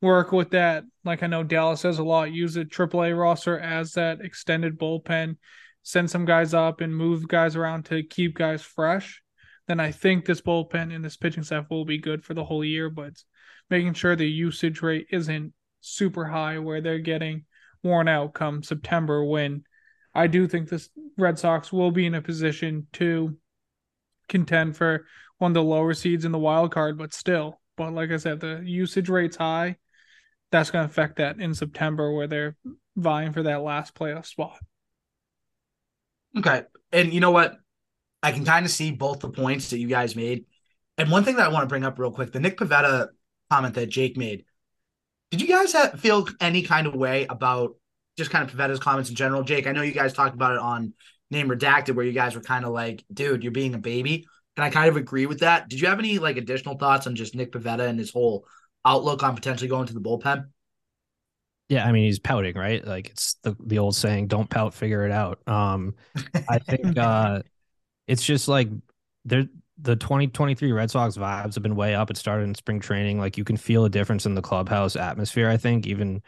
work 0.00 0.32
with 0.32 0.50
that 0.50 0.84
like 1.04 1.22
i 1.22 1.26
know 1.26 1.44
dallas 1.44 1.80
says 1.80 1.98
a 1.98 2.04
lot 2.04 2.32
use 2.32 2.56
a 2.56 2.64
aaa 2.64 3.18
roster 3.18 3.58
as 3.58 3.92
that 3.92 4.20
extended 4.20 4.78
bullpen 4.78 5.36
send 5.82 6.10
some 6.10 6.24
guys 6.24 6.54
up 6.54 6.80
and 6.80 6.96
move 6.96 7.28
guys 7.28 7.56
around 7.56 7.84
to 7.86 8.02
keep 8.02 8.34
guys 8.36 8.62
fresh, 8.62 9.22
then 9.66 9.80
I 9.80 9.90
think 9.90 10.24
this 10.24 10.40
bullpen 10.40 10.94
and 10.94 11.04
this 11.04 11.16
pitching 11.16 11.42
staff 11.42 11.66
will 11.70 11.84
be 11.84 11.98
good 11.98 12.24
for 12.24 12.34
the 12.34 12.44
whole 12.44 12.64
year. 12.64 12.88
But 12.88 13.14
making 13.68 13.94
sure 13.94 14.16
the 14.16 14.28
usage 14.28 14.82
rate 14.82 15.06
isn't 15.10 15.52
super 15.80 16.24
high 16.24 16.58
where 16.58 16.80
they're 16.80 16.98
getting 16.98 17.44
worn 17.82 18.08
out 18.08 18.34
come 18.34 18.62
September 18.62 19.24
when 19.24 19.64
I 20.14 20.26
do 20.26 20.46
think 20.46 20.68
this 20.68 20.90
Red 21.16 21.38
Sox 21.38 21.72
will 21.72 21.90
be 21.90 22.06
in 22.06 22.14
a 22.14 22.22
position 22.22 22.86
to 22.94 23.36
contend 24.28 24.76
for 24.76 25.06
one 25.38 25.50
of 25.50 25.54
the 25.54 25.62
lower 25.62 25.94
seeds 25.94 26.24
in 26.24 26.32
the 26.32 26.38
wild 26.38 26.72
card, 26.72 26.98
but 26.98 27.12
still. 27.12 27.60
But 27.76 27.92
like 27.92 28.10
I 28.10 28.16
said, 28.16 28.40
the 28.40 28.62
usage 28.64 29.08
rate's 29.08 29.36
high. 29.36 29.76
That's 30.50 30.70
going 30.70 30.86
to 30.86 30.90
affect 30.90 31.16
that 31.16 31.40
in 31.40 31.54
September 31.54 32.12
where 32.12 32.26
they're 32.26 32.56
vying 32.96 33.32
for 33.32 33.42
that 33.44 33.62
last 33.62 33.94
playoff 33.94 34.26
spot. 34.26 34.58
Okay. 36.36 36.62
And 36.92 37.12
you 37.12 37.20
know 37.20 37.30
what? 37.30 37.56
I 38.22 38.32
can 38.32 38.44
kind 38.44 38.64
of 38.64 38.70
see 38.70 38.90
both 38.92 39.20
the 39.20 39.30
points 39.30 39.70
that 39.70 39.78
you 39.78 39.88
guys 39.88 40.14
made. 40.14 40.44
And 40.98 41.10
one 41.10 41.24
thing 41.24 41.36
that 41.36 41.46
I 41.46 41.52
want 41.52 41.64
to 41.64 41.68
bring 41.68 41.84
up 41.84 41.98
real 41.98 42.12
quick 42.12 42.32
the 42.32 42.40
Nick 42.40 42.58
Pivetta 42.58 43.08
comment 43.50 43.74
that 43.74 43.86
Jake 43.86 44.16
made. 44.16 44.44
Did 45.30 45.40
you 45.40 45.48
guys 45.48 45.72
have, 45.72 45.98
feel 45.98 46.28
any 46.40 46.62
kind 46.62 46.86
of 46.86 46.94
way 46.94 47.26
about 47.28 47.76
just 48.16 48.30
kind 48.30 48.48
of 48.48 48.54
Pivetta's 48.54 48.78
comments 48.78 49.10
in 49.10 49.16
general? 49.16 49.42
Jake, 49.42 49.66
I 49.66 49.72
know 49.72 49.82
you 49.82 49.92
guys 49.92 50.12
talked 50.12 50.34
about 50.34 50.52
it 50.52 50.58
on 50.58 50.94
Name 51.30 51.48
Redacted, 51.48 51.94
where 51.94 52.04
you 52.04 52.12
guys 52.12 52.34
were 52.34 52.42
kind 52.42 52.64
of 52.64 52.72
like, 52.72 53.04
dude, 53.12 53.42
you're 53.42 53.52
being 53.52 53.74
a 53.74 53.78
baby. 53.78 54.26
And 54.56 54.64
I 54.64 54.70
kind 54.70 54.88
of 54.88 54.96
agree 54.96 55.26
with 55.26 55.40
that. 55.40 55.68
Did 55.68 55.80
you 55.80 55.88
have 55.88 55.98
any 55.98 56.18
like 56.18 56.36
additional 56.36 56.76
thoughts 56.76 57.06
on 57.06 57.16
just 57.16 57.34
Nick 57.34 57.52
Pivetta 57.52 57.88
and 57.88 57.98
his 57.98 58.10
whole 58.10 58.46
outlook 58.84 59.22
on 59.22 59.34
potentially 59.34 59.68
going 59.68 59.86
to 59.86 59.94
the 59.94 60.00
bullpen? 60.00 60.46
Yeah, 61.68 61.86
I 61.86 61.92
mean 61.92 62.04
he's 62.04 62.18
pouting, 62.18 62.54
right? 62.54 62.86
Like 62.86 63.08
it's 63.08 63.34
the 63.42 63.56
the 63.58 63.78
old 63.78 63.96
saying, 63.96 64.26
"Don't 64.26 64.50
pout, 64.50 64.74
figure 64.74 65.06
it 65.06 65.12
out." 65.12 65.40
Um, 65.48 65.94
I 66.46 66.58
think 66.58 66.98
uh, 66.98 67.40
it's 68.06 68.22
just 68.22 68.46
like 68.46 68.68
there 69.24 69.46
the 69.78 69.96
2023 69.96 70.70
Red 70.70 70.90
Sox 70.90 71.16
vibes 71.16 71.54
have 71.54 71.62
been 71.62 71.76
way 71.76 71.94
up. 71.94 72.10
It 72.10 72.18
started 72.18 72.44
in 72.44 72.54
spring 72.54 72.78
training. 72.78 73.18
Like 73.18 73.38
you 73.38 73.44
can 73.44 73.56
feel 73.56 73.86
a 73.86 73.90
difference 73.90 74.26
in 74.26 74.34
the 74.34 74.42
clubhouse 74.42 74.96
atmosphere. 74.96 75.48
I 75.48 75.56
think 75.56 75.86
even 75.86 76.22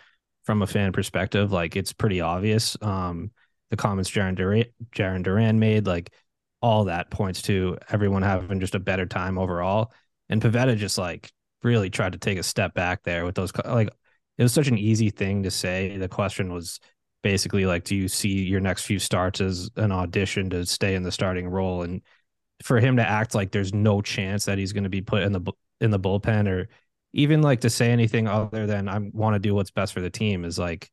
from 0.45 0.63
a 0.63 0.67
fan 0.67 0.93
perspective, 0.93 1.53
like 1.53 1.77
it's 1.77 1.93
pretty 1.93 2.21
obvious. 2.21 2.77
Um, 2.81 3.31
the 3.71 3.77
comments 3.77 4.11
Jarren 4.11 4.37
Duran, 4.37 5.23
Duran 5.23 5.59
made, 5.59 5.87
like 5.87 6.13
all 6.61 6.85
that 6.85 7.11
points 7.11 7.43
to 7.43 7.79
everyone 7.91 8.23
having 8.23 8.61
just 8.61 8.75
a 8.75 8.81
better 8.81 9.07
time 9.07 9.39
overall. 9.39 9.93
And 10.29 10.41
Pivetta 10.41 10.77
just 10.77 10.97
like 10.97 11.31
really 11.63 11.91
tried 11.91 12.13
to 12.13 12.19
take 12.19 12.39
a 12.39 12.43
step 12.43 12.75
back 12.75 13.03
there 13.03 13.25
with 13.25 13.35
those 13.35 13.53
like 13.65 13.89
it 14.37 14.43
was 14.43 14.53
such 14.53 14.69
an 14.69 14.79
easy 14.79 15.11
thing 15.11 15.43
to 15.43 15.51
say. 15.51 15.97
The 15.97 16.09
question 16.09 16.53
was 16.53 16.81
basically 17.23 17.67
like, 17.67 17.85
do 17.85 17.97
you 17.97 18.09
see 18.09 18.43
your 18.43 18.61
next 18.61 18.85
few 18.85 18.99
starts 18.99 19.41
as 19.41 19.71
an 19.77 19.93
audition 19.93 20.51
to 20.51 20.67
stay 20.67 20.95
in 20.95 21.03
the 21.03 21.13
starting 21.13 21.49
role? 21.49 21.83
And 21.83 22.03
for 22.63 22.81
him 22.81 22.97
to 22.97 23.09
act 23.09 23.35
like 23.35 23.51
there's 23.51 23.75
no 23.75 24.01
chance 24.01 24.45
that 24.45 24.59
he's 24.59 24.73
going 24.73 24.85
to 24.85 24.91
be 24.91 25.03
put 25.03 25.23
in 25.23 25.33
the 25.33 25.53
in 25.81 25.91
the 25.91 26.01
bullpen 26.01 26.49
or 26.49 26.69
even 27.15 27.43
like 27.43 27.61
to 27.61 27.71
say 27.71 27.91
anything 27.91 28.27
other 28.27 28.67
than 28.67 28.89
I 28.89 28.99
want 28.99 29.35
to 29.35 29.39
do 29.39 29.55
what's 29.55 29.71
best 29.71 29.93
for 29.95 30.01
the 30.01 30.11
team 30.11 30.45
is 30.45 30.59
like, 30.59 30.91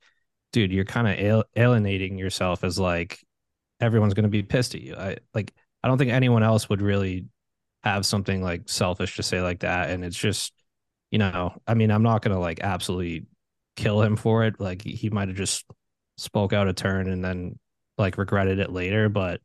dude, 0.53 0.71
you're 0.71 0.85
kind 0.85 1.07
of 1.07 1.45
alienating 1.55 2.17
yourself 2.17 2.63
as 2.63 2.79
like 2.79 3.19
everyone's 3.79 4.13
going 4.13 4.23
to 4.23 4.29
be 4.29 4.43
pissed 4.43 4.75
at 4.75 4.81
you. 4.81 4.95
I 4.95 5.17
like 5.33 5.51
I 5.83 5.87
don't 5.87 5.97
think 5.97 6.11
anyone 6.11 6.43
else 6.43 6.69
would 6.69 6.81
really 6.81 7.25
have 7.83 8.05
something 8.05 8.43
like 8.43 8.69
selfish 8.69 9.15
to 9.15 9.23
say 9.23 9.41
like 9.41 9.61
that, 9.61 9.89
and 9.89 10.05
it's 10.05 10.17
just 10.17 10.53
you 11.09 11.17
know, 11.17 11.53
I 11.67 11.73
mean, 11.73 11.91
I'm 11.91 12.03
not 12.03 12.21
going 12.21 12.35
to 12.35 12.39
like 12.39 12.61
absolutely 12.61 13.25
kill 13.75 14.01
him 14.01 14.15
for 14.15 14.45
it. 14.45 14.59
Like 14.59 14.83
he 14.83 15.09
might 15.09 15.27
have 15.27 15.37
just 15.37 15.65
spoke 16.17 16.53
out 16.53 16.67
a 16.67 16.73
turn 16.73 17.09
and 17.09 17.25
then 17.25 17.57
like 17.97 18.17
regretted 18.17 18.59
it 18.59 18.71
later, 18.71 19.09
but 19.09 19.41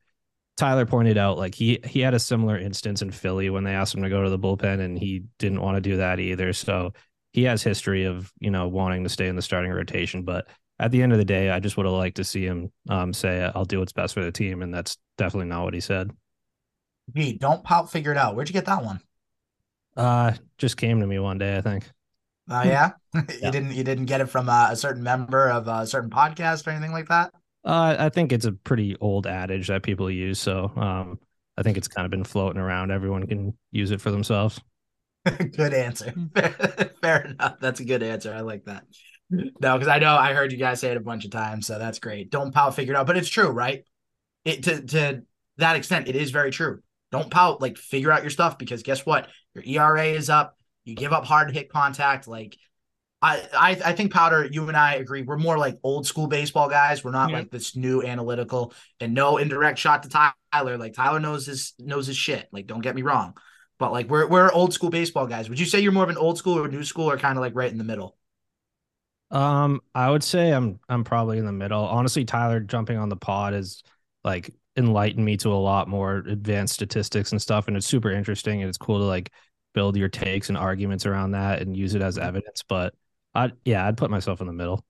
Tyler 0.57 0.87
pointed 0.87 1.19
out 1.19 1.37
like 1.37 1.55
he 1.55 1.79
he 1.85 2.01
had 2.01 2.15
a 2.15 2.19
similar 2.19 2.59
instance 2.59 3.03
in 3.03 3.11
Philly 3.11 3.51
when 3.51 3.65
they 3.65 3.75
asked 3.75 3.95
him 3.95 4.03
to 4.03 4.09
go 4.09 4.23
to 4.23 4.31
the 4.31 4.39
bullpen 4.39 4.81
and 4.81 4.99
he 4.99 5.25
didn't 5.39 5.61
want 5.61 5.77
to 5.77 5.81
do 5.81 5.99
that 5.99 6.19
either. 6.19 6.53
So 6.53 6.93
he 7.33 7.43
has 7.45 7.63
history 7.63 8.05
of 8.05 8.33
you 8.41 8.51
know 8.51 8.67
wanting 8.67 9.05
to 9.05 9.11
stay 9.11 9.29
in 9.29 9.37
the 9.37 9.43
starting 9.43 9.71
rotation, 9.71 10.23
but 10.23 10.49
at 10.79 10.91
the 10.91 11.03
end 11.03 11.13
of 11.13 11.19
the 11.19 11.25
day, 11.25 11.51
I 11.51 11.61
just 11.61 11.77
would 11.77 11.87
have 11.87 11.95
liked 11.95 12.17
to 12.17 12.25
see 12.25 12.45
him 12.45 12.73
um, 12.89 13.13
say, 13.13 13.51
"I'll 13.55 13.65
do 13.65 13.81
what's 13.81 13.93
best 13.93 14.15
for 14.15 14.25
the 14.25 14.33
team," 14.33 14.63
and 14.63 14.73
that's 14.73 14.99
definitely 15.19 15.49
not 15.49 15.65
what 15.65 15.75
he 15.75 15.81
said. 15.81 16.11
Hey, 17.15 17.33
don't 17.33 17.63
pout, 17.63 17.91
figure 17.91 18.13
it 18.13 18.19
out. 18.19 18.35
Where'd 18.35 18.49
you 18.49 18.53
get 18.53 18.67
that 18.67 18.85
one? 18.85 19.01
Uh, 19.97 20.33
just 20.59 20.77
came 20.77 21.01
to 21.01 21.07
me 21.07 21.19
one 21.19 21.39
day, 21.39 21.57
I 21.57 21.61
think. 21.61 21.91
Oh 22.49 22.57
uh, 22.57 22.65
yeah, 22.65 22.91
you 23.15 23.51
didn't 23.51 23.73
you 23.73 23.85
didn't 23.85 24.07
get 24.07 24.21
it 24.21 24.27
from 24.27 24.49
uh, 24.49 24.69
a 24.71 24.77
certain 24.77 25.03
member 25.03 25.49
of 25.49 25.69
a 25.69 25.87
certain 25.87 26.11
podcast 26.11 26.67
or 26.67 26.71
anything 26.71 26.93
like 26.93 27.09
that. 27.09 27.33
Uh, 27.67 27.97
I 27.99 28.09
think 28.11 28.33
it's 28.33 28.45
a 28.45 28.53
pretty 28.53 28.97
old 29.01 29.27
adage 29.27 29.67
that 29.67 29.83
people 29.83 30.09
use. 30.09 30.39
So 30.39 30.73
um, 30.77 31.19
I 31.59 31.63
think 31.63 31.77
it's 31.77 31.89
kind 31.89 32.05
of 32.05 32.13
been 32.13 32.23
floating 32.23 32.61
around. 32.61 32.93
Everyone 32.93 33.27
can 33.27 33.55
use 33.73 33.91
it 33.91 34.01
for 34.01 34.13
themselves. 34.13 34.61
good 35.25 35.75
answer. 35.75 36.15
Fair 37.03 37.23
enough. 37.23 37.59
That's 37.61 37.81
a 37.81 37.85
good 37.85 38.05
answer. 38.05 38.33
I 38.33 38.41
like 38.41 38.65
that. 38.67 38.85
No, 39.29 39.77
because 39.77 39.89
I 39.89 39.99
know 39.99 40.15
I 40.15 40.33
heard 40.33 40.53
you 40.53 40.59
guys 40.59 40.79
say 40.79 40.93
it 40.93 40.97
a 40.97 41.01
bunch 41.01 41.25
of 41.25 41.33
times, 41.33 41.67
so 41.67 41.81
that's 41.81 41.99
great. 41.99 42.31
Don't 42.31 42.55
pout, 42.55 42.77
figure 42.77 42.95
it 42.95 42.97
out. 42.97 43.09
But 43.09 43.17
it's 43.17 43.29
true, 43.29 43.49
right? 43.49 43.85
It 44.45 44.63
to 44.63 44.83
to 44.83 45.23
that 45.57 45.75
extent, 45.75 46.07
it 46.07 46.15
is 46.15 46.31
very 46.31 46.53
true. 46.53 46.81
Don't 47.11 47.31
pout, 47.31 47.61
like 47.61 47.77
figure 47.77 48.13
out 48.13 48.23
your 48.23 48.31
stuff 48.31 48.57
because 48.57 48.85
guess 48.85 49.05
what? 49.05 49.29
Your 49.55 49.65
ERA 49.67 50.07
is 50.07 50.31
up. 50.31 50.57
You 50.85 50.95
give 50.95 51.13
up 51.13 51.25
hard 51.25 51.51
hit 51.51 51.69
contact. 51.69 52.29
Like 52.29 52.57
I, 53.23 53.49
I, 53.57 53.71
I 53.87 53.93
think 53.95 54.13
Powder, 54.13 54.47
you 54.51 54.69
and 54.69 54.77
I 54.77 54.97
agree. 54.97 55.23
We're 55.23 55.39
more 55.39 55.57
like 55.57 55.79
old 55.83 56.07
school 56.07 56.27
baseball 56.27 56.69
guys. 56.69 57.03
We're 57.03 57.13
not 57.13 57.31
yeah. 57.31 57.39
like 57.39 57.51
this 57.51 57.75
new 57.75 58.03
analytical 58.03 58.75
and 59.01 59.15
no 59.15 59.39
indirect 59.39 59.79
shot 59.79 60.03
to 60.03 60.09
Tyler. 60.53 60.77
Like 60.77 60.93
Tyler 60.93 61.19
knows 61.19 61.47
his 61.47 61.75
knows 61.79 62.07
his 62.07 62.17
shit. 62.17 62.49
Like 62.53 62.67
don't 62.67 62.83
get 62.83 62.95
me 62.95 63.03
wrong, 63.03 63.35
but 63.79 63.91
like 63.91 64.11
we're 64.11 64.27
we're 64.27 64.53
old 64.53 64.75
school 64.75 64.91
baseball 64.91 65.27
guys. 65.27 65.49
Would 65.49 65.59
you 65.59 65.67
say 65.67 65.81
you're 65.81 65.93
more 65.93 66.05
of 66.05 66.11
an 66.11 66.19
old 66.19 66.37
school 66.37 66.59
or 66.59 66.69
new 66.69 66.85
school 66.85 67.11
or 67.11 67.17
kind 67.17 67.39
of 67.39 67.43
like 67.43 67.55
right 67.55 67.71
in 67.71 67.79
the 67.79 67.85
middle? 67.85 68.17
Um, 69.31 69.81
I 69.95 70.11
would 70.11 70.23
say 70.23 70.51
I'm 70.51 70.79
I'm 70.89 71.03
probably 71.03 71.39
in 71.39 71.47
the 71.47 71.53
middle. 71.53 71.85
Honestly, 71.85 72.25
Tyler 72.25 72.61
jumping 72.61 72.99
on 72.99 73.09
the 73.09 73.17
pod 73.17 73.55
is 73.55 73.83
like 74.25 74.55
enlightened 74.77 75.25
me 75.25 75.39
to 75.39 75.49
a 75.49 75.55
lot 75.55 75.89
more 75.89 76.19
advanced 76.19 76.75
statistics 76.75 77.33
and 77.33 77.41
stuff, 77.41 77.67
and 77.67 77.79
it's 77.79 77.87
super 77.87 78.11
interesting 78.11 78.61
and 78.61 78.69
it's 78.69 78.79
cool 78.79 78.99
to 78.99 79.05
like 79.05 79.33
build 79.73 79.97
your 79.97 80.09
takes 80.09 80.49
and 80.49 80.57
arguments 80.57 81.07
around 81.07 81.33
that 81.33 81.61
and 81.63 81.77
use 81.77 81.95
it 81.95 82.03
as 82.03 82.19
evidence. 82.19 82.63
But 82.63 82.95
I 83.37 83.53
yeah, 83.65 83.87
I'd 83.87 83.97
put 83.97 84.11
myself 84.11 84.41
in 84.41 84.47
the 84.47 84.53
middle. 84.53 84.85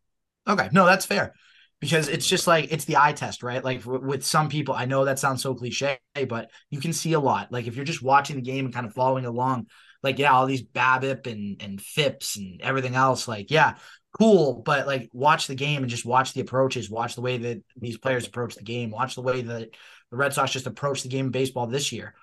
Okay, 0.48 0.68
no, 0.72 0.86
that's 0.86 1.06
fair 1.06 1.34
because 1.80 2.08
it's 2.08 2.26
just 2.26 2.46
like 2.46 2.72
it's 2.72 2.84
the 2.84 2.96
eye 2.96 3.12
test, 3.12 3.42
right? 3.42 3.62
Like 3.62 3.84
with 3.84 4.24
some 4.24 4.48
people, 4.48 4.74
I 4.74 4.86
know 4.86 5.04
that 5.04 5.18
sounds 5.18 5.42
so 5.42 5.54
cliche, 5.54 5.98
but 6.28 6.50
you 6.70 6.80
can 6.80 6.92
see 6.92 7.12
a 7.12 7.20
lot. 7.20 7.52
Like 7.52 7.66
if 7.66 7.76
you're 7.76 7.84
just 7.84 8.02
watching 8.02 8.36
the 8.36 8.42
game 8.42 8.64
and 8.64 8.74
kind 8.74 8.86
of 8.86 8.94
following 8.94 9.26
along, 9.26 9.66
like 10.02 10.18
yeah, 10.18 10.32
all 10.32 10.46
these 10.46 10.62
BABIP 10.62 11.26
and 11.26 11.62
and 11.62 11.80
FIPS 11.80 12.36
and 12.36 12.60
everything 12.62 12.94
else, 12.94 13.28
like 13.28 13.50
yeah, 13.50 13.74
cool, 14.18 14.62
but 14.64 14.86
like 14.86 15.10
watch 15.12 15.46
the 15.46 15.54
game 15.54 15.82
and 15.82 15.90
just 15.90 16.06
watch 16.06 16.32
the 16.32 16.40
approaches, 16.40 16.90
watch 16.90 17.14
the 17.14 17.20
way 17.20 17.38
that 17.38 17.62
these 17.76 17.98
players 17.98 18.26
approach 18.26 18.54
the 18.54 18.64
game, 18.64 18.90
watch 18.90 19.14
the 19.14 19.22
way 19.22 19.42
that 19.42 19.70
the 20.10 20.16
Red 20.16 20.32
Sox 20.32 20.52
just 20.52 20.66
approach 20.66 21.02
the 21.02 21.08
game 21.08 21.26
of 21.26 21.32
baseball 21.32 21.66
this 21.66 21.92
year. 21.92 22.14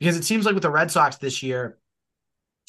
Because 0.00 0.16
it 0.16 0.24
seems 0.24 0.46
like 0.46 0.54
with 0.54 0.62
the 0.62 0.70
Red 0.70 0.90
Sox 0.90 1.16
this 1.16 1.42
year, 1.42 1.78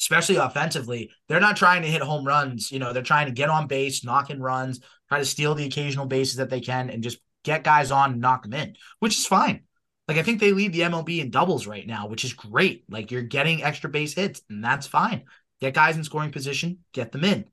especially 0.00 0.36
offensively, 0.36 1.10
they're 1.28 1.40
not 1.40 1.56
trying 1.56 1.82
to 1.82 1.88
hit 1.88 2.02
home 2.02 2.26
runs. 2.26 2.70
You 2.70 2.78
know, 2.78 2.92
they're 2.92 3.02
trying 3.02 3.26
to 3.26 3.32
get 3.32 3.48
on 3.48 3.66
base, 3.66 4.04
knock 4.04 4.30
in 4.30 4.40
runs, 4.40 4.80
try 5.08 5.18
to 5.18 5.24
steal 5.24 5.54
the 5.54 5.66
occasional 5.66 6.06
bases 6.06 6.36
that 6.36 6.50
they 6.50 6.60
can, 6.60 6.90
and 6.90 7.02
just 7.02 7.18
get 7.44 7.64
guys 7.64 7.90
on 7.90 8.12
and 8.12 8.20
knock 8.20 8.42
them 8.42 8.54
in, 8.54 8.76
which 8.98 9.16
is 9.16 9.26
fine. 9.26 9.62
Like 10.08 10.18
I 10.18 10.22
think 10.22 10.40
they 10.40 10.52
lead 10.52 10.72
the 10.72 10.82
MLB 10.82 11.20
in 11.20 11.30
doubles 11.30 11.66
right 11.66 11.86
now, 11.86 12.06
which 12.06 12.24
is 12.24 12.32
great. 12.32 12.84
Like 12.88 13.10
you're 13.10 13.22
getting 13.22 13.62
extra 13.62 13.90
base 13.90 14.14
hits, 14.14 14.42
and 14.48 14.62
that's 14.62 14.86
fine. 14.86 15.24
Get 15.60 15.74
guys 15.74 15.96
in 15.96 16.04
scoring 16.04 16.32
position, 16.32 16.78
get 16.92 17.12
them 17.12 17.24
in. 17.24 17.46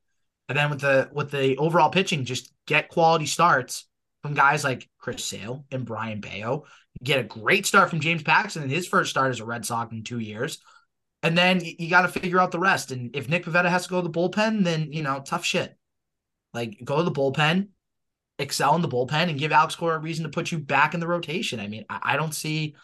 And 0.50 0.58
then 0.58 0.70
with 0.70 0.82
the 0.82 1.10
with 1.14 1.32
the 1.32 1.58
overall 1.58 1.90
pitching, 1.90 2.26
just 2.26 2.52
get 2.68 2.90
quality 2.90 3.26
starts 3.26 3.88
from 4.22 4.34
guys 4.34 4.64
like 4.64 4.90
Chris 5.00 5.24
Sale 5.24 5.66
and 5.72 5.86
Brayan 5.86 6.22
Bello. 6.22 6.66
Get 7.02 7.20
a 7.20 7.24
great 7.24 7.66
start 7.66 7.90
from 7.90 8.02
James 8.02 8.24
Paxton 8.24 8.64
in 8.64 8.70
his 8.70 8.88
first 8.88 9.10
start 9.10 9.32
as 9.32 9.40
a 9.40 9.46
Red 9.46 9.66
Sox 9.66 9.92
in 9.92 10.04
two 10.04 10.20
years. 10.20 10.60
And 11.24 11.38
then 11.38 11.64
you, 11.64 11.74
you 11.80 11.90
got 11.90 12.02
to 12.02 12.20
figure 12.20 12.40
out 12.40 12.52
the 12.52 12.60
rest. 12.60 12.92
And 12.92 13.16
if 13.16 13.30
Nick 13.30 13.46
Pivetta 13.46 13.70
has 13.70 13.84
to 13.84 13.90
go 13.90 14.02
to 14.02 14.08
the 14.08 14.14
bullpen, 14.14 14.64
then 14.64 14.92
you 14.92 15.02
know, 15.02 15.22
tough 15.26 15.46
shit. 15.46 15.76
Like 16.54 16.80
go 16.84 16.98
to 16.98 17.04
the 17.04 17.12
bullpen, 17.12 17.70
excel 18.38 18.76
in 18.76 18.82
the 18.82 18.90
bullpen, 18.90 19.30
and 19.30 19.40
give 19.40 19.52
Alex 19.52 19.76
Cora 19.76 19.96
a 19.96 20.00
reason 20.00 20.24
to 20.24 20.30
put 20.30 20.52
you 20.52 20.60
back 20.60 20.94
in 20.94 21.00
the 21.00 21.08
rotation. 21.08 21.60
I 21.60 21.68
mean, 21.68 21.86
I, 21.90 22.00
I 22.04 22.18
don't 22.18 22.34
see, 22.36 22.76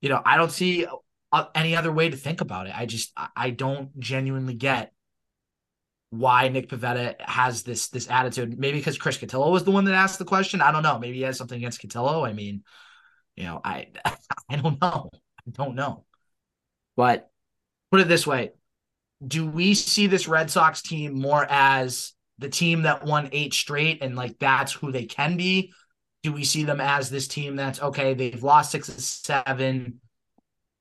you 0.00 0.08
know, 0.08 0.22
I 0.24 0.36
don't 0.36 0.52
see 0.52 0.86
uh, 1.32 1.44
any 1.54 1.74
other 1.74 1.90
way 1.90 2.10
to 2.10 2.16
think 2.16 2.40
about 2.40 2.66
it. 2.66 2.76
I 2.76 2.86
just 2.86 3.12
I 3.36 3.50
don't 3.50 3.98
genuinely 3.98 4.54
get 4.54 4.92
why 6.10 6.48
Nick 6.48 6.68
Pivetta 6.68 7.20
has 7.20 7.62
this 7.62 7.88
this 7.88 8.10
attitude. 8.10 8.58
Maybe 8.58 8.78
because 8.78 8.98
Chris 8.98 9.18
Cotillo 9.18 9.50
was 9.50 9.64
the 9.64 9.70
one 9.70 9.84
that 9.84 9.94
asked 9.94 10.18
the 10.18 10.24
question. 10.24 10.60
I 10.60 10.72
don't 10.72 10.82
know. 10.82 10.98
Maybe 10.98 11.18
he 11.18 11.22
has 11.22 11.38
something 11.38 11.56
against 11.56 11.80
Cotillo. 11.80 12.28
I 12.28 12.32
mean, 12.32 12.62
you 13.36 13.44
know, 13.44 13.60
I 13.64 13.88
I 14.48 14.56
don't 14.56 14.80
know. 14.80 15.10
I 15.14 15.50
don't 15.52 15.74
know. 15.74 16.04
But 16.96 17.29
put 17.90 18.00
it 18.00 18.08
this 18.08 18.26
way: 18.26 18.52
Do 19.26 19.46
we 19.46 19.74
see 19.74 20.06
this 20.06 20.28
Red 20.28 20.50
Sox 20.50 20.82
team 20.82 21.20
more 21.20 21.46
as 21.48 22.12
the 22.38 22.48
team 22.48 22.82
that 22.82 23.04
won 23.04 23.28
eight 23.32 23.52
straight 23.52 24.02
and 24.02 24.16
like 24.16 24.38
that's 24.38 24.72
who 24.72 24.92
they 24.92 25.06
can 25.06 25.36
be? 25.36 25.72
Do 26.22 26.32
we 26.32 26.44
see 26.44 26.64
them 26.64 26.80
as 26.80 27.08
this 27.10 27.28
team 27.28 27.56
that's 27.56 27.80
okay? 27.80 28.14
They've 28.14 28.42
lost 28.42 28.72
six 28.72 28.88
and 28.88 29.00
seven. 29.00 30.00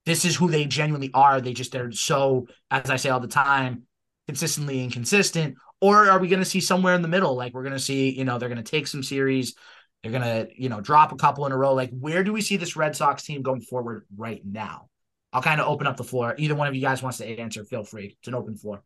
This 0.06 0.26
is 0.26 0.36
who 0.36 0.50
they 0.50 0.66
genuinely 0.66 1.12
are. 1.14 1.40
They 1.40 1.54
just 1.54 1.72
they're 1.72 1.92
so, 1.92 2.48
as 2.72 2.90
I 2.90 2.96
say 2.96 3.10
all 3.10 3.20
the 3.20 3.28
time, 3.28 3.84
consistently 4.30 4.84
inconsistent? 4.84 5.56
Or 5.82 6.08
are 6.08 6.20
we 6.20 6.28
going 6.28 6.42
to 6.42 6.46
see 6.46 6.60
somewhere 6.60 6.94
in 6.94 7.02
the 7.02 7.08
middle? 7.08 7.36
Like 7.36 7.54
we're 7.54 7.64
going 7.64 7.74
to 7.74 7.80
see, 7.80 8.12
you 8.12 8.26
know, 8.26 8.38
they're 8.38 8.50
going 8.50 8.64
to 8.64 8.72
take 8.72 8.86
some 8.86 9.02
series, 9.02 9.56
they're 10.04 10.12
going 10.12 10.24
to, 10.24 10.48
you 10.56 10.70
know, 10.70 10.82
drop 10.82 11.12
a 11.12 11.16
couple 11.16 11.48
in 11.48 11.52
a 11.52 11.58
row. 11.58 11.74
Like 11.74 11.90
where 11.92 12.24
do 12.24 12.32
we 12.32 12.42
see 12.42 12.56
this 12.56 12.76
Red 12.76 12.96
Sox 12.96 13.24
team 13.24 13.42
going 13.42 13.62
forward 13.62 14.06
right 14.16 14.42
now? 14.46 14.90
I'll 15.32 15.42
kind 15.42 15.62
of 15.62 15.68
open 15.68 15.88
up 15.88 15.98
the 15.98 16.04
floor. 16.04 16.36
Either 16.38 16.56
one 16.56 16.68
of 16.68 16.76
you 16.76 16.82
guys 16.82 17.04
wants 17.04 17.20
to 17.20 17.26
answer, 17.26 17.64
feel 17.64 17.84
free. 17.84 18.18
It's 18.20 18.28
an 18.28 18.36
open 18.36 18.56
floor. 18.56 18.84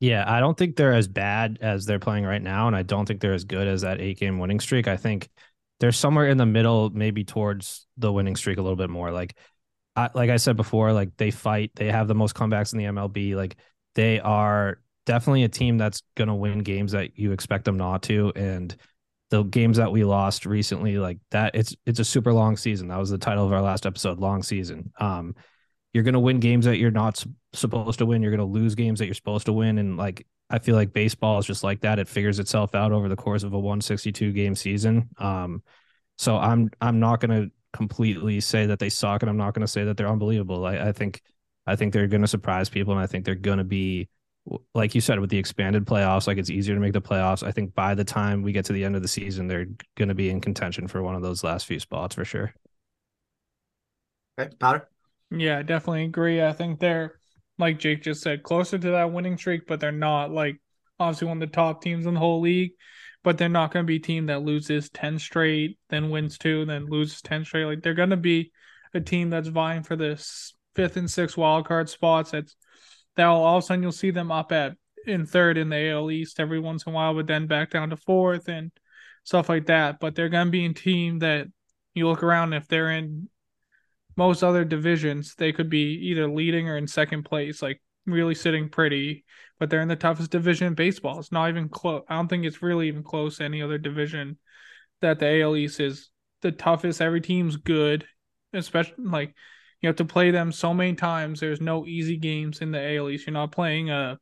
Yeah, 0.00 0.24
I 0.26 0.40
don't 0.40 0.56
think 0.56 0.76
they're 0.76 0.94
as 0.94 1.08
bad 1.08 1.58
as 1.60 1.84
they're 1.84 1.98
playing 1.98 2.24
right 2.24 2.40
now, 2.40 2.66
and 2.66 2.74
I 2.74 2.82
don't 2.82 3.04
think 3.04 3.20
they're 3.20 3.34
as 3.34 3.44
good 3.44 3.68
as 3.68 3.82
that 3.82 4.00
eight 4.00 4.18
game 4.18 4.38
winning 4.38 4.60
streak. 4.60 4.88
I 4.88 4.96
think 4.96 5.28
they're 5.78 5.92
somewhere 5.92 6.28
in 6.28 6.38
the 6.38 6.46
middle, 6.46 6.88
maybe 6.90 7.22
towards 7.22 7.86
the 7.98 8.10
winning 8.10 8.36
streak 8.36 8.56
a 8.58 8.62
little 8.62 8.76
bit 8.76 8.88
more. 8.88 9.10
Like, 9.10 9.36
I, 9.96 10.08
like 10.14 10.30
I 10.30 10.36
said 10.36 10.56
before, 10.56 10.94
like 10.94 11.14
they 11.18 11.30
fight, 11.30 11.72
they 11.74 11.90
have 11.90 12.08
the 12.08 12.14
most 12.14 12.34
comebacks 12.34 12.72
in 12.72 12.78
the 12.78 12.86
MLB. 12.86 13.34
Like 13.34 13.56
they 13.94 14.20
are 14.20 14.80
definitely 15.04 15.44
a 15.44 15.48
team 15.48 15.76
that's 15.76 16.02
gonna 16.14 16.34
win 16.34 16.60
games 16.60 16.92
that 16.92 17.18
you 17.18 17.32
expect 17.32 17.66
them 17.66 17.76
not 17.76 18.02
to, 18.04 18.32
and 18.34 18.74
the 19.30 19.44
games 19.44 19.76
that 19.76 19.92
we 19.92 20.04
lost 20.04 20.44
recently, 20.44 20.98
like 20.98 21.18
that, 21.30 21.54
it's 21.54 21.74
it's 21.86 22.00
a 22.00 22.04
super 22.04 22.32
long 22.32 22.56
season. 22.56 22.88
That 22.88 22.98
was 22.98 23.10
the 23.10 23.18
title 23.18 23.46
of 23.46 23.52
our 23.52 23.62
last 23.62 23.86
episode, 23.86 24.18
long 24.18 24.42
season. 24.42 24.92
Um, 24.98 25.34
you're 25.92 26.04
going 26.04 26.14
to 26.14 26.20
win 26.20 26.40
games 26.40 26.66
that 26.66 26.78
you're 26.78 26.90
not 26.90 27.24
supposed 27.52 27.98
to 27.98 28.06
win. 28.06 28.22
You're 28.22 28.30
going 28.30 28.38
to 28.38 28.44
lose 28.44 28.74
games 28.74 28.98
that 28.98 29.06
you're 29.06 29.14
supposed 29.14 29.46
to 29.46 29.52
win. 29.52 29.78
And 29.78 29.96
like, 29.96 30.26
I 30.48 30.58
feel 30.58 30.76
like 30.76 30.92
baseball 30.92 31.38
is 31.38 31.46
just 31.46 31.64
like 31.64 31.80
that. 31.80 31.98
It 31.98 32.08
figures 32.08 32.38
itself 32.38 32.74
out 32.74 32.92
over 32.92 33.08
the 33.08 33.16
course 33.16 33.42
of 33.42 33.52
a 33.52 33.58
162 33.58 34.32
game 34.32 34.54
season. 34.54 35.08
Um, 35.18 35.62
so 36.16 36.36
I'm, 36.36 36.70
I'm 36.80 37.00
not 37.00 37.20
going 37.20 37.42
to 37.42 37.50
completely 37.72 38.40
say 38.40 38.66
that 38.66 38.78
they 38.78 38.88
suck 38.88 39.22
and 39.22 39.30
I'm 39.30 39.36
not 39.36 39.54
going 39.54 39.62
to 39.62 39.68
say 39.68 39.84
that 39.84 39.96
they're 39.96 40.08
unbelievable. 40.08 40.64
I, 40.64 40.76
I 40.76 40.92
think, 40.92 41.22
I 41.66 41.76
think 41.76 41.92
they're 41.92 42.06
going 42.06 42.22
to 42.22 42.28
surprise 42.28 42.68
people. 42.68 42.92
And 42.92 43.02
I 43.02 43.06
think 43.06 43.24
they're 43.24 43.34
going 43.34 43.58
to 43.58 43.64
be, 43.64 44.08
like 44.74 44.94
you 44.94 45.00
said, 45.00 45.20
with 45.20 45.30
the 45.30 45.38
expanded 45.38 45.86
playoffs, 45.86 46.26
like 46.26 46.38
it's 46.38 46.50
easier 46.50 46.74
to 46.74 46.80
make 46.80 46.92
the 46.92 47.00
playoffs. 47.00 47.46
I 47.46 47.52
think 47.52 47.74
by 47.74 47.94
the 47.94 48.04
time 48.04 48.42
we 48.42 48.52
get 48.52 48.64
to 48.66 48.72
the 48.72 48.84
end 48.84 48.96
of 48.96 49.02
the 49.02 49.08
season, 49.08 49.46
they're 49.46 49.66
going 49.96 50.08
to 50.08 50.14
be 50.14 50.30
in 50.30 50.40
contention 50.40 50.88
for 50.88 51.02
one 51.02 51.14
of 51.14 51.22
those 51.22 51.44
last 51.44 51.66
few 51.66 51.78
spots 51.78 52.14
for 52.14 52.24
sure. 52.24 52.54
Okay. 54.38 54.54
Powder. 54.58 54.88
Yeah, 55.30 55.58
I 55.58 55.62
definitely 55.62 56.04
agree. 56.04 56.42
I 56.42 56.52
think 56.52 56.80
they're 56.80 57.20
like 57.58 57.78
Jake 57.78 58.02
just 58.02 58.22
said, 58.22 58.42
closer 58.42 58.78
to 58.78 58.90
that 58.90 59.12
winning 59.12 59.36
streak, 59.36 59.66
but 59.66 59.80
they're 59.80 59.92
not 59.92 60.30
like 60.30 60.60
obviously 60.98 61.28
one 61.28 61.42
of 61.42 61.48
the 61.48 61.54
top 61.54 61.82
teams 61.82 62.06
in 62.06 62.14
the 62.14 62.20
whole 62.20 62.40
league. 62.40 62.72
But 63.22 63.36
they're 63.36 63.50
not 63.50 63.70
going 63.70 63.84
to 63.84 63.86
be 63.86 63.96
a 63.96 64.00
team 64.00 64.26
that 64.26 64.42
loses 64.42 64.88
ten 64.88 65.18
straight, 65.18 65.78
then 65.90 66.08
wins 66.08 66.38
two, 66.38 66.64
then 66.64 66.86
loses 66.86 67.20
ten 67.20 67.44
straight. 67.44 67.66
Like 67.66 67.82
they're 67.82 67.92
going 67.92 68.10
to 68.10 68.16
be 68.16 68.50
a 68.94 69.00
team 69.00 69.28
that's 69.28 69.48
vying 69.48 69.82
for 69.82 69.94
this 69.94 70.54
fifth 70.74 70.96
and 70.96 71.10
sixth 71.10 71.36
wild 71.36 71.68
card 71.68 71.90
spots. 71.90 72.30
That's 72.30 72.56
that 73.16 73.26
all 73.26 73.58
of 73.58 73.64
a 73.64 73.66
sudden 73.66 73.82
you'll 73.82 73.92
see 73.92 74.10
them 74.10 74.30
up 74.30 74.52
at 74.52 74.74
in 75.06 75.26
third 75.26 75.58
in 75.58 75.68
the 75.68 75.90
AL 75.90 76.10
East 76.10 76.40
every 76.40 76.60
once 76.60 76.84
in 76.84 76.92
a 76.92 76.94
while, 76.94 77.14
but 77.14 77.26
then 77.26 77.46
back 77.46 77.70
down 77.70 77.90
to 77.90 77.96
fourth 77.96 78.48
and 78.48 78.70
stuff 79.24 79.48
like 79.48 79.66
that. 79.66 79.98
But 80.00 80.14
they're 80.14 80.28
to 80.28 80.46
be 80.46 80.66
a 80.66 80.72
team 80.72 81.20
that 81.20 81.46
you 81.94 82.06
look 82.06 82.22
around 82.22 82.52
if 82.52 82.68
they're 82.68 82.90
in 82.90 83.28
most 84.16 84.42
other 84.42 84.64
divisions, 84.64 85.34
they 85.36 85.52
could 85.52 85.70
be 85.70 85.94
either 86.08 86.28
leading 86.28 86.68
or 86.68 86.76
in 86.76 86.86
second 86.86 87.24
place, 87.24 87.62
like 87.62 87.80
really 88.06 88.34
sitting 88.34 88.68
pretty. 88.68 89.24
But 89.58 89.70
they're 89.70 89.82
in 89.82 89.88
the 89.88 89.96
toughest 89.96 90.30
division 90.30 90.68
in 90.68 90.74
baseball. 90.74 91.18
It's 91.18 91.32
not 91.32 91.48
even 91.48 91.68
close. 91.68 92.02
I 92.08 92.16
don't 92.16 92.28
think 92.28 92.44
it's 92.44 92.62
really 92.62 92.88
even 92.88 93.02
close 93.02 93.38
to 93.38 93.44
any 93.44 93.62
other 93.62 93.78
division 93.78 94.38
that 95.00 95.18
the 95.18 95.42
AL 95.42 95.56
East 95.56 95.80
is 95.80 96.10
the 96.42 96.52
toughest. 96.52 97.00
Every 97.00 97.20
team's 97.20 97.56
good, 97.56 98.06
especially 98.52 99.04
like 99.04 99.34
you 99.80 99.88
have 99.88 99.96
to 99.96 100.04
play 100.04 100.30
them 100.30 100.52
so 100.52 100.74
many 100.74 100.94
times. 100.94 101.40
There's 101.40 101.60
no 101.60 101.86
easy 101.86 102.16
games 102.16 102.60
in 102.60 102.70
the 102.70 102.96
AL 102.96 103.10
East. 103.10 103.26
You're 103.26 103.34
not 103.34 103.52
playing 103.52 103.90
a, 103.90 104.18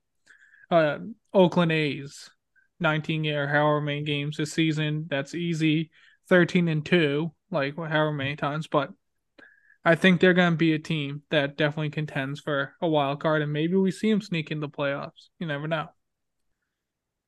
a 0.71 0.99
Oakland 1.35 1.73
A's 1.73 2.31
19 2.81 3.27
or 3.27 3.49
however 3.49 3.81
many 3.81 4.03
games 4.03 4.37
this 4.37 4.53
season. 4.53 5.07
That's 5.09 5.35
easy. 5.35 5.91
13 6.29 6.69
and 6.69 6.85
2, 6.85 7.33
like 7.51 7.77
however 7.77 8.13
many 8.13 8.37
times. 8.37 8.67
But 8.67 8.91
I 9.85 9.95
think 9.95 10.21
they're 10.21 10.35
going 10.35 10.53
to 10.53 10.57
be 10.57 10.75
a 10.75 10.79
team 10.79 11.23
that 11.31 11.57
definitely 11.57 11.91
contends 11.91 12.41
for 12.41 12.75
a 12.81 12.89
wild 12.89 13.21
card, 13.21 13.43
and 13.43 13.53
maybe 13.53 13.75
we 13.75 13.91
see 13.91 14.11
them 14.11 14.21
sneak 14.21 14.51
in 14.51 14.61
the 14.61 14.69
playoffs. 14.69 15.29
You 15.39 15.47
never 15.47 15.67
know. 15.67 15.89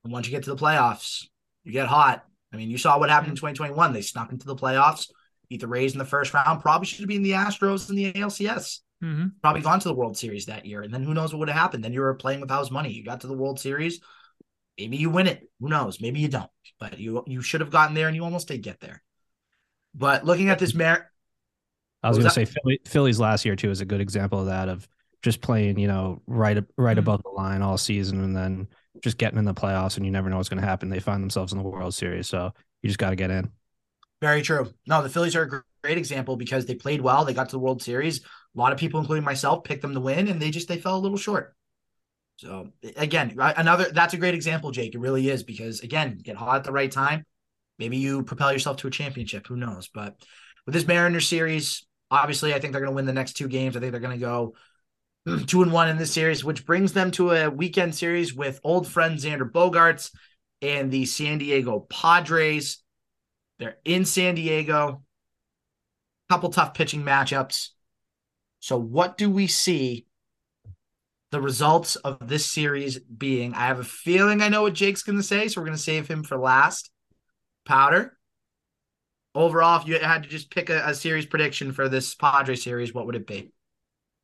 And 0.04 0.12
once 0.12 0.26
you 0.26 0.32
get 0.32 0.44
to 0.44 0.54
the 0.54 0.62
playoffs, 0.62 1.26
you 1.64 1.72
get 1.72 1.86
hot. 1.86 2.24
I 2.52 2.56
mean, 2.56 2.70
you 2.70 2.78
saw 2.78 2.98
what 2.98 3.10
happened 3.10 3.30
in 3.30 3.36
mm-hmm. 3.36 3.54
2021. 3.54 3.92
They 3.92 4.02
snuck 4.02 4.32
into 4.32 4.46
the 4.46 4.56
playoffs, 4.56 5.06
beat 5.50 5.60
the 5.60 5.68
Rays 5.68 5.92
in 5.92 5.98
the 5.98 6.04
first 6.06 6.32
round. 6.32 6.62
Probably 6.62 6.86
should 6.86 7.00
have 7.00 7.08
been 7.08 7.22
the 7.22 7.32
Astros 7.32 7.90
in 7.90 7.96
the 7.96 8.12
ALCS. 8.14 8.78
Mm-hmm. 9.02 9.26
Probably 9.42 9.62
gone 9.62 9.80
to 9.80 9.88
the 9.88 9.94
World 9.94 10.16
Series 10.16 10.46
that 10.46 10.64
year, 10.64 10.82
and 10.82 10.92
then 10.94 11.02
who 11.02 11.12
knows 11.12 11.32
what 11.32 11.40
would 11.40 11.48
have 11.48 11.58
happened? 11.58 11.84
Then 11.84 11.92
you 11.92 12.00
were 12.00 12.14
playing 12.14 12.40
with 12.40 12.50
house 12.50 12.70
money. 12.70 12.90
You 12.90 13.04
got 13.04 13.22
to 13.22 13.26
the 13.26 13.36
World 13.36 13.58
Series. 13.58 14.00
Maybe 14.78 14.96
you 14.96 15.10
win 15.10 15.26
it. 15.26 15.48
Who 15.60 15.68
knows? 15.68 16.00
Maybe 16.00 16.20
you 16.20 16.28
don't. 16.28 16.50
But 16.78 16.98
you 16.98 17.24
you 17.26 17.42
should 17.42 17.60
have 17.60 17.70
gotten 17.70 17.94
there, 17.94 18.06
and 18.06 18.16
you 18.16 18.24
almost 18.24 18.48
did 18.48 18.62
get 18.62 18.80
there. 18.80 19.02
But 19.94 20.24
looking 20.24 20.50
at 20.50 20.58
this 20.58 20.74
merit, 20.74 21.02
I 22.02 22.08
was, 22.08 22.18
was 22.18 22.24
going 22.24 22.46
to 22.46 22.52
say 22.52 22.60
Philly, 22.62 22.80
Philly's 22.86 23.20
last 23.20 23.44
year 23.44 23.56
too 23.56 23.70
is 23.70 23.80
a 23.80 23.86
good 23.86 24.00
example 24.00 24.40
of 24.40 24.46
that 24.46 24.68
of 24.68 24.86
just 25.22 25.40
playing, 25.40 25.78
you 25.78 25.88
know, 25.88 26.22
right 26.26 26.62
right 26.76 26.92
mm-hmm. 26.92 26.98
above 26.98 27.22
the 27.22 27.30
line 27.30 27.62
all 27.62 27.78
season 27.78 28.22
and 28.22 28.36
then 28.36 28.68
just 29.02 29.18
getting 29.18 29.38
in 29.38 29.44
the 29.44 29.54
playoffs 29.54 29.96
and 29.96 30.06
you 30.06 30.12
never 30.12 30.28
know 30.28 30.36
what's 30.36 30.48
going 30.48 30.60
to 30.60 30.66
happen. 30.66 30.88
They 30.88 31.00
find 31.00 31.22
themselves 31.22 31.52
in 31.52 31.58
the 31.58 31.64
World 31.64 31.94
Series, 31.94 32.28
so 32.28 32.52
you 32.82 32.88
just 32.88 32.98
got 32.98 33.10
to 33.10 33.16
get 33.16 33.30
in. 33.30 33.50
Very 34.20 34.42
true. 34.42 34.72
No, 34.86 35.02
the 35.02 35.08
Phillies 35.08 35.36
are 35.36 35.42
a 35.42 35.62
great 35.82 35.98
example 35.98 36.36
because 36.36 36.66
they 36.66 36.74
played 36.74 37.00
well. 37.00 37.24
They 37.24 37.34
got 37.34 37.48
to 37.48 37.56
the 37.56 37.60
World 37.60 37.82
Series. 37.82 38.20
A 38.20 38.58
lot 38.58 38.72
of 38.72 38.78
people, 38.78 39.00
including 39.00 39.24
myself, 39.24 39.64
picked 39.64 39.82
them 39.82 39.94
to 39.94 40.00
win, 40.00 40.28
and 40.28 40.40
they 40.40 40.50
just 40.50 40.68
they 40.68 40.78
fell 40.78 40.96
a 40.96 41.00
little 41.00 41.16
short. 41.16 41.54
So 42.36 42.70
again, 42.96 43.34
another 43.38 43.90
that's 43.92 44.14
a 44.14 44.18
great 44.18 44.34
example, 44.34 44.70
Jake. 44.70 44.94
It 44.94 45.00
really 45.00 45.28
is 45.28 45.42
because 45.42 45.80
again, 45.80 46.18
get 46.22 46.36
hot 46.36 46.56
at 46.56 46.64
the 46.64 46.72
right 46.72 46.90
time. 46.90 47.24
Maybe 47.78 47.96
you 47.98 48.22
propel 48.22 48.52
yourself 48.52 48.78
to 48.78 48.88
a 48.88 48.90
championship. 48.90 49.46
Who 49.46 49.56
knows? 49.56 49.88
But 49.88 50.16
with 50.66 50.74
this 50.74 50.86
Mariners 50.86 51.26
series, 51.26 51.86
Obviously, 52.10 52.52
I 52.52 52.58
think 52.58 52.72
they're 52.72 52.80
going 52.80 52.92
to 52.92 52.96
win 52.96 53.06
the 53.06 53.12
next 53.12 53.34
two 53.34 53.46
games. 53.46 53.76
I 53.76 53.80
think 53.80 53.92
they're 53.92 54.00
going 54.00 54.18
to 54.18 54.26
go 54.26 54.54
two 55.46 55.62
and 55.62 55.72
one 55.72 55.88
in 55.88 55.96
this 55.96 56.12
series, 56.12 56.44
which 56.44 56.66
brings 56.66 56.92
them 56.92 57.10
to 57.12 57.30
a 57.30 57.50
weekend 57.50 57.94
series 57.94 58.34
with 58.34 58.60
old 58.64 58.88
friend 58.88 59.16
Xander 59.16 59.50
Bogaerts 59.50 60.12
and 60.60 60.90
the 60.90 61.06
San 61.06 61.38
Diego 61.38 61.86
Padres. 61.88 62.82
They're 63.60 63.76
in 63.84 64.04
San 64.04 64.34
Diego. 64.34 65.04
Couple 66.28 66.50
tough 66.50 66.74
pitching 66.74 67.04
matchups. 67.04 67.68
So, 68.58 68.76
what 68.76 69.16
do 69.16 69.30
we 69.30 69.46
see 69.46 70.06
the 71.30 71.40
results 71.40 71.94
of 71.94 72.26
this 72.26 72.46
series 72.46 72.98
being? 72.98 73.54
I 73.54 73.66
have 73.66 73.78
a 73.78 73.84
feeling 73.84 74.42
I 74.42 74.48
know 74.48 74.62
what 74.62 74.74
Jake's 74.74 75.04
going 75.04 75.18
to 75.18 75.22
say, 75.22 75.46
so 75.46 75.60
we're 75.60 75.66
going 75.66 75.76
to 75.76 75.82
save 75.82 76.08
him 76.08 76.24
for 76.24 76.36
last. 76.36 76.90
Powder 77.64 78.18
overall, 79.34 79.80
if 79.80 79.86
you 79.86 79.98
had 79.98 80.22
to 80.22 80.28
just 80.28 80.50
pick 80.50 80.70
a, 80.70 80.82
a 80.86 80.94
series 80.94 81.26
prediction 81.26 81.72
for 81.72 81.88
this 81.88 82.14
Padre 82.14 82.56
series, 82.56 82.94
what 82.94 83.06
would 83.06 83.16
it 83.16 83.26
be? 83.26 83.52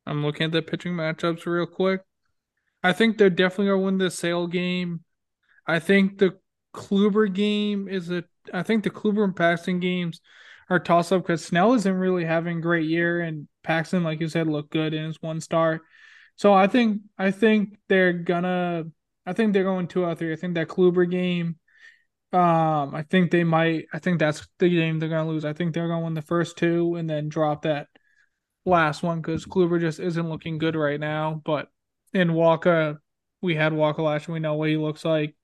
I'm 0.05 0.23
looking 0.23 0.45
at 0.45 0.51
the 0.51 0.61
pitching 0.61 0.93
matchups 0.93 1.45
real 1.45 1.65
quick. 1.65 2.01
I 2.83 2.93
think 2.93 3.17
they're 3.17 3.29
definitely 3.29 3.67
gonna 3.67 3.79
win 3.79 3.97
the 3.97 4.11
Sale 4.11 4.47
game. 4.47 5.01
I 5.65 5.79
think 5.79 6.19
the 6.19 6.37
Kluber 6.77 7.33
game 7.33 7.87
is 7.87 8.11
a. 8.11 8.23
I 8.53 8.63
think 8.63 8.83
the 8.83 8.89
Kluber 8.89 9.23
and 9.23 9.35
Paxton 9.35 9.79
games 9.79 10.21
are 10.69 10.79
toss 10.79 11.11
up 11.11 11.23
because 11.23 11.43
Snell 11.43 11.73
isn't 11.73 11.93
really 11.93 12.25
having 12.25 12.59
a 12.59 12.61
great 12.61 12.87
year, 12.87 13.21
and 13.21 13.47
Paxton, 13.63 14.03
like 14.03 14.21
you 14.21 14.29
said, 14.29 14.47
looked 14.47 14.71
good 14.71 14.93
in 14.93 15.05
his 15.05 15.21
one 15.21 15.41
star. 15.41 15.81
So 16.35 16.53
I 16.53 16.67
think 16.67 17.01
I 17.17 17.31
think 17.31 17.77
they're 17.89 18.13
gonna. 18.13 18.85
I 19.25 19.33
think 19.33 19.53
they're 19.53 19.63
going 19.63 19.87
two 19.87 20.05
out 20.05 20.19
three. 20.19 20.31
I 20.31 20.37
think 20.37 20.55
that 20.55 20.67
Kluber 20.67 21.09
game 21.09 21.57
um, 22.33 22.93
I 22.93 23.03
think 23.03 23.31
they 23.31 23.43
might. 23.45 23.85
I 23.93 23.99
think 23.99 24.19
that's 24.19 24.45
the 24.59 24.69
game 24.69 24.99
they're 24.99 25.09
gonna 25.09 25.29
lose. 25.29 25.45
I 25.45 25.53
think 25.53 25.73
they're 25.73 25.87
gonna 25.87 26.03
win 26.03 26.13
the 26.13 26.21
first 26.21 26.57
two 26.57 26.95
and 26.95 27.09
then 27.09 27.29
drop 27.29 27.61
that 27.61 27.87
last 28.65 29.01
one 29.01 29.21
because 29.21 29.45
Kluber 29.45 29.79
just 29.79 29.99
isn't 29.99 30.29
looking 30.29 30.57
good 30.57 30.75
right 30.75 30.99
now. 30.99 31.41
But 31.45 31.69
in 32.13 32.29
Wacha, 32.29 32.97
we 33.41 33.55
had 33.55 33.71
Wacha 33.71 33.99
last 33.99 34.27
year. 34.27 34.33
We 34.33 34.39
know 34.41 34.55
what 34.55 34.69
he 34.69 34.75
looks 34.75 35.05
like. 35.05 35.36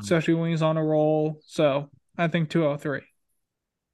Especially 0.00 0.34
when 0.34 0.50
he's 0.50 0.62
on 0.62 0.76
a 0.76 0.84
roll. 0.84 1.40
So 1.46 1.90
I 2.16 2.28
think 2.28 2.50
two 2.50 2.66
out 2.66 2.74
of 2.74 2.82
three. 2.82 3.02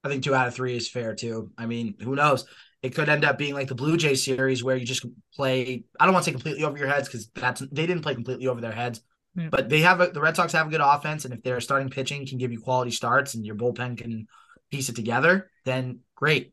I 0.05 0.09
think 0.09 0.23
two 0.23 0.35
out 0.35 0.49
of 0.49 0.55
three 0.55 0.77
is 0.77 0.89
fair 0.89 1.15
too. 1.15 1.51
I 1.59 1.67
mean, 1.67 1.95
who 2.01 2.15
knows? 2.15 2.45
It 2.83 2.95
could 2.95 3.09
end 3.09 3.25
up 3.25 3.39
being 3.39 3.55
like 3.55 3.69
the 3.69 3.75
Blue 3.75 3.97
Jay 3.97 4.15
series 4.15 4.63
where 4.63 4.77
you 4.77 4.87
just 4.87 5.05
play. 5.35 5.85
I 5.99 6.05
don't 6.05 6.15
want 6.15 6.25
to 6.25 6.31
say 6.31 6.33
completely 6.33 6.65
over 6.65 6.79
your 6.79 6.89
heads 6.89 7.09
because 7.09 7.29
that's 7.35 7.61
they 7.61 7.87
didn't 7.87 8.03
play 8.03 8.15
completely 8.15 8.47
over 8.47 8.61
their 8.61 8.73
heads 8.73 9.01
yeah. 9.37 9.49
But 9.51 9.69
they 9.69 9.81
have 9.81 10.01
a, 10.01 10.09
the 10.09 10.21
Red 10.21 10.35
Sox 10.35 10.53
have 10.53 10.69
a 10.69 10.71
good 10.71 10.81
offense, 10.83 11.25
and 11.25 11.35
if 11.35 11.43
their 11.43 11.61
starting 11.61 11.91
pitching 11.91 12.27
can 12.27 12.39
give 12.39 12.53
you 12.53 12.61
quality 12.61 12.91
starts 12.91 13.35
and 13.35 13.45
your 13.45 13.55
bullpen 13.55 13.99
can 13.99 14.27
piece 14.71 14.89
it 14.89 14.97
together, 14.97 15.51
then 15.65 16.01
great. 16.15 16.53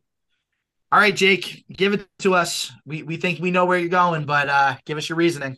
All 0.92 1.00
right, 1.00 1.16
Jake, 1.16 1.64
give 1.72 1.94
it 1.94 2.06
to 2.20 2.34
us. 2.34 2.70
We 2.84 3.02
we 3.02 3.16
think 3.16 3.40
we 3.40 3.50
know 3.50 3.64
where 3.64 3.78
you're 3.78 3.88
going, 3.88 4.26
but 4.26 4.48
uh, 4.48 4.76
give 4.84 4.98
us 4.98 5.08
your 5.08 5.16
reasoning. 5.16 5.56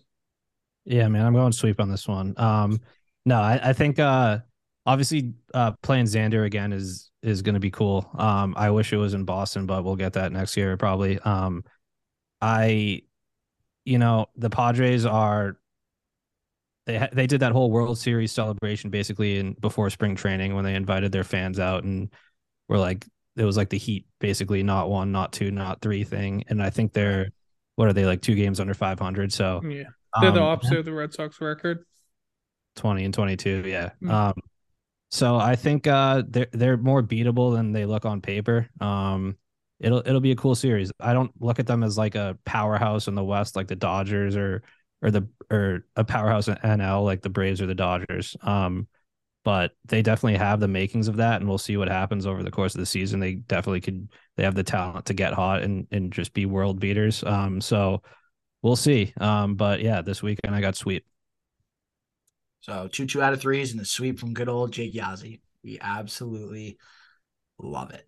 Yeah, 0.84 1.09
man, 1.09 1.26
I'm 1.26 1.34
going 1.34 1.53
sweep 1.53 1.80
on 1.80 1.90
this 1.90 2.07
one. 2.07 2.34
Um, 2.36 2.80
no, 3.27 3.41
I, 3.41 3.61
I 3.62 3.72
think 3.72 3.99
uh, 3.99 4.39
obviously 4.87 5.35
uh, 5.53 5.72
playing 5.83 6.07
Xander 6.07 6.47
again 6.47 6.72
is 6.72 7.11
is 7.22 7.43
going 7.43 7.55
to 7.55 7.61
be 7.61 7.72
cool. 7.72 8.09
Um, 8.16 8.55
I 8.57 8.70
wish 8.70 8.93
it 8.93 8.97
was 8.97 9.12
in 9.12 9.24
Boston, 9.24 9.66
but 9.66 9.85
we'll 9.85 9.97
get 9.97 10.12
that 10.14 10.33
next 10.33 10.57
year 10.57 10.77
probably. 10.77 11.18
Um, 11.18 11.64
I, 12.41 13.03
you 13.85 13.99
know, 13.99 14.27
the 14.37 14.49
Padres 14.49 15.05
are 15.05 15.59
they 16.87 17.09
they 17.12 17.27
did 17.27 17.41
that 17.41 17.51
whole 17.51 17.70
World 17.70 17.99
Series 17.99 18.31
celebration 18.31 18.91
basically 18.91 19.41
in 19.41 19.55
before 19.55 19.91
spring 19.91 20.14
training 20.14 20.55
when 20.55 20.64
they 20.64 20.77
invited 20.77 21.11
their 21.11 21.24
fans 21.24 21.59
out 21.59 21.83
and 21.83 22.09
were 22.68 22.79
like 22.79 23.05
it 23.35 23.45
was 23.45 23.57
like 23.57 23.70
the 23.70 23.79
Heat 23.79 24.07
basically 24.20 24.62
not 24.62 24.89
one, 24.89 25.11
not 25.11 25.33
two, 25.33 25.51
not 25.51 25.81
three 25.81 26.05
thing. 26.05 26.45
And 26.47 26.62
I 26.62 26.70
think 26.70 26.93
they're 26.93 27.31
what 27.74 27.89
are 27.89 27.93
they 27.93 28.07
like 28.07 28.22
two 28.22 28.37
games 28.37 28.61
under 28.61 28.72
five 28.72 29.01
hundred? 29.01 29.33
So 29.33 29.62
yeah, 29.64 29.83
they're 30.20 30.31
um, 30.31 30.37
the 30.37 30.43
opposite 30.43 30.79
of 30.79 30.85
the 30.85 30.93
Red 30.93 31.12
Sox 31.12 31.41
record. 31.41 31.85
20 32.77 33.05
and 33.05 33.14
22. 33.14 33.64
Yeah. 33.66 33.91
Mm. 34.03 34.11
Um, 34.11 34.35
so 35.11 35.37
I 35.37 35.57
think 35.57 35.87
uh 35.87 36.22
they're 36.29 36.49
they're 36.53 36.77
more 36.77 37.03
beatable 37.03 37.55
than 37.55 37.72
they 37.72 37.87
look 37.87 38.05
on 38.05 38.20
paper. 38.20 38.68
Um, 38.81 39.37
it'll 39.81 40.03
it'll 40.05 40.20
be 40.20 40.33
a 40.33 40.37
cool 40.37 40.55
series. 40.55 40.91
I 41.01 41.12
don't 41.12 41.31
look 41.41 41.59
at 41.59 41.66
them 41.66 41.83
as 41.83 41.97
like 41.99 42.14
a 42.14 42.39
powerhouse 42.45 43.09
in 43.09 43.14
the 43.14 43.24
West 43.24 43.57
like 43.57 43.68
the 43.68 43.77
Dodgers 43.77 44.37
or 44.37 44.62
or 45.03 45.11
the 45.11 45.29
or 45.51 45.85
a 45.97 46.05
powerhouse 46.05 46.49
in 46.49 46.57
NL 46.57 47.05
like 47.05 47.22
the 47.22 47.31
Braves 47.31 47.61
or 47.61 47.66
the 47.66 47.74
Dodgers. 47.74 48.37
Um, 48.43 48.89
but 49.45 49.72
they 49.85 50.03
definitely 50.03 50.39
have 50.39 50.59
the 50.59 50.66
makings 50.66 51.07
of 51.07 51.18
that, 51.18 51.41
and 51.41 51.49
we'll 51.49 51.57
see 51.57 51.77
what 51.77 51.89
happens 51.89 52.27
over 52.27 52.43
the 52.43 52.51
course 52.51 52.74
of 52.74 52.81
the 52.81 52.87
season. 52.87 53.20
They 53.20 53.35
definitely 53.35 53.81
could. 53.81 54.09
They 54.37 54.43
have 54.43 54.57
the 54.57 54.64
talent 54.64 55.07
to 55.07 55.14
get 55.14 55.35
hot 55.35 55.62
and 55.62 55.87
and 55.93 56.12
just 56.12 56.35
be 56.35 56.47
world 56.47 56.81
beaters. 56.81 57.22
Um, 57.22 57.61
so 57.61 58.03
we'll 58.62 58.77
see. 58.77 59.14
Um, 59.20 59.55
but 59.55 59.81
yeah, 59.83 60.03
this 60.03 60.22
weekend 60.22 60.55
I 60.55 60.61
got 60.61 60.74
sweep. 60.74 61.07
So 62.67 62.89
two 62.91 63.07
two 63.07 63.23
out 63.23 63.33
of 63.33 63.41
threes 63.41 63.71
and 63.71 63.81
a 63.81 63.85
sweep 63.85 64.19
from 64.19 64.35
good 64.35 64.49
old 64.49 64.73
Jake 64.73 64.93
Yasi. 64.93 65.41
We 65.62 65.79
absolutely 65.81 66.79
love 67.61 67.93
it. 67.93 68.05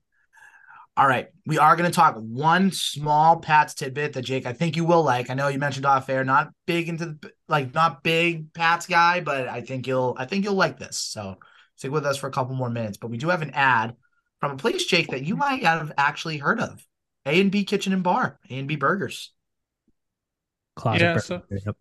All 0.97 1.07
right, 1.07 1.29
we 1.47 1.59
are 1.59 1.77
going 1.77 1.89
to 1.89 1.95
talk 1.95 2.17
one 2.17 2.73
small 2.73 3.37
Pats 3.37 3.73
tidbit 3.75 4.15
that 4.15 4.23
Jake, 4.23 4.47
I 4.47 4.53
think 4.53 4.75
you 4.75 4.85
will 4.85 5.05
like. 5.05 5.31
I 5.31 5.35
know 5.35 5.47
you 5.47 5.61
mentioned 5.61 5.87
off 5.87 6.09
air, 6.09 6.25
not 6.25 6.51
big 6.67 6.89
into 6.89 7.07
the 7.07 7.33
like, 7.47 7.73
not 7.73 8.03
big 8.03 8.53
Pats 8.53 8.87
guy, 8.87 9.21
but 9.21 9.47
I 9.47 9.61
think 9.61 9.87
you'll, 9.87 10.17
I 10.19 10.25
think 10.25 10.45
you'll 10.45 10.55
like 10.55 10.77
this. 10.77 10.99
So 10.99 11.37
stick 11.77 11.93
with 11.93 12.05
us 12.05 12.17
for 12.17 12.27
a 12.27 12.33
couple 12.33 12.57
more 12.57 12.69
minutes. 12.69 12.97
But 12.97 13.13
we 13.13 13.17
do 13.17 13.29
have 13.29 13.43
an 13.43 13.53
ad 13.53 13.95
from 14.41 14.51
a 14.51 14.57
place, 14.57 14.87
Jake, 14.87 15.07
that 15.13 15.23
you 15.25 15.37
might 15.37 15.63
have 15.63 15.93
actually 15.97 16.39
heard 16.39 16.59
of. 16.59 16.85
A 17.27 17.41
and 17.41 17.53
B 17.53 17.63
Kitchen 17.63 17.93
and 17.93 18.03
Bar, 18.03 18.41
A 18.51 18.59
and 18.59 18.67
B 18.67 18.75
Burgers. 18.75 19.33
Classic. 20.75 21.01
Yeah, 21.03 21.15
Bur- 21.15 21.21
so- 21.21 21.43
Yep. 21.49 21.77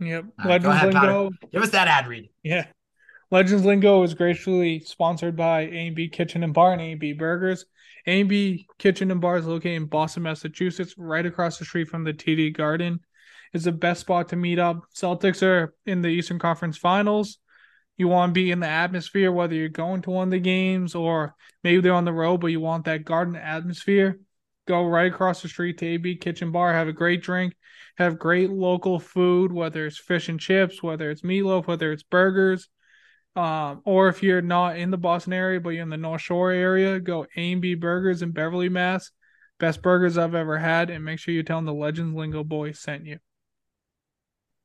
Yep. 0.00 0.24
All 0.38 0.44
right, 0.46 0.62
go 0.62 0.68
Legends 0.68 0.94
ahead. 0.94 1.10
Lingo. 1.12 1.30
Give 1.52 1.62
us 1.62 1.70
that 1.70 1.88
ad 1.88 2.06
read. 2.06 2.28
Yeah. 2.42 2.66
Legends 3.30 3.64
Lingo 3.64 4.02
is 4.02 4.14
graciously 4.14 4.80
sponsored 4.80 5.36
by 5.36 5.62
A&B 5.62 6.08
Kitchen 6.10 6.44
and 6.44 6.54
Bar 6.54 6.72
and 6.72 6.80
A&B 6.80 7.14
Burgers. 7.14 7.64
A&B 8.06 8.66
Kitchen 8.78 9.10
and 9.10 9.20
Bar 9.20 9.38
is 9.38 9.46
located 9.46 9.82
in 9.82 9.86
Boston, 9.86 10.22
Massachusetts, 10.22 10.94
right 10.96 11.26
across 11.26 11.58
the 11.58 11.64
street 11.64 11.88
from 11.88 12.04
the 12.04 12.12
TD 12.12 12.56
Garden. 12.56 13.00
It's 13.52 13.64
the 13.64 13.72
best 13.72 14.02
spot 14.02 14.28
to 14.28 14.36
meet 14.36 14.58
up. 14.58 14.82
Celtics 14.94 15.42
are 15.42 15.74
in 15.86 16.02
the 16.02 16.08
Eastern 16.08 16.38
Conference 16.38 16.78
Finals. 16.78 17.38
You 17.96 18.08
want 18.08 18.30
to 18.30 18.34
be 18.34 18.50
in 18.50 18.60
the 18.60 18.68
atmosphere, 18.68 19.32
whether 19.32 19.54
you're 19.54 19.70
going 19.70 20.02
to 20.02 20.10
one 20.10 20.28
of 20.28 20.30
the 20.30 20.38
games 20.38 20.94
or 20.94 21.34
maybe 21.64 21.80
they're 21.80 21.94
on 21.94 22.04
the 22.04 22.12
road, 22.12 22.40
but 22.40 22.48
you 22.48 22.60
want 22.60 22.84
that 22.84 23.04
garden 23.04 23.34
atmosphere. 23.34 24.20
Go 24.68 24.84
right 24.84 25.12
across 25.12 25.42
the 25.42 25.48
street 25.48 25.78
to 25.78 25.86
AB 25.86 26.16
Kitchen 26.16 26.52
Bar, 26.52 26.72
have 26.72 26.88
a 26.88 26.92
great 26.92 27.22
drink, 27.22 27.54
have 27.96 28.18
great 28.18 28.50
local 28.50 28.98
food, 28.98 29.52
whether 29.52 29.86
it's 29.86 29.98
fish 29.98 30.28
and 30.28 30.40
chips, 30.40 30.82
whether 30.82 31.10
it's 31.10 31.22
meatloaf, 31.22 31.66
whether 31.66 31.92
it's 31.92 32.02
burgers. 32.02 32.68
Um, 33.34 33.82
or 33.84 34.08
if 34.08 34.22
you're 34.22 34.40
not 34.40 34.78
in 34.78 34.90
the 34.90 34.96
Boston 34.96 35.34
area, 35.34 35.60
but 35.60 35.70
you're 35.70 35.82
in 35.82 35.90
the 35.90 35.96
North 35.96 36.22
Shore 36.22 36.52
area, 36.52 36.98
go 36.98 37.26
A&B 37.36 37.74
Burgers 37.74 38.22
in 38.22 38.30
Beverly, 38.30 38.70
Mass. 38.70 39.10
Best 39.58 39.82
burgers 39.82 40.18
I've 40.18 40.34
ever 40.34 40.58
had, 40.58 40.90
and 40.90 41.04
make 41.04 41.18
sure 41.18 41.32
you 41.32 41.42
tell 41.42 41.58
them 41.58 41.64
the 41.64 41.72
Legends 41.72 42.14
Lingo 42.14 42.44
Boy 42.44 42.72
sent 42.72 43.06
you. 43.06 43.18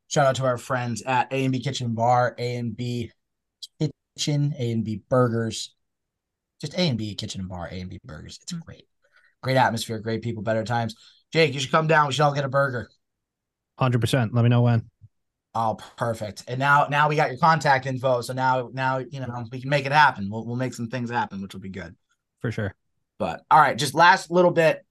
Shout 0.08 0.26
out 0.26 0.36
to 0.36 0.46
our 0.46 0.58
friends 0.58 1.02
at 1.04 1.32
A 1.32 1.46
and 1.46 1.54
B 1.54 1.62
Kitchen 1.62 1.96
Bar, 1.96 2.36
A 2.38 2.56
and 2.58 2.76
B 2.76 3.12
Kitchen, 3.80 4.54
A 4.60 4.72
and 4.72 4.84
B 4.84 5.02
Burgers. 5.10 5.74
Just 6.60 6.74
A 6.74 6.82
and 6.82 6.98
B 6.98 7.16
Kitchen 7.16 7.40
and 7.40 7.50
Bar, 7.50 7.70
A 7.72 7.80
and 7.80 7.90
B 7.90 8.00
Burgers. 8.04 8.38
It's 8.42 8.52
great. 8.52 8.86
Great 9.42 9.58
atmosphere, 9.58 10.00
great 10.00 10.22
people, 10.22 10.44
better 10.44 10.66
times. 10.66 10.96
Jake, 11.32 11.54
you 11.54 11.62
should 11.62 11.72
come 11.72 11.88
down. 11.88 12.08
We 12.08 12.14
should 12.14 12.24
all 12.24 12.34
get 12.34 12.44
a 12.44 12.50
burger. 12.50 12.90
Hundred 13.78 14.02
percent. 14.02 14.34
Let 14.34 14.44
me 14.44 14.50
know 14.50 14.62
when. 14.62 14.90
Oh, 15.54 15.78
perfect. 15.98 16.44
And 16.48 16.60
now 16.60 16.88
now 16.90 17.10
we 17.10 17.16
got 17.16 17.30
your 17.30 17.40
contact 17.40 17.86
info. 17.86 18.22
So 18.22 18.34
now 18.34 18.70
now 18.74 19.00
you 19.00 19.20
know 19.20 19.46
we 19.52 19.62
can 19.62 19.70
make 19.70 19.86
it 19.86 19.92
happen. 19.92 20.30
We'll 20.30 20.46
we'll 20.46 20.56
make 20.56 20.74
some 20.74 20.88
things 20.88 21.10
happen, 21.10 21.42
which 21.42 21.54
will 21.54 21.62
be 21.62 21.70
good. 21.70 21.96
For 22.40 22.52
sure. 22.52 22.74
But 23.18 23.44
all 23.52 23.60
right, 23.60 23.78
just 23.78 23.94
last 23.94 24.32
little 24.32 24.52
bit, 24.52 24.86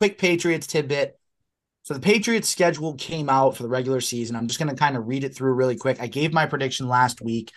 quick 0.00 0.18
Patriots 0.18 0.66
tidbit. 0.66 1.18
So 1.82 1.92
the 1.92 2.00
Patriots 2.00 2.48
schedule 2.48 2.94
came 2.94 3.28
out 3.28 3.56
for 3.56 3.62
the 3.62 3.68
regular 3.68 4.00
season. 4.00 4.36
I'm 4.36 4.48
just 4.48 4.58
going 4.58 4.70
to 4.70 4.74
kind 4.74 4.96
of 4.96 5.06
read 5.06 5.22
it 5.22 5.36
through 5.36 5.52
really 5.52 5.76
quick. 5.76 6.00
I 6.00 6.06
gave 6.06 6.32
my 6.32 6.46
prediction 6.46 6.88
last 6.88 7.20
week. 7.20 7.52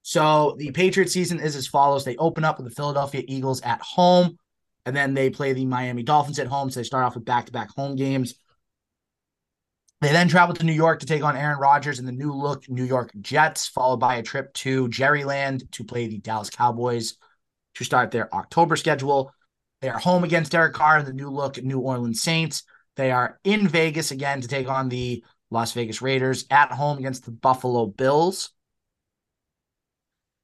So 0.00 0.54
the 0.56 0.70
Patriots 0.70 1.12
season 1.12 1.40
is 1.40 1.54
as 1.56 1.66
follows. 1.66 2.06
They 2.06 2.16
open 2.16 2.42
up 2.42 2.58
with 2.58 2.66
the 2.66 2.74
Philadelphia 2.74 3.22
Eagles 3.28 3.60
at 3.60 3.82
home, 3.82 4.38
and 4.86 4.96
then 4.96 5.12
they 5.12 5.28
play 5.28 5.52
the 5.52 5.66
Miami 5.66 6.02
Dolphins 6.02 6.38
at 6.38 6.46
home. 6.46 6.70
So 6.70 6.80
they 6.80 6.84
start 6.84 7.04
off 7.04 7.16
with 7.16 7.26
back-to-back 7.26 7.68
home 7.76 7.96
games. 7.96 8.36
They 10.00 10.12
then 10.12 10.28
travel 10.28 10.54
to 10.54 10.64
New 10.64 10.72
York 10.72 11.00
to 11.00 11.06
take 11.06 11.22
on 11.22 11.36
Aaron 11.36 11.58
Rodgers 11.58 11.98
and 11.98 12.08
the 12.08 12.12
new 12.12 12.32
look 12.32 12.68
New 12.70 12.84
York 12.84 13.12
Jets, 13.20 13.66
followed 13.66 13.98
by 13.98 14.16
a 14.16 14.22
trip 14.22 14.52
to 14.54 14.88
Jerryland 14.88 15.70
to 15.72 15.84
play 15.84 16.06
the 16.06 16.18
Dallas 16.18 16.48
Cowboys 16.48 17.16
to 17.74 17.84
start 17.84 18.10
their 18.10 18.34
October 18.34 18.76
schedule. 18.76 19.32
They 19.82 19.90
are 19.90 19.98
home 19.98 20.24
against 20.24 20.52
Derek 20.52 20.72
Carr 20.72 20.98
and 20.98 21.06
the 21.06 21.12
new 21.12 21.28
look 21.28 21.62
New 21.62 21.80
Orleans 21.80 22.22
Saints. 22.22 22.62
They 22.96 23.10
are 23.10 23.38
in 23.44 23.68
Vegas 23.68 24.10
again 24.10 24.40
to 24.40 24.48
take 24.48 24.68
on 24.68 24.88
the 24.88 25.22
Las 25.50 25.72
Vegas 25.72 26.00
Raiders 26.00 26.46
at 26.50 26.72
home 26.72 26.98
against 26.98 27.26
the 27.26 27.30
Buffalo 27.30 27.86
Bills. 27.86 28.52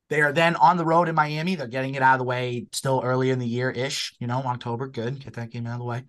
They 0.08 0.20
are 0.20 0.32
then 0.32 0.56
on 0.56 0.76
the 0.76 0.84
road 0.84 1.08
in 1.08 1.14
Miami. 1.14 1.54
They're 1.54 1.66
getting 1.66 1.94
it 1.94 2.02
out 2.02 2.14
of 2.14 2.18
the 2.18 2.24
way 2.24 2.66
still 2.72 3.00
early 3.02 3.30
in 3.30 3.38
the 3.38 3.46
year 3.46 3.70
ish, 3.70 4.14
you 4.20 4.26
know, 4.26 4.38
October. 4.38 4.86
Good. 4.86 5.24
Get 5.24 5.34
that 5.34 5.50
game 5.50 5.66
out 5.66 5.74
of 5.74 5.78
the 5.80 5.84
way. 5.84 6.04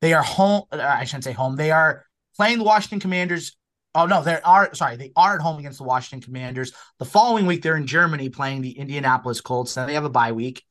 They 0.00 0.14
are 0.14 0.22
home. 0.22 0.62
I 0.72 1.04
shouldn't 1.04 1.24
say 1.24 1.32
home. 1.32 1.56
They 1.56 1.70
are 1.70 2.06
playing 2.40 2.56
the 2.56 2.64
Washington 2.64 3.00
Commanders. 3.00 3.54
Oh, 3.94 4.06
no, 4.06 4.22
they 4.22 4.40
are 4.40 4.74
sorry. 4.74 4.96
They 4.96 5.12
are 5.14 5.34
at 5.34 5.42
home 5.42 5.58
against 5.58 5.76
the 5.76 5.84
Washington 5.84 6.24
Commanders. 6.24 6.72
The 6.98 7.04
following 7.04 7.44
week, 7.44 7.60
they're 7.60 7.76
in 7.76 7.86
Germany 7.86 8.30
playing 8.30 8.62
the 8.62 8.70
Indianapolis 8.70 9.42
Colts. 9.42 9.74
Then 9.74 9.86
they 9.86 9.92
have 9.92 10.06
a 10.06 10.08
bye 10.08 10.32
week. 10.32 10.64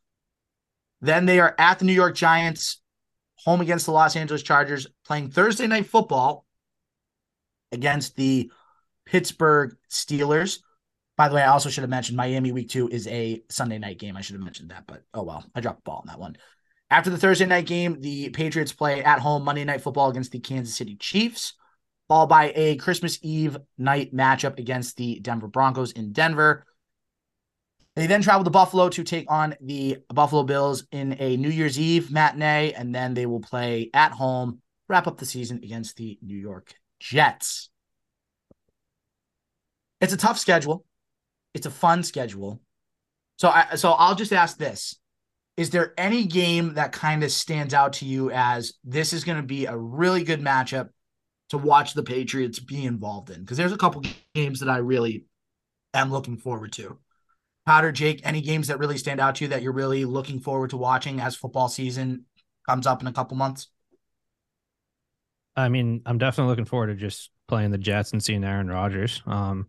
Then 1.02 1.28
they 1.28 1.40
are 1.40 1.54
at 1.60 1.78
the 1.78 1.86
New 1.86 1.94
York 1.94 2.16
Giants, 2.16 2.82
home 3.36 3.62
against 3.62 3.86
the 3.86 3.92
Los 3.92 4.16
Angeles 4.16 4.42
Chargers, 4.42 4.88
playing 5.06 5.30
Thursday 5.30 5.68
night 5.68 5.86
football 5.86 6.44
against 7.72 8.16
the 8.16 8.52
Pittsburgh 9.06 9.78
Steelers. 9.92 10.62
By 11.18 11.30
the 11.30 11.36
way, 11.36 11.44
I 11.44 11.52
also 11.52 11.70
should 11.70 11.84
have 11.84 11.92
mentioned 11.92 12.18
Miami 12.18 12.52
week 12.52 12.70
two 12.70 12.88
is 12.88 13.06
a 13.06 13.44
Sunday 13.50 13.78
night 13.78 14.00
game. 14.00 14.18
I 14.18 14.22
should 14.22 14.38
have 14.38 14.44
mentioned 14.44 14.72
that, 14.72 14.86
but 14.88 15.04
oh 15.14 15.22
well, 15.22 15.46
I 15.54 15.62
dropped 15.62 15.84
the 15.84 15.90
ball 15.92 16.00
on 16.00 16.08
that 16.08 16.20
one. 16.20 16.36
After 16.90 17.12
the 17.12 17.18
Thursday 17.20 17.46
night 17.46 17.68
game, 17.68 18.02
the 18.02 18.30
Patriots 18.30 18.74
play 18.74 19.04
at 19.04 19.20
home 19.20 19.44
Monday 19.44 19.66
night 19.66 19.82
football 19.82 20.10
against 20.10 20.32
the 20.32 20.40
Kansas 20.40 20.76
City 20.76 20.96
Chiefs, 20.96 21.54
followed 22.10 22.28
by 22.28 22.51
a 22.55 22.76
Christmas 22.78 23.20
Eve 23.22 23.55
night 23.78 24.14
matchup 24.14 24.60
against 24.60 24.97
the 24.97 25.20
Denver 25.20 25.47
Broncos 25.47 25.91
in 25.91 26.12
Denver. 26.12 26.66
They 27.95 28.07
then 28.07 28.22
travel 28.22 28.43
to 28.43 28.49
Buffalo 28.49 28.89
to 28.89 29.03
take 29.03 29.32
on 29.32 29.55
the 29.62 29.99
Buffalo 30.10 30.43
Bills 30.43 30.86
in 30.91 31.16
a 31.20 31.38
New 31.38 31.49
Year's 31.49 31.80
Eve 31.80 32.12
matinee, 32.12 32.74
and 32.74 32.93
then 32.93 33.14
they 33.14 33.26
will 33.26 33.39
play 33.39 33.89
at 33.93 34.12
home, 34.12 34.62
wrap 34.88 35.05
up 35.05 35.18
the 35.18 35.26
season 35.26 35.60
against 35.64 35.97
the 35.97 36.18
New 36.22 36.38
York 36.38 36.74
Jets. 36.99 37.70
It's 40.01 40.14
a 40.14 40.18
tough 40.18 40.39
schedule. 40.39 40.86
It's 41.53 41.66
a 41.66 41.72
fun 41.72 42.03
schedule. 42.03 42.60
So 43.38 43.49
I 43.49 43.76
so 43.76 43.91
I'll 43.91 44.16
just 44.16 44.34
ask 44.34 44.57
this. 44.57 44.95
Is 45.57 45.72
there 45.72 45.93
any 45.97 46.26
game 46.26 46.76
that 46.76 46.93
kind 46.93 47.24
of 47.24 47.32
stands 47.32 47.74
out 47.74 47.93
to 47.93 48.05
you 48.05 48.32
as 48.32 48.74
this 48.84 49.12
is 49.12 49.26
going 49.26 49.38
to 49.38 49.43
be 49.43 49.66
a 49.66 49.76
really 49.76 50.24
good 50.24 50.41
matchup 50.41 50.89
to 51.50 51.58
watch 51.58 51.93
the 51.93 52.04
Patriots 52.04 52.60
be 52.60 52.86
involved 52.86 53.30
in? 53.30 53.41
Because 53.41 53.58
there's 53.58 53.72
a 53.72 53.78
couple 53.78 54.04
games 54.34 54.60
that 54.60 54.70
I 54.70 54.78
really 54.78 55.26
am 55.93 56.12
looking 56.12 56.38
forward 56.38 56.72
to. 56.74 56.97
Powder, 57.66 57.91
Jake, 57.91 58.22
any 58.24 58.41
games 58.41 58.68
that 58.68 58.80
really 58.80 58.97
stand 58.97 59.20
out 59.20 59.36
to 59.36 59.45
you 59.45 59.50
that 59.50 59.62
you're 59.62 59.74
really 59.74 60.06
looking 60.06 60.39
forward 60.39 60.72
to 60.72 60.78
watching 60.78 61.20
as 61.20 61.36
football 61.36 61.70
season 61.70 62.26
comes 62.68 62.88
up 62.88 63.02
in 63.02 63.08
a 63.08 63.14
couple 63.14 63.38
months? 63.38 63.68
I 65.56 65.70
mean, 65.70 66.02
I'm 66.06 66.18
definitely 66.18 66.50
looking 66.50 66.66
forward 66.66 66.88
to 66.88 66.95
just 66.95 67.32
playing 67.47 67.72
the 67.72 67.78
Jets 67.78 68.12
and 68.12 68.24
seeing 68.24 68.43
Aaron 68.43 68.70
Rodgers. 68.70 69.22
Um, 69.26 69.68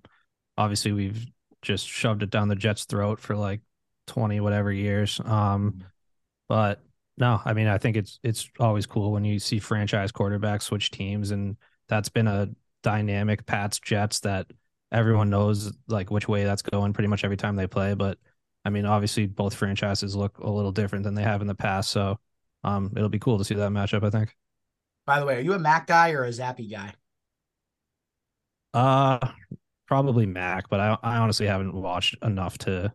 obviously, 0.56 0.92
we've 0.92 1.26
just 1.62 1.88
shoved 1.88 2.22
it 2.22 2.30
down 2.30 2.48
the 2.48 2.54
Jets' 2.54 2.84
throat 2.84 3.20
for 3.20 3.36
like 3.36 3.60
20 4.06 4.40
whatever 4.40 4.72
years. 4.72 5.20
Um, 5.24 5.84
but 6.48 6.82
no, 7.16 7.40
I 7.44 7.52
mean, 7.52 7.66
I 7.66 7.78
think 7.78 7.96
it's 7.96 8.18
it's 8.22 8.48
always 8.58 8.86
cool 8.86 9.12
when 9.12 9.24
you 9.24 9.38
see 9.38 9.58
franchise 9.58 10.10
quarterbacks 10.10 10.62
switch 10.62 10.90
teams, 10.90 11.30
and 11.32 11.56
that's 11.90 12.08
been 12.08 12.28
a 12.28 12.48
dynamic 12.82 13.44
Pats 13.44 13.78
Jets 13.78 14.20
that 14.20 14.46
everyone 14.92 15.28
knows 15.28 15.72
like 15.88 16.10
which 16.10 16.28
way 16.28 16.44
that's 16.44 16.62
going 16.62 16.92
pretty 16.92 17.08
much 17.08 17.24
every 17.24 17.36
time 17.36 17.56
they 17.56 17.66
play. 17.66 17.94
But 17.94 18.16
I 18.64 18.70
mean, 18.70 18.86
obviously, 18.86 19.26
both 19.26 19.54
franchises 19.54 20.16
look 20.16 20.38
a 20.38 20.48
little 20.50 20.72
different 20.72 21.04
than 21.04 21.14
they 21.14 21.22
have 21.22 21.42
in 21.42 21.46
the 21.46 21.54
past, 21.54 21.90
so 21.90 22.18
um, 22.64 22.92
it'll 22.96 23.08
be 23.08 23.18
cool 23.18 23.38
to 23.38 23.44
see 23.44 23.54
that 23.54 23.70
matchup. 23.70 24.04
I 24.04 24.10
think. 24.10 24.36
By 25.06 25.20
the 25.20 25.26
way, 25.26 25.36
are 25.36 25.40
you 25.40 25.54
a 25.54 25.58
Mac 25.58 25.86
guy 25.86 26.12
or 26.12 26.24
a 26.24 26.30
Zappe 26.30 26.70
guy? 26.70 26.94
Uh, 28.72 29.18
probably 29.86 30.26
Mac, 30.26 30.68
but 30.68 30.80
I 30.80 30.96
I 31.02 31.16
honestly 31.16 31.46
haven't 31.46 31.74
watched 31.74 32.16
enough 32.22 32.56
to 32.58 32.92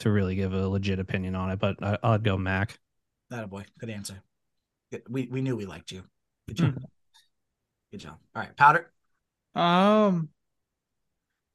to 0.00 0.10
really 0.10 0.34
give 0.34 0.52
a 0.52 0.68
legit 0.68 0.98
opinion 0.98 1.36
on 1.36 1.50
it. 1.50 1.58
But 1.58 1.82
I, 1.82 1.98
I'd 2.02 2.24
go 2.24 2.36
Mac. 2.36 2.78
That 3.30 3.44
a 3.44 3.46
boy. 3.46 3.64
Good 3.78 3.90
answer. 3.90 4.22
We 5.08 5.26
we 5.30 5.40
knew 5.40 5.56
we 5.56 5.66
liked 5.66 5.92
you. 5.92 6.02
Good 6.48 6.56
job. 6.56 6.74
Good 7.92 8.00
job. 8.00 8.18
All 8.34 8.42
right, 8.42 8.56
Powder. 8.56 8.90
Um, 9.54 10.30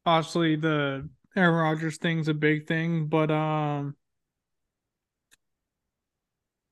obviously 0.08 0.56
the 0.56 1.10
Aaron 1.36 1.56
Rodgers 1.56 1.98
thing's 1.98 2.30
a 2.30 2.34
big 2.34 2.66
thing, 2.66 3.08
but 3.08 3.30
um 3.30 3.96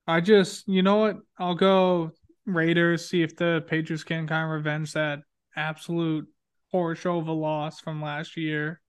I 0.07 0.22
just 0.22 0.68
you 0.68 0.82
know 0.82 0.97
what? 0.97 1.18
I'll 1.38 1.55
go 1.55 2.11
Raiders, 2.45 3.09
see 3.09 3.24
if 3.24 3.36
the 3.36 3.66
Patriots 3.68 4.03
can 4.03 4.28
kind 4.28 4.45
of 4.45 4.51
revenge 4.51 4.93
that 4.93 5.20
absolute 5.55 6.28
horror 6.72 6.95
show 6.95 7.18
of 7.18 7.28
a 7.28 7.32
loss 7.32 7.80
from 7.80 8.01
last 8.01 8.38
year. 8.38 8.82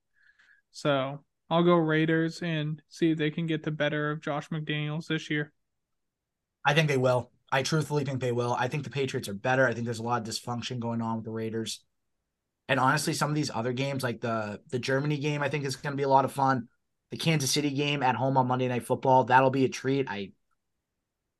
So 0.71 1.23
I'll 1.49 1.63
go 1.63 1.75
Raiders 1.75 2.41
and 2.41 2.81
see 2.87 3.11
if 3.11 3.17
they 3.17 3.31
can 3.31 3.47
get 3.47 3.63
the 3.63 3.71
better 3.71 4.11
of 4.11 4.21
Josh 4.21 4.49
McDaniels 4.49 5.07
this 5.07 5.29
year. 5.29 5.51
I 6.63 6.73
think 6.73 6.87
they 6.87 6.97
will. 6.97 7.31
I 7.51 7.63
truthfully 7.63 8.03
think 8.03 8.19
they 8.19 8.31
will. 8.31 8.55
I 8.57 8.67
think 8.67 8.83
the 8.83 8.89
Patriots 8.89 9.29
are 9.29 9.33
better. 9.33 9.67
I 9.67 9.73
think 9.73 9.85
there's 9.85 9.99
a 9.99 10.03
lot 10.03 10.21
of 10.21 10.27
dysfunction 10.27 10.79
going 10.79 11.01
on 11.01 11.17
with 11.17 11.25
the 11.25 11.31
Raiders. 11.31 11.81
And 12.67 12.79
honestly, 12.79 13.13
some 13.13 13.29
of 13.29 13.35
these 13.35 13.51
other 13.53 13.71
games, 13.71 14.03
like 14.03 14.19
the 14.19 14.59
the 14.69 14.79
Germany 14.79 15.17
game, 15.17 15.41
I 15.41 15.49
think 15.49 15.65
is 15.65 15.77
going 15.77 15.93
to 15.93 15.97
be 15.97 16.03
a 16.03 16.09
lot 16.09 16.25
of 16.25 16.33
fun. 16.33 16.67
The 17.11 17.17
Kansas 17.17 17.51
City 17.51 17.71
game 17.71 18.03
at 18.03 18.15
home 18.15 18.35
on 18.35 18.47
Monday 18.47 18.67
Night 18.67 18.85
Football, 18.85 19.25
that'll 19.25 19.49
be 19.49 19.63
a 19.63 19.69
treat. 19.69 20.09
I 20.09 20.31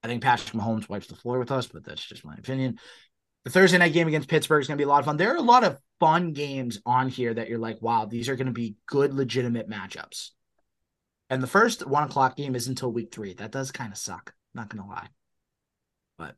I 0.04 0.08
think 0.08 0.24
Patrick 0.24 0.54
Mahomes 0.54 0.88
wipes 0.88 1.08
the 1.08 1.16
floor 1.16 1.40
with 1.40 1.52
us, 1.52 1.68
but 1.68 1.84
that's 1.84 2.06
just 2.06 2.24
my 2.24 2.36
opinion. 2.36 2.80
The 3.44 3.52
Thursday 3.52 3.78
night 3.78 3.94
game 3.94 4.08
against 4.08 4.30
Pittsburgh 4.30 4.62
is 4.62 4.68
going 4.68 4.78
to 4.78 4.82
be 4.82 4.86
a 4.86 4.90
lot 4.90 5.00
of 5.00 5.06
fun. 5.06 5.18
There 5.18 5.34
are 5.34 5.38
a 5.38 5.42
lot 5.42 5.64
of 5.64 5.80
fun 6.00 6.34
games 6.34 6.80
on 6.86 7.10
here 7.10 7.34
that 7.34 7.50
you're 7.50 7.60
like, 7.60 7.82
wow, 7.82 8.06
these 8.06 8.30
are 8.30 8.36
going 8.36 8.48
to 8.48 8.54
be 8.54 8.76
good, 8.86 9.14
legitimate 9.14 9.70
matchups. 9.70 10.32
And 11.30 11.42
the 11.42 11.48
first 11.48 11.86
one 11.86 12.04
o'clock 12.04 12.38
game 12.38 12.56
is 12.56 12.68
until 12.68 12.92
week 12.92 13.14
three. 13.14 13.34
That 13.34 13.52
does 13.52 13.72
kind 13.72 13.92
of 13.92 13.98
suck. 13.98 14.34
Not 14.54 14.70
going 14.70 14.84
to 14.84 14.90
lie. 14.90 15.08
But 16.18 16.36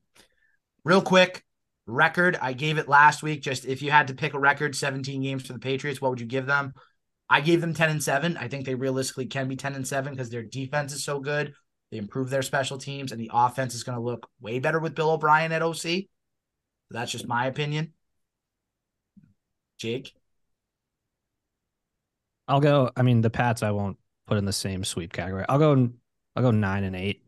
real 0.84 1.02
quick, 1.02 1.44
record. 1.86 2.38
I 2.42 2.54
gave 2.54 2.78
it 2.78 2.88
last 2.88 3.24
week. 3.24 3.42
Just 3.42 3.66
if 3.66 3.82
you 3.82 3.92
had 3.92 4.08
to 4.08 4.14
pick 4.14 4.34
a 4.34 4.40
record, 4.40 4.76
17 4.76 5.22
games 5.22 5.46
for 5.46 5.54
the 5.54 5.60
Patriots, 5.60 6.02
what 6.02 6.12
would 6.12 6.22
you 6.22 6.26
give 6.26 6.46
them? 6.46 6.74
I 7.30 7.42
gave 7.42 7.62
them 7.62 7.74
10 7.74 7.90
and 7.90 8.04
7. 8.04 8.38
I 8.38 8.48
think 8.48 8.66
they 8.66 8.76
realistically 8.76 9.28
can 9.28 9.48
be 9.48 9.56
10 9.56 9.76
and 9.76 9.88
7 9.88 10.14
because 10.14 10.30
their 10.30 10.44
defense 10.44 10.94
is 10.94 11.04
so 11.04 11.20
good. 11.20 11.54
They 11.92 11.98
improve 11.98 12.30
their 12.30 12.42
special 12.42 12.78
teams, 12.78 13.12
and 13.12 13.20
the 13.20 13.32
offense 13.34 13.74
is 13.74 13.84
going 13.84 13.98
to 13.98 14.04
look 14.04 14.28
way 14.40 14.60
better 14.60 14.80
with 14.80 14.96
Bill 14.96 15.12
O'Brien 15.12 15.52
at 15.52 15.64
OC. 15.64 16.06
That's 16.92 17.12
just 17.12 17.28
my 17.28 17.48
opinion. 17.48 17.94
Jake? 19.78 20.14
I'll 22.48 22.60
go. 22.60 22.92
I 22.96 23.02
mean, 23.04 23.22
the 23.22 23.30
Pats 23.30 23.64
I 23.64 23.72
won't 23.72 23.98
put 24.28 24.38
in 24.38 24.46
the 24.46 24.54
same 24.54 24.84
sweep 24.84 25.14
category. 25.14 25.46
I'll 25.48 25.60
go. 25.60 25.90
I'll 26.36 26.44
go 26.44 26.52
nine 26.52 26.84
and 26.84 26.96
eight. 26.96 27.24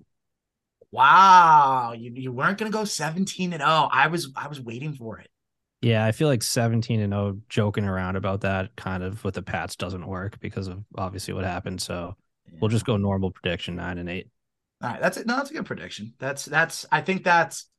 Wow, 0.91 1.93
you, 1.97 2.11
you 2.13 2.31
weren't 2.31 2.57
gonna 2.57 2.71
go 2.71 2.83
17 2.83 3.53
and 3.53 3.61
0. 3.61 3.89
I 3.91 4.07
was 4.07 4.31
I 4.35 4.47
was 4.47 4.59
waiting 4.59 4.93
for 4.93 5.19
it. 5.19 5.29
Yeah, 5.81 6.05
I 6.05 6.11
feel 6.11 6.27
like 6.27 6.43
17 6.43 6.99
and 6.99 7.13
0 7.13 7.39
joking 7.49 7.85
around 7.85 8.15
about 8.15 8.41
that 8.41 8.75
kind 8.75 9.03
of 9.03 9.23
with 9.23 9.35
the 9.35 9.41
Pats 9.41 9.75
doesn't 9.75 10.05
work 10.05 10.39
because 10.39 10.67
of 10.67 10.83
obviously 10.97 11.33
what 11.33 11.43
happened. 11.43 11.81
So 11.81 12.15
yeah. 12.45 12.59
we'll 12.61 12.69
just 12.69 12.85
go 12.85 12.97
normal 12.97 13.31
prediction 13.31 13.75
nine 13.75 13.97
and 13.97 14.09
eight. 14.09 14.29
All 14.83 14.89
right, 14.89 15.01
that's 15.01 15.17
it. 15.17 15.27
No, 15.27 15.37
that's 15.37 15.51
a 15.51 15.53
good 15.53 15.65
prediction. 15.65 16.13
That's 16.19 16.45
that's 16.45 16.85
I 16.91 17.01
think 17.01 17.23
that's 17.23 17.69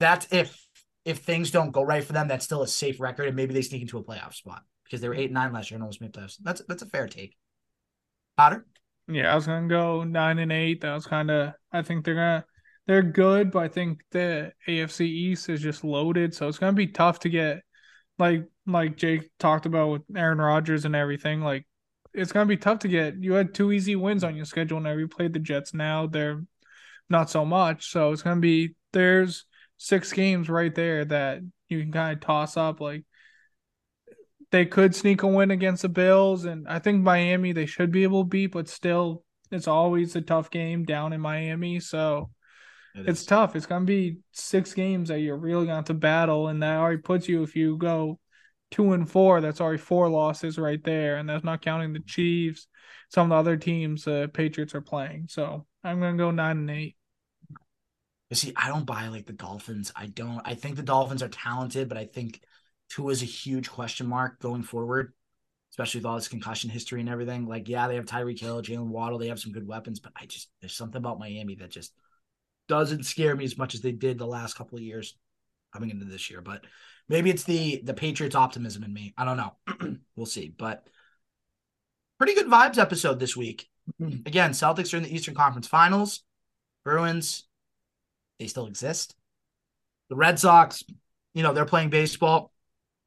that's 0.00 0.26
if 0.32 0.66
if 1.04 1.18
things 1.18 1.50
don't 1.50 1.72
go 1.72 1.82
right 1.82 2.02
for 2.02 2.12
them, 2.12 2.28
that's 2.28 2.44
still 2.44 2.62
a 2.62 2.68
safe 2.68 3.00
record, 3.00 3.26
and 3.26 3.36
maybe 3.36 3.54
they 3.54 3.62
sneak 3.62 3.82
into 3.82 3.98
a 3.98 4.04
playoff 4.04 4.34
spot 4.34 4.62
because 4.84 5.00
they 5.00 5.08
were 5.08 5.14
hmm. 5.14 5.20
eight 5.20 5.26
and 5.26 5.34
nine 5.34 5.52
last 5.52 5.70
year 5.70 5.76
and 5.76 5.82
almost 5.82 6.00
made 6.00 6.12
playoffs. 6.12 6.36
That's 6.42 6.62
that's 6.66 6.82
a 6.82 6.86
fair 6.86 7.08
take. 7.08 7.36
Powder. 8.36 8.66
Yeah, 9.14 9.32
I 9.32 9.34
was 9.34 9.46
gonna 9.46 9.68
go 9.68 10.04
nine 10.04 10.38
and 10.38 10.52
eight. 10.52 10.80
That 10.82 10.94
was 10.94 11.06
kind 11.06 11.30
of. 11.30 11.54
I 11.72 11.82
think 11.82 12.04
they're 12.04 12.14
gonna. 12.14 12.44
They're 12.86 13.02
good, 13.02 13.50
but 13.50 13.62
I 13.64 13.68
think 13.68 14.02
the 14.10 14.52
AFC 14.66 15.02
East 15.02 15.48
is 15.48 15.60
just 15.60 15.84
loaded, 15.84 16.34
so 16.34 16.48
it's 16.48 16.58
gonna 16.58 16.72
be 16.72 16.88
tough 16.88 17.20
to 17.20 17.28
get. 17.28 17.62
Like 18.18 18.44
like 18.66 18.96
Jake 18.96 19.30
talked 19.38 19.66
about 19.66 19.90
with 19.90 20.02
Aaron 20.16 20.38
Rodgers 20.38 20.84
and 20.84 20.94
everything. 20.96 21.40
Like 21.42 21.66
it's 22.14 22.32
gonna 22.32 22.46
be 22.46 22.56
tough 22.56 22.80
to 22.80 22.88
get. 22.88 23.22
You 23.22 23.34
had 23.34 23.54
two 23.54 23.72
easy 23.72 23.96
wins 23.96 24.24
on 24.24 24.36
your 24.36 24.44
schedule. 24.44 24.80
Now 24.80 24.92
you 24.92 25.08
played 25.08 25.32
the 25.32 25.38
Jets. 25.38 25.74
Now 25.74 26.06
they're 26.06 26.42
not 27.08 27.30
so 27.30 27.44
much. 27.44 27.90
So 27.90 28.12
it's 28.12 28.22
gonna 28.22 28.40
be 28.40 28.74
there's 28.92 29.46
six 29.76 30.12
games 30.12 30.48
right 30.48 30.74
there 30.74 31.04
that 31.06 31.40
you 31.68 31.80
can 31.80 31.92
kind 31.92 32.14
of 32.14 32.20
toss 32.20 32.56
up. 32.56 32.80
Like 32.80 33.04
they 34.52 34.66
could 34.66 34.94
sneak 34.94 35.22
a 35.22 35.26
win 35.26 35.50
against 35.50 35.82
the 35.82 35.88
Bills, 35.88 36.44
and 36.44 36.68
I 36.68 36.78
think 36.78 37.02
Miami 37.02 37.52
they 37.52 37.66
should 37.66 37.90
be 37.90 38.04
able 38.04 38.22
to 38.22 38.28
beat, 38.28 38.52
but 38.52 38.68
still, 38.68 39.24
it's 39.50 39.66
always 39.66 40.14
a 40.14 40.20
tough 40.20 40.50
game 40.50 40.84
down 40.84 41.12
in 41.12 41.20
Miami. 41.20 41.80
So 41.80 42.30
it 42.94 43.08
it's 43.08 43.24
tough. 43.24 43.56
It's 43.56 43.66
gonna 43.66 43.86
be 43.86 44.18
six 44.32 44.74
games 44.74 45.08
that 45.08 45.20
you're 45.20 45.38
really 45.38 45.66
going 45.66 45.84
to 45.84 45.94
battle, 45.94 46.48
and 46.48 46.62
that 46.62 46.76
already 46.76 47.00
puts 47.00 47.28
you 47.28 47.42
if 47.42 47.56
you 47.56 47.78
go 47.78 48.20
two 48.70 48.92
and 48.92 49.10
four, 49.10 49.40
that's 49.40 49.60
already 49.60 49.78
four 49.78 50.08
losses 50.08 50.58
right 50.58 50.82
there, 50.84 51.16
and 51.16 51.28
that's 51.28 51.44
not 51.44 51.62
counting 51.62 51.92
the 51.92 52.00
Chiefs, 52.00 52.68
some 53.08 53.30
of 53.30 53.36
the 53.36 53.36
other 53.36 53.56
teams 53.56 54.04
the 54.04 54.24
uh, 54.24 54.26
Patriots 54.28 54.74
are 54.74 54.80
playing. 54.80 55.26
So 55.28 55.66
I'm 55.82 55.98
gonna 55.98 56.16
go 56.16 56.30
nine 56.30 56.58
and 56.58 56.70
eight. 56.70 56.96
You 58.30 58.36
see, 58.36 58.52
I 58.56 58.68
don't 58.68 58.86
buy 58.86 59.08
like 59.08 59.26
the 59.26 59.34
Dolphins. 59.34 59.92
I 59.94 60.06
don't. 60.06 60.40
I 60.44 60.54
think 60.54 60.76
the 60.76 60.82
Dolphins 60.82 61.22
are 61.22 61.28
talented, 61.28 61.88
but 61.88 61.98
I 61.98 62.06
think 62.06 62.40
Tua 62.92 63.10
is 63.10 63.22
a 63.22 63.26
huge 63.26 63.70
question 63.70 64.06
mark 64.06 64.38
going 64.40 64.62
forward, 64.62 65.14
especially 65.70 66.00
with 66.00 66.06
all 66.06 66.16
this 66.16 66.28
concussion 66.28 66.68
history 66.68 67.00
and 67.00 67.08
everything. 67.08 67.46
Like, 67.46 67.68
yeah, 67.68 67.88
they 67.88 67.94
have 67.96 68.04
Tyreek 68.04 68.38
Hill, 68.38 68.62
Jaylen 68.62 68.88
Waddle, 68.88 69.18
they 69.18 69.28
have 69.28 69.40
some 69.40 69.52
good 69.52 69.66
weapons, 69.66 69.98
but 69.98 70.12
I 70.20 70.26
just 70.26 70.50
there's 70.60 70.76
something 70.76 70.98
about 70.98 71.18
Miami 71.18 71.54
that 71.56 71.70
just 71.70 71.92
doesn't 72.68 73.04
scare 73.04 73.34
me 73.34 73.44
as 73.44 73.56
much 73.56 73.74
as 73.74 73.80
they 73.80 73.92
did 73.92 74.18
the 74.18 74.26
last 74.26 74.54
couple 74.54 74.76
of 74.76 74.84
years 74.84 75.16
coming 75.72 75.90
into 75.90 76.04
this 76.04 76.30
year. 76.30 76.42
But 76.42 76.64
maybe 77.08 77.30
it's 77.30 77.44
the 77.44 77.80
the 77.82 77.94
Patriots 77.94 78.36
optimism 78.36 78.84
in 78.84 78.92
me. 78.92 79.14
I 79.16 79.24
don't 79.24 79.38
know. 79.38 79.96
we'll 80.16 80.26
see. 80.26 80.54
But 80.56 80.86
pretty 82.18 82.34
good 82.34 82.46
vibes 82.46 82.78
episode 82.78 83.18
this 83.18 83.36
week. 83.36 83.68
Mm-hmm. 84.00 84.26
Again, 84.26 84.50
Celtics 84.50 84.92
are 84.92 84.98
in 84.98 85.02
the 85.02 85.14
Eastern 85.14 85.34
Conference 85.34 85.66
Finals. 85.66 86.22
Bruins, 86.84 87.44
they 88.38 88.46
still 88.46 88.66
exist. 88.66 89.14
The 90.10 90.16
Red 90.16 90.38
Sox, 90.38 90.84
you 91.32 91.42
know, 91.42 91.54
they're 91.54 91.64
playing 91.64 91.90
baseball. 91.90 92.51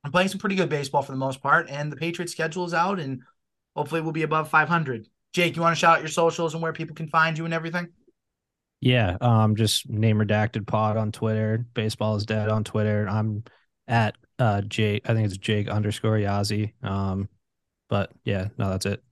I'm 0.05 0.11
playing 0.11 0.27
some 0.27 0.39
pretty 0.39 0.55
good 0.55 0.69
baseball 0.69 1.01
for 1.01 1.11
the 1.11 1.17
most 1.17 1.41
part, 1.41 1.67
and 1.67 1.91
the 1.91 1.95
Patriots 1.95 2.31
schedule 2.31 2.63
is 2.63 2.75
out, 2.75 2.99
and 2.99 3.23
hopefully 3.75 4.01
we'll 4.01 4.11
be 4.11 4.21
above 4.21 4.49
500. 4.49 5.07
Jake, 5.33 5.55
you 5.55 5.63
want 5.63 5.75
to 5.75 5.79
shout 5.79 5.97
out 5.97 6.01
your 6.01 6.09
socials 6.09 6.53
and 6.53 6.61
where 6.61 6.73
people 6.73 6.95
can 6.95 7.07
find 7.07 7.35
you 7.35 7.43
and 7.43 7.55
everything? 7.55 7.87
Yeah, 8.81 9.17
um, 9.19 9.55
just 9.55 9.89
name 9.89 10.17
redacted 10.17 10.67
pod 10.67 10.95
on 10.95 11.11
Twitter. 11.11 11.65
Baseball 11.73 12.17
is 12.17 12.27
dead 12.27 12.49
on 12.49 12.63
Twitter. 12.63 13.09
I'm 13.09 13.45
at 13.87 14.15
uh 14.37 14.61
Jake. 14.61 15.09
I 15.09 15.15
think 15.15 15.25
it's 15.25 15.37
Jake 15.37 15.69
underscore 15.69 16.19
Yasi. 16.19 16.75
Um, 16.83 17.27
but 17.89 18.11
yeah, 18.23 18.49
no, 18.59 18.69
that's 18.69 18.85
it. 18.85 19.03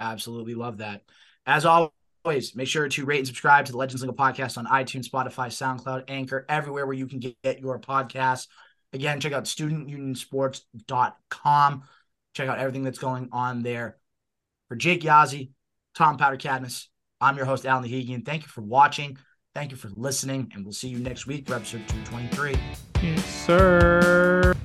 Absolutely 0.00 0.54
love 0.54 0.78
that. 0.78 1.00
As 1.46 1.64
always, 1.64 2.54
make 2.54 2.68
sure 2.68 2.86
to 2.86 3.04
rate 3.06 3.20
and 3.20 3.26
subscribe 3.26 3.64
to 3.66 3.72
the 3.72 3.78
Legends 3.78 4.02
Lingo 4.02 4.14
podcast 4.14 4.58
on 4.58 4.66
iTunes, 4.66 5.08
Spotify, 5.08 5.46
SoundCloud, 5.46 6.04
Anchor, 6.08 6.44
everywhere 6.46 6.84
where 6.84 6.94
you 6.94 7.06
can 7.06 7.20
get 7.20 7.60
your 7.60 7.78
podcasts. 7.78 8.48
Again, 8.96 9.20
check 9.20 9.32
out 9.34 9.44
studentunionsports.com. 9.44 11.82
Check 12.34 12.48
out 12.48 12.58
everything 12.58 12.82
that's 12.82 12.98
going 12.98 13.28
on 13.30 13.62
there. 13.62 13.98
For 14.70 14.76
Jake 14.76 15.04
Yasi, 15.04 15.50
Tom 15.94 16.16
Powder 16.16 16.38
Cadmus, 16.38 16.88
I'm 17.20 17.36
your 17.36 17.44
host, 17.44 17.66
Alan 17.66 17.84
Nahigian. 17.84 18.24
Thank 18.24 18.44
you 18.44 18.48
for 18.48 18.62
watching. 18.62 19.18
Thank 19.54 19.70
you 19.70 19.76
for 19.76 19.90
listening, 19.96 20.50
and 20.54 20.64
we'll 20.64 20.72
see 20.72 20.88
you 20.88 20.98
next 20.98 21.26
week 21.26 21.46
for 21.46 21.56
episode 21.56 21.86
223. 21.88 22.56
Yes, 23.02 23.44
sir. 23.44 24.55